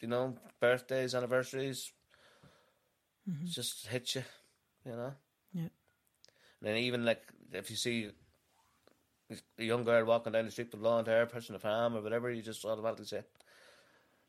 you 0.00 0.08
know, 0.08 0.36
birthdays, 0.60 1.14
anniversaries. 1.14 1.92
Mm-hmm. 3.28 3.46
Just 3.46 3.86
hit 3.86 4.14
you. 4.14 4.22
You 4.86 4.92
know. 4.92 5.12
Yeah. 5.52 5.62
And 5.62 5.70
then 6.62 6.76
even 6.76 7.04
like 7.04 7.22
if 7.52 7.70
you 7.70 7.76
see 7.76 8.10
a 9.30 9.62
young 9.62 9.84
girl 9.84 10.04
walking 10.04 10.32
down 10.32 10.44
the 10.46 10.50
street 10.50 10.72
with 10.72 10.80
blonde 10.80 11.06
hair, 11.06 11.26
pushing 11.26 11.54
a 11.54 11.58
pram 11.58 11.96
or 11.96 12.00
whatever, 12.00 12.30
you 12.30 12.42
just 12.42 12.64
automatically 12.64 13.04
say, 13.06 13.22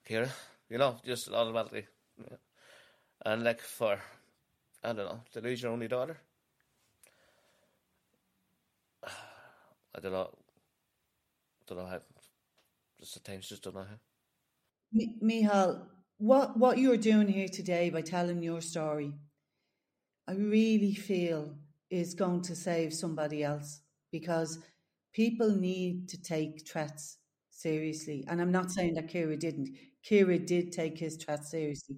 Ciara, 0.07 0.29
you 0.69 0.77
know, 0.77 0.97
just 1.05 1.29
automatically. 1.29 1.85
Yeah. 2.17 2.37
And 3.25 3.43
like 3.43 3.61
for, 3.61 3.99
I 4.83 4.87
don't 4.93 4.97
know, 4.97 5.21
to 5.33 5.41
lose 5.41 5.61
your 5.61 5.71
only 5.71 5.87
daughter. 5.87 6.17
I 9.95 9.99
don't 10.01 10.11
know. 10.11 10.29
Don't 11.67 11.77
know 11.77 11.85
how. 11.85 11.99
Just 12.99 13.17
at 13.17 13.23
times, 13.23 13.47
just 13.47 13.63
don't 13.63 13.75
know 13.75 13.85
how. 13.89 13.99
Mi- 14.91 15.15
Micheál, 15.23 15.83
what 16.17 16.57
what 16.57 16.77
you're 16.77 16.97
doing 16.97 17.27
here 17.27 17.47
today 17.47 17.89
by 17.89 18.01
telling 18.01 18.43
your 18.43 18.61
story, 18.61 19.13
I 20.27 20.33
really 20.33 20.93
feel 20.93 21.55
is 21.89 22.13
going 22.13 22.41
to 22.43 22.55
save 22.55 22.93
somebody 22.93 23.43
else 23.43 23.81
because 24.11 24.59
people 25.13 25.55
need 25.55 26.09
to 26.09 26.21
take 26.21 26.67
threats 26.67 27.17
seriously. 27.49 28.25
And 28.27 28.41
I'm 28.41 28.51
not 28.51 28.71
saying 28.71 28.95
that 28.95 29.09
Ciara 29.09 29.37
didn't. 29.37 29.69
Ciara 30.03 30.39
did 30.39 30.71
take 30.71 30.97
his 30.97 31.17
threats 31.17 31.51
seriously, 31.51 31.97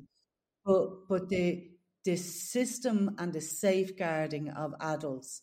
but 0.65 1.07
but 1.07 1.29
the 1.29 1.69
the 2.03 2.15
system 2.15 3.15
and 3.19 3.31
the 3.31 3.41
safeguarding 3.41 4.49
of 4.49 4.73
adults 4.79 5.41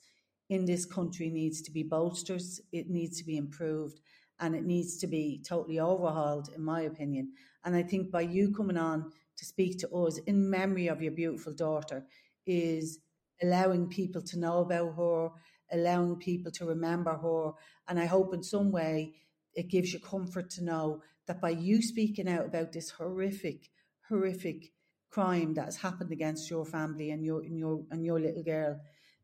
in 0.49 0.65
this 0.65 0.85
country 0.85 1.31
needs 1.31 1.63
to 1.63 1.71
be 1.71 1.83
bolstered. 1.83 2.43
It 2.73 2.91
needs 2.91 3.19
to 3.19 3.25
be 3.25 3.37
improved 3.37 4.01
and 4.41 4.55
it 4.55 4.65
needs 4.65 4.99
to 4.99 5.07
be 5.07 5.43
totally 5.47 5.81
overhauled, 5.81 6.51
in 6.55 6.63
my 6.63 6.83
opinion. 6.83 7.33
And 7.65 7.75
I 7.77 7.83
think 7.83 8.11
by 8.11 8.23
you 8.23 8.53
coming 8.53 8.77
on 8.77 9.11
to 9.37 9.45
speak 9.45 9.79
to 9.79 9.91
us 9.91 10.19
in 10.27 10.51
memory 10.51 10.89
of 10.89 11.03
your 11.03 11.13
beautiful 11.13 11.53
daughter 11.53 12.05
is 12.47 12.99
allowing 13.43 13.89
people 13.89 14.23
to 14.23 14.39
know 14.39 14.59
about 14.61 14.97
her, 14.97 15.31
allowing 15.73 16.17
people 16.17 16.53
to 16.53 16.67
remember 16.67 17.14
her. 17.16 17.53
And 17.89 17.99
I 17.99 18.07
hope 18.07 18.35
in 18.35 18.43
some 18.43 18.71
way 18.71 19.14
it 19.55 19.69
gives 19.69 19.93
you 19.93 20.01
comfort 20.01 20.51
to 20.51 20.64
know 20.64 21.03
that 21.27 21.41
by 21.41 21.51
you 21.51 21.83
speaking 21.83 22.29
out 22.29 22.47
about 22.47 22.73
this 22.73 22.91
horrific, 22.91 23.71
horrific 24.09 24.73
crime 25.11 25.55
that 25.55 25.66
has 25.66 25.77
happened 25.77 26.12
against 26.12 26.51
your 26.51 26.64
family 26.64 27.11
and 27.11 27.25
your 27.25 27.41
and 27.41 27.59
your 27.59 27.85
and 27.91 28.05
your 28.05 28.21
little 28.21 28.43
girl, 28.43 28.81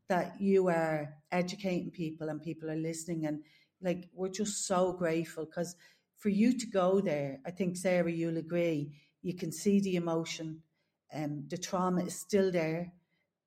that 0.09 0.39
you 0.39 0.67
are 0.67 1.13
educating 1.31 1.91
people 1.91 2.29
and 2.29 2.41
people 2.41 2.69
are 2.69 2.75
listening 2.75 3.25
and 3.25 3.43
like 3.81 4.09
we're 4.13 4.29
just 4.29 4.65
so 4.65 4.93
grateful 4.93 5.45
because 5.45 5.75
for 6.17 6.29
you 6.29 6.57
to 6.57 6.65
go 6.67 7.01
there, 7.01 7.39
I 7.45 7.51
think 7.51 7.77
Sarah, 7.77 8.11
you'll 8.11 8.37
agree, 8.37 8.93
you 9.21 9.35
can 9.35 9.51
see 9.51 9.79
the 9.79 9.95
emotion, 9.95 10.61
um, 11.13 11.45
the 11.49 11.57
trauma 11.57 12.03
is 12.03 12.19
still 12.19 12.51
there, 12.51 12.91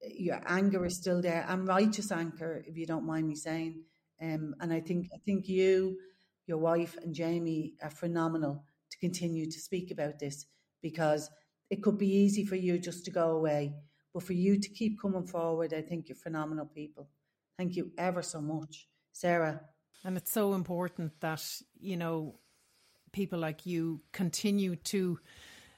your 0.02 0.40
anger 0.46 0.84
is 0.84 0.96
still 0.96 1.20
there, 1.20 1.44
and 1.48 1.66
righteous 1.66 2.12
anger, 2.12 2.62
if 2.66 2.76
you 2.76 2.86
don't 2.86 3.06
mind 3.06 3.28
me 3.28 3.34
saying, 3.34 3.84
Um, 4.20 4.54
and 4.60 4.72
I 4.72 4.80
think 4.80 5.06
I 5.14 5.18
think 5.24 5.48
you, 5.48 5.98
your 6.46 6.58
wife, 6.58 6.96
and 7.02 7.14
Jamie 7.14 7.74
are 7.82 7.90
phenomenal 7.90 8.64
to 8.90 8.98
continue 8.98 9.46
to 9.46 9.60
speak 9.60 9.90
about 9.90 10.18
this 10.18 10.46
because 10.82 11.30
it 11.70 11.82
could 11.82 11.98
be 11.98 12.08
easy 12.08 12.44
for 12.44 12.56
you 12.56 12.78
just 12.78 13.04
to 13.04 13.10
go 13.10 13.30
away, 13.30 13.74
but 14.12 14.22
for 14.22 14.32
you 14.32 14.58
to 14.58 14.68
keep 14.70 15.00
coming 15.00 15.26
forward, 15.26 15.72
I 15.72 15.82
think 15.82 16.08
you're 16.08 16.16
phenomenal 16.16 16.66
people. 16.66 17.08
Thank 17.56 17.76
you 17.76 17.92
ever 17.96 18.22
so 18.22 18.40
much, 18.40 18.88
Sarah. 19.12 19.60
And 20.04 20.16
it's 20.16 20.32
so 20.32 20.54
important 20.54 21.20
that 21.20 21.62
you 21.80 21.96
know 21.96 22.38
people 23.12 23.38
like 23.38 23.66
you 23.66 24.00
continue 24.12 24.76
to 24.76 25.18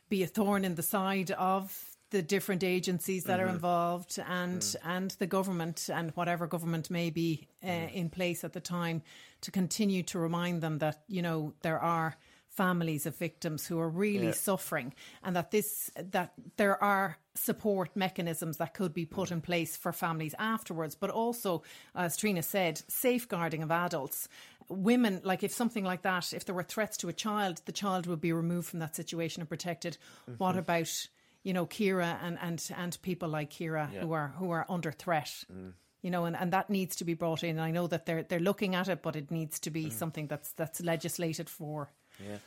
be 0.09 0.23
a 0.23 0.27
thorn 0.27 0.64
in 0.64 0.75
the 0.75 0.83
side 0.83 1.31
of 1.33 1.97
the 2.11 2.23
different 2.23 2.65
agencies 2.65 3.25
that 3.25 3.39
mm-hmm. 3.39 3.49
are 3.49 3.53
involved 3.53 4.19
and 4.29 4.61
mm. 4.61 4.77
and 4.85 5.13
the 5.13 5.27
government 5.27 5.89
and 5.93 6.11
whatever 6.13 6.47
government 6.47 6.91
may 6.91 7.11
be 7.11 7.49
uh, 7.63 7.67
mm. 7.67 7.93
in 7.93 8.11
place 8.11 8.45
at 8.45 8.53
the 8.53 8.61
time 8.61 9.03
to 9.41 9.51
continue 9.51 10.03
to 10.03 10.19
remind 10.19 10.61
them 10.61 10.79
that 10.79 11.03
you 11.09 11.23
know 11.23 11.55
there 11.63 11.79
are 11.79 12.17
families 12.49 13.07
of 13.07 13.17
victims 13.17 13.67
who 13.67 13.79
are 13.79 13.89
really 13.89 14.27
yeah. 14.27 14.33
suffering 14.33 14.93
and 15.23 15.37
that 15.37 15.53
this 15.53 15.91
that 15.97 16.33
there 16.57 16.83
are 16.83 17.17
support 17.35 17.91
mechanisms 17.95 18.57
that 18.57 18.75
could 18.75 18.93
be 18.93 19.07
put 19.07 19.31
in 19.31 19.41
place 19.41 19.77
for 19.77 19.93
families 19.93 20.35
afterwards 20.39 20.97
but 20.97 21.11
also 21.11 21.63
as 21.95 22.17
Trina 22.17 22.43
said 22.43 22.83
safeguarding 22.89 23.63
of 23.63 23.71
adults 23.71 24.29
women 24.69 25.21
like 25.23 25.45
if 25.45 25.53
something 25.53 25.85
like 25.85 26.03
that 26.03 26.33
if 26.33 26.45
there 26.45 26.55
were 26.55 26.65
threats 26.65 26.97
to 26.97 27.09
a 27.09 27.13
child 27.13 27.63
the 27.67 27.73
child 27.73 28.09
would 28.09 28.21
be 28.21 28.33
removed 28.33 28.67
from 28.69 28.81
that 28.81 28.97
situation 28.97 29.41
and 29.41 29.49
protected 29.49 29.97
mm-hmm. 30.23 30.35
what 30.35 30.57
about 30.57 31.07
you 31.43 31.53
know 31.53 31.66
Ciara 31.66 32.18
and 32.22 32.38
and 32.41 32.70
and 32.76 32.99
people 33.03 33.28
like 33.28 33.51
Ciara 33.51 33.91
yeah. 33.93 34.01
who 34.01 34.12
are 34.12 34.34
who 34.38 34.51
are 34.51 34.66
under 34.68 34.93
threat 34.93 35.45
mm 35.53 35.72
you 36.03 36.11
know, 36.11 36.24
and, 36.24 36.36
and 36.36 36.53
that 36.53 36.70
needs 36.70 36.97
to 36.97 37.05
be 37.05 37.14
brought 37.14 37.45
in. 37.45 37.59
I 37.59 37.70
know 37.70 37.86
that 37.86 38.07
they're 38.07 38.22
they're 38.22 38.41
looking 38.41 38.74
at 38.74 38.88
it, 38.88 39.03
but 39.03 39.16
it 39.16 39.30
needs 39.30 39.61
to 39.61 39.70
be 39.70 39.86
mm. 39.86 39.93
something 39.93 40.26
that's 40.26 40.53
that's 40.53 40.80
legislated 40.80 41.51
for. 41.51 41.93
Yeah, 42.18 42.38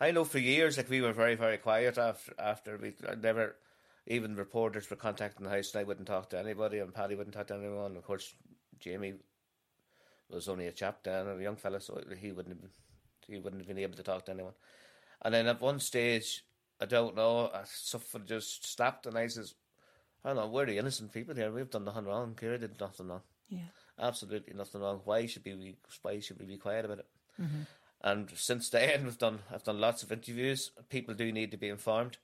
I 0.00 0.12
know 0.12 0.24
for 0.24 0.38
years, 0.38 0.76
like 0.76 0.88
we 0.88 1.00
were 1.00 1.12
very, 1.12 1.34
very 1.34 1.58
quiet 1.58 1.98
after 1.98 2.32
after 2.38 2.78
we 2.78 2.94
never 3.20 3.56
even 4.06 4.36
reporters 4.36 4.88
were 4.88 4.96
contacting 4.96 5.44
the 5.44 5.50
house, 5.50 5.74
and 5.74 5.80
I 5.80 5.84
wouldn't 5.84 6.06
talk 6.06 6.30
to 6.30 6.38
anybody, 6.38 6.78
and 6.78 6.94
Paidi 6.94 7.16
wouldn't 7.16 7.34
talk 7.34 7.48
to 7.48 7.54
anyone. 7.54 7.96
Of 7.96 8.04
course, 8.04 8.32
Jamie 8.78 9.14
was 10.28 10.48
only 10.48 10.68
a 10.68 10.72
chap 10.72 11.02
then, 11.02 11.26
a 11.26 11.36
young 11.42 11.56
fella, 11.56 11.80
so 11.80 12.00
he 12.18 12.30
wouldn't 12.30 12.60
have, 12.60 12.70
he 13.26 13.38
wouldn't 13.38 13.62
have 13.62 13.68
been 13.68 13.82
able 13.82 13.96
to 13.96 14.02
talk 14.02 14.24
to 14.26 14.32
anyone. 14.32 14.54
And 15.22 15.34
then 15.34 15.48
at 15.48 15.60
one 15.60 15.80
stage, 15.80 16.44
I 16.80 16.86
don't 16.86 17.14
know, 17.14 17.50
something 17.64 18.22
just 18.26 18.66
snapped, 18.66 19.06
and 19.06 19.18
I 19.18 19.26
says, 19.26 19.54
"I 20.24 20.28
don't 20.28 20.36
know, 20.36 20.46
we're 20.46 20.66
the 20.66 20.78
innocent 20.78 21.12
people 21.12 21.34
here. 21.34 21.50
We've 21.50 21.70
done 21.70 21.84
nothing 21.84 22.06
wrong. 22.06 22.36
Ciara 22.38 22.58
did 22.58 22.80
nothing 22.80 23.08
wrong. 23.08 23.22
Yeah, 23.48 23.68
absolutely 23.98 24.54
nothing 24.54 24.80
wrong. 24.80 25.00
Why 25.04 25.26
should 25.26 25.44
we? 25.44 25.76
Why 26.02 26.20
should 26.20 26.38
we 26.38 26.46
be 26.46 26.56
quiet 26.56 26.84
about 26.84 27.00
it?" 27.00 27.06
Mm-hmm. 27.40 27.62
And 28.02 28.30
since 28.34 28.70
then, 28.70 29.04
we've 29.04 29.18
done 29.18 29.40
I've 29.52 29.64
done 29.64 29.80
lots 29.80 30.02
of 30.02 30.12
interviews. 30.12 30.70
People 30.88 31.14
do 31.14 31.30
need 31.30 31.50
to 31.50 31.58
be 31.58 31.68
informed. 31.68 32.16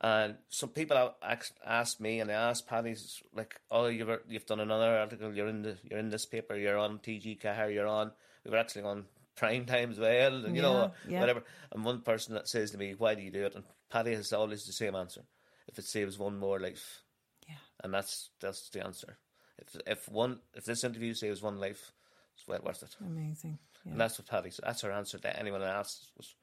And 0.00 0.36
some 0.48 0.70
people 0.70 1.14
asked, 1.22 1.58
asked 1.64 2.00
me, 2.00 2.18
and 2.18 2.28
they 2.28 2.34
asked 2.34 2.68
Paidi's 2.68 3.22
like, 3.34 3.60
"Oh, 3.70 3.86
you've 3.86 4.10
you've 4.28 4.46
done 4.46 4.60
another 4.60 4.96
article. 4.98 5.32
You're 5.34 5.48
in 5.48 5.62
the 5.62 5.76
you're 5.84 6.00
in 6.00 6.10
this 6.10 6.26
paper. 6.26 6.56
You're 6.56 6.78
on 6.78 6.98
TG 6.98 7.40
Ceathair. 7.40 7.72
You're 7.72 7.86
on. 7.86 8.12
We 8.44 8.50
were 8.50 8.58
actually 8.58 8.82
on 8.82 9.06
prime 9.34 9.66
time 9.66 9.90
as 9.90 9.98
well, 9.98 10.44
and 10.44 10.56
you 10.56 10.62
yeah, 10.62 10.68
know 10.68 10.92
yeah. 11.08 11.20
whatever." 11.20 11.44
And 11.70 11.84
one 11.84 12.00
person 12.00 12.34
that 12.34 12.48
says 12.48 12.70
to 12.72 12.78
me, 12.78 12.94
"Why 12.94 13.14
do 13.14 13.22
you 13.22 13.30
do 13.30 13.44
it?" 13.44 13.54
And 13.54 13.64
Paidi 13.92 14.14
has 14.14 14.32
always 14.32 14.64
the 14.64 14.72
same 14.72 14.94
answer: 14.94 15.22
if 15.68 15.78
it 15.78 15.84
saves 15.84 16.18
one 16.18 16.38
more 16.38 16.58
life, 16.60 17.02
yeah, 17.48 17.56
and 17.82 17.92
that's 17.92 18.30
that's 18.40 18.68
the 18.70 18.84
answer. 18.84 19.18
If 19.58 19.76
if 19.86 20.08
one 20.08 20.40
if 20.54 20.64
this 20.64 20.84
interview 20.84 21.14
saves 21.14 21.42
one 21.42 21.58
life, 21.58 21.92
it's 22.34 22.48
well 22.48 22.60
worth 22.64 22.82
it. 22.82 22.96
Amazing. 23.00 23.58
Yeah. 23.84 23.92
And 23.92 24.00
that's 24.00 24.18
what 24.18 24.28
Paidi. 24.28 24.56
That's 24.56 24.82
her 24.82 24.92
answer 24.92 25.18
to 25.18 25.38
anyone 25.38 25.62
asks 25.62 26.10
was, 26.16 26.34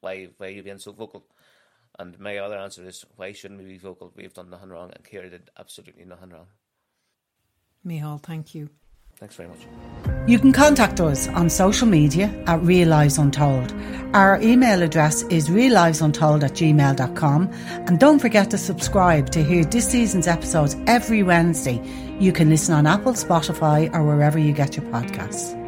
why, 0.00 0.28
why 0.38 0.46
are 0.46 0.50
you 0.50 0.62
being 0.62 0.78
so 0.78 0.92
vocal? 0.92 1.24
And 1.98 2.18
my 2.18 2.38
other 2.38 2.56
answer 2.56 2.86
is, 2.86 3.04
why 3.16 3.32
shouldn't 3.32 3.60
we 3.60 3.66
be 3.66 3.78
vocal? 3.78 4.12
We've 4.14 4.32
done 4.32 4.50
nothing 4.50 4.70
wrong, 4.70 4.92
and 4.94 5.04
Ciara 5.04 5.30
did 5.30 5.50
absolutely 5.58 6.04
nothing 6.04 6.30
wrong. 6.30 6.46
Micheál, 7.86 8.22
thank 8.22 8.54
you. 8.54 8.70
Thanks 9.20 9.34
very 9.34 9.50
much. 9.50 9.66
You 10.26 10.38
can 10.38 10.50
contact 10.50 10.98
us 10.98 11.28
on 11.28 11.50
social 11.50 11.86
media 11.86 12.32
at 12.46 12.62
Real 12.62 12.88
Lives 12.88 13.18
Untold. 13.18 13.70
Our 14.14 14.40
email 14.40 14.82
address 14.82 15.24
is 15.24 15.48
reallivesuntold 15.48 16.42
at 16.42 16.52
gmail.com. 16.52 17.50
And 17.86 18.00
don't 18.00 18.18
forget 18.18 18.50
to 18.50 18.58
subscribe 18.58 19.28
to 19.32 19.44
hear 19.44 19.66
this 19.66 19.90
season's 19.90 20.26
episodes 20.26 20.74
every 20.86 21.22
Wednesday. 21.22 21.82
You 22.18 22.32
can 22.32 22.48
listen 22.48 22.74
on 22.74 22.86
Apple, 22.86 23.12
Spotify, 23.12 23.94
or 23.94 24.04
wherever 24.04 24.38
you 24.38 24.52
get 24.52 24.74
your 24.74 24.86
podcasts. 24.86 25.59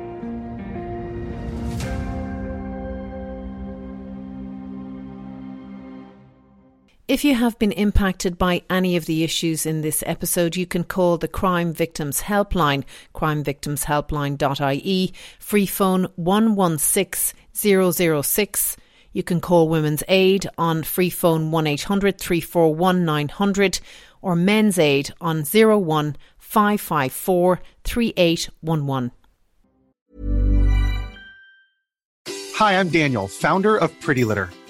If 7.12 7.24
you 7.24 7.34
have 7.34 7.58
been 7.58 7.72
impacted 7.72 8.38
by 8.38 8.62
any 8.70 8.96
of 8.96 9.04
the 9.04 9.22
issues 9.22 9.66
in 9.66 9.82
this 9.82 10.02
episode, 10.06 10.56
you 10.56 10.64
can 10.64 10.82
call 10.82 11.18
the 11.18 11.28
Crime 11.28 11.74
Victims 11.74 12.22
Helpline, 12.22 12.84
crimevictimshelpline.ie, 13.14 15.12
free 15.38 15.66
phone 15.66 16.06
116 16.16 17.34
006. 17.52 18.76
You 19.12 19.22
can 19.22 19.42
call 19.42 19.68
Women's 19.68 20.02
Aid 20.08 20.48
on 20.56 20.82
free 20.84 21.10
phone 21.10 21.50
1800 21.50 22.18
341 22.18 23.04
900 23.04 23.80
or 24.22 24.34
Men's 24.34 24.78
Aid 24.78 25.12
on 25.20 25.44
01 25.44 26.16
554 26.38 27.60
3811. 27.84 29.12
Hi, 32.54 32.80
I'm 32.80 32.88
Daniel, 32.88 33.28
founder 33.28 33.76
of 33.76 34.00
Pretty 34.00 34.24
Litter. 34.24 34.48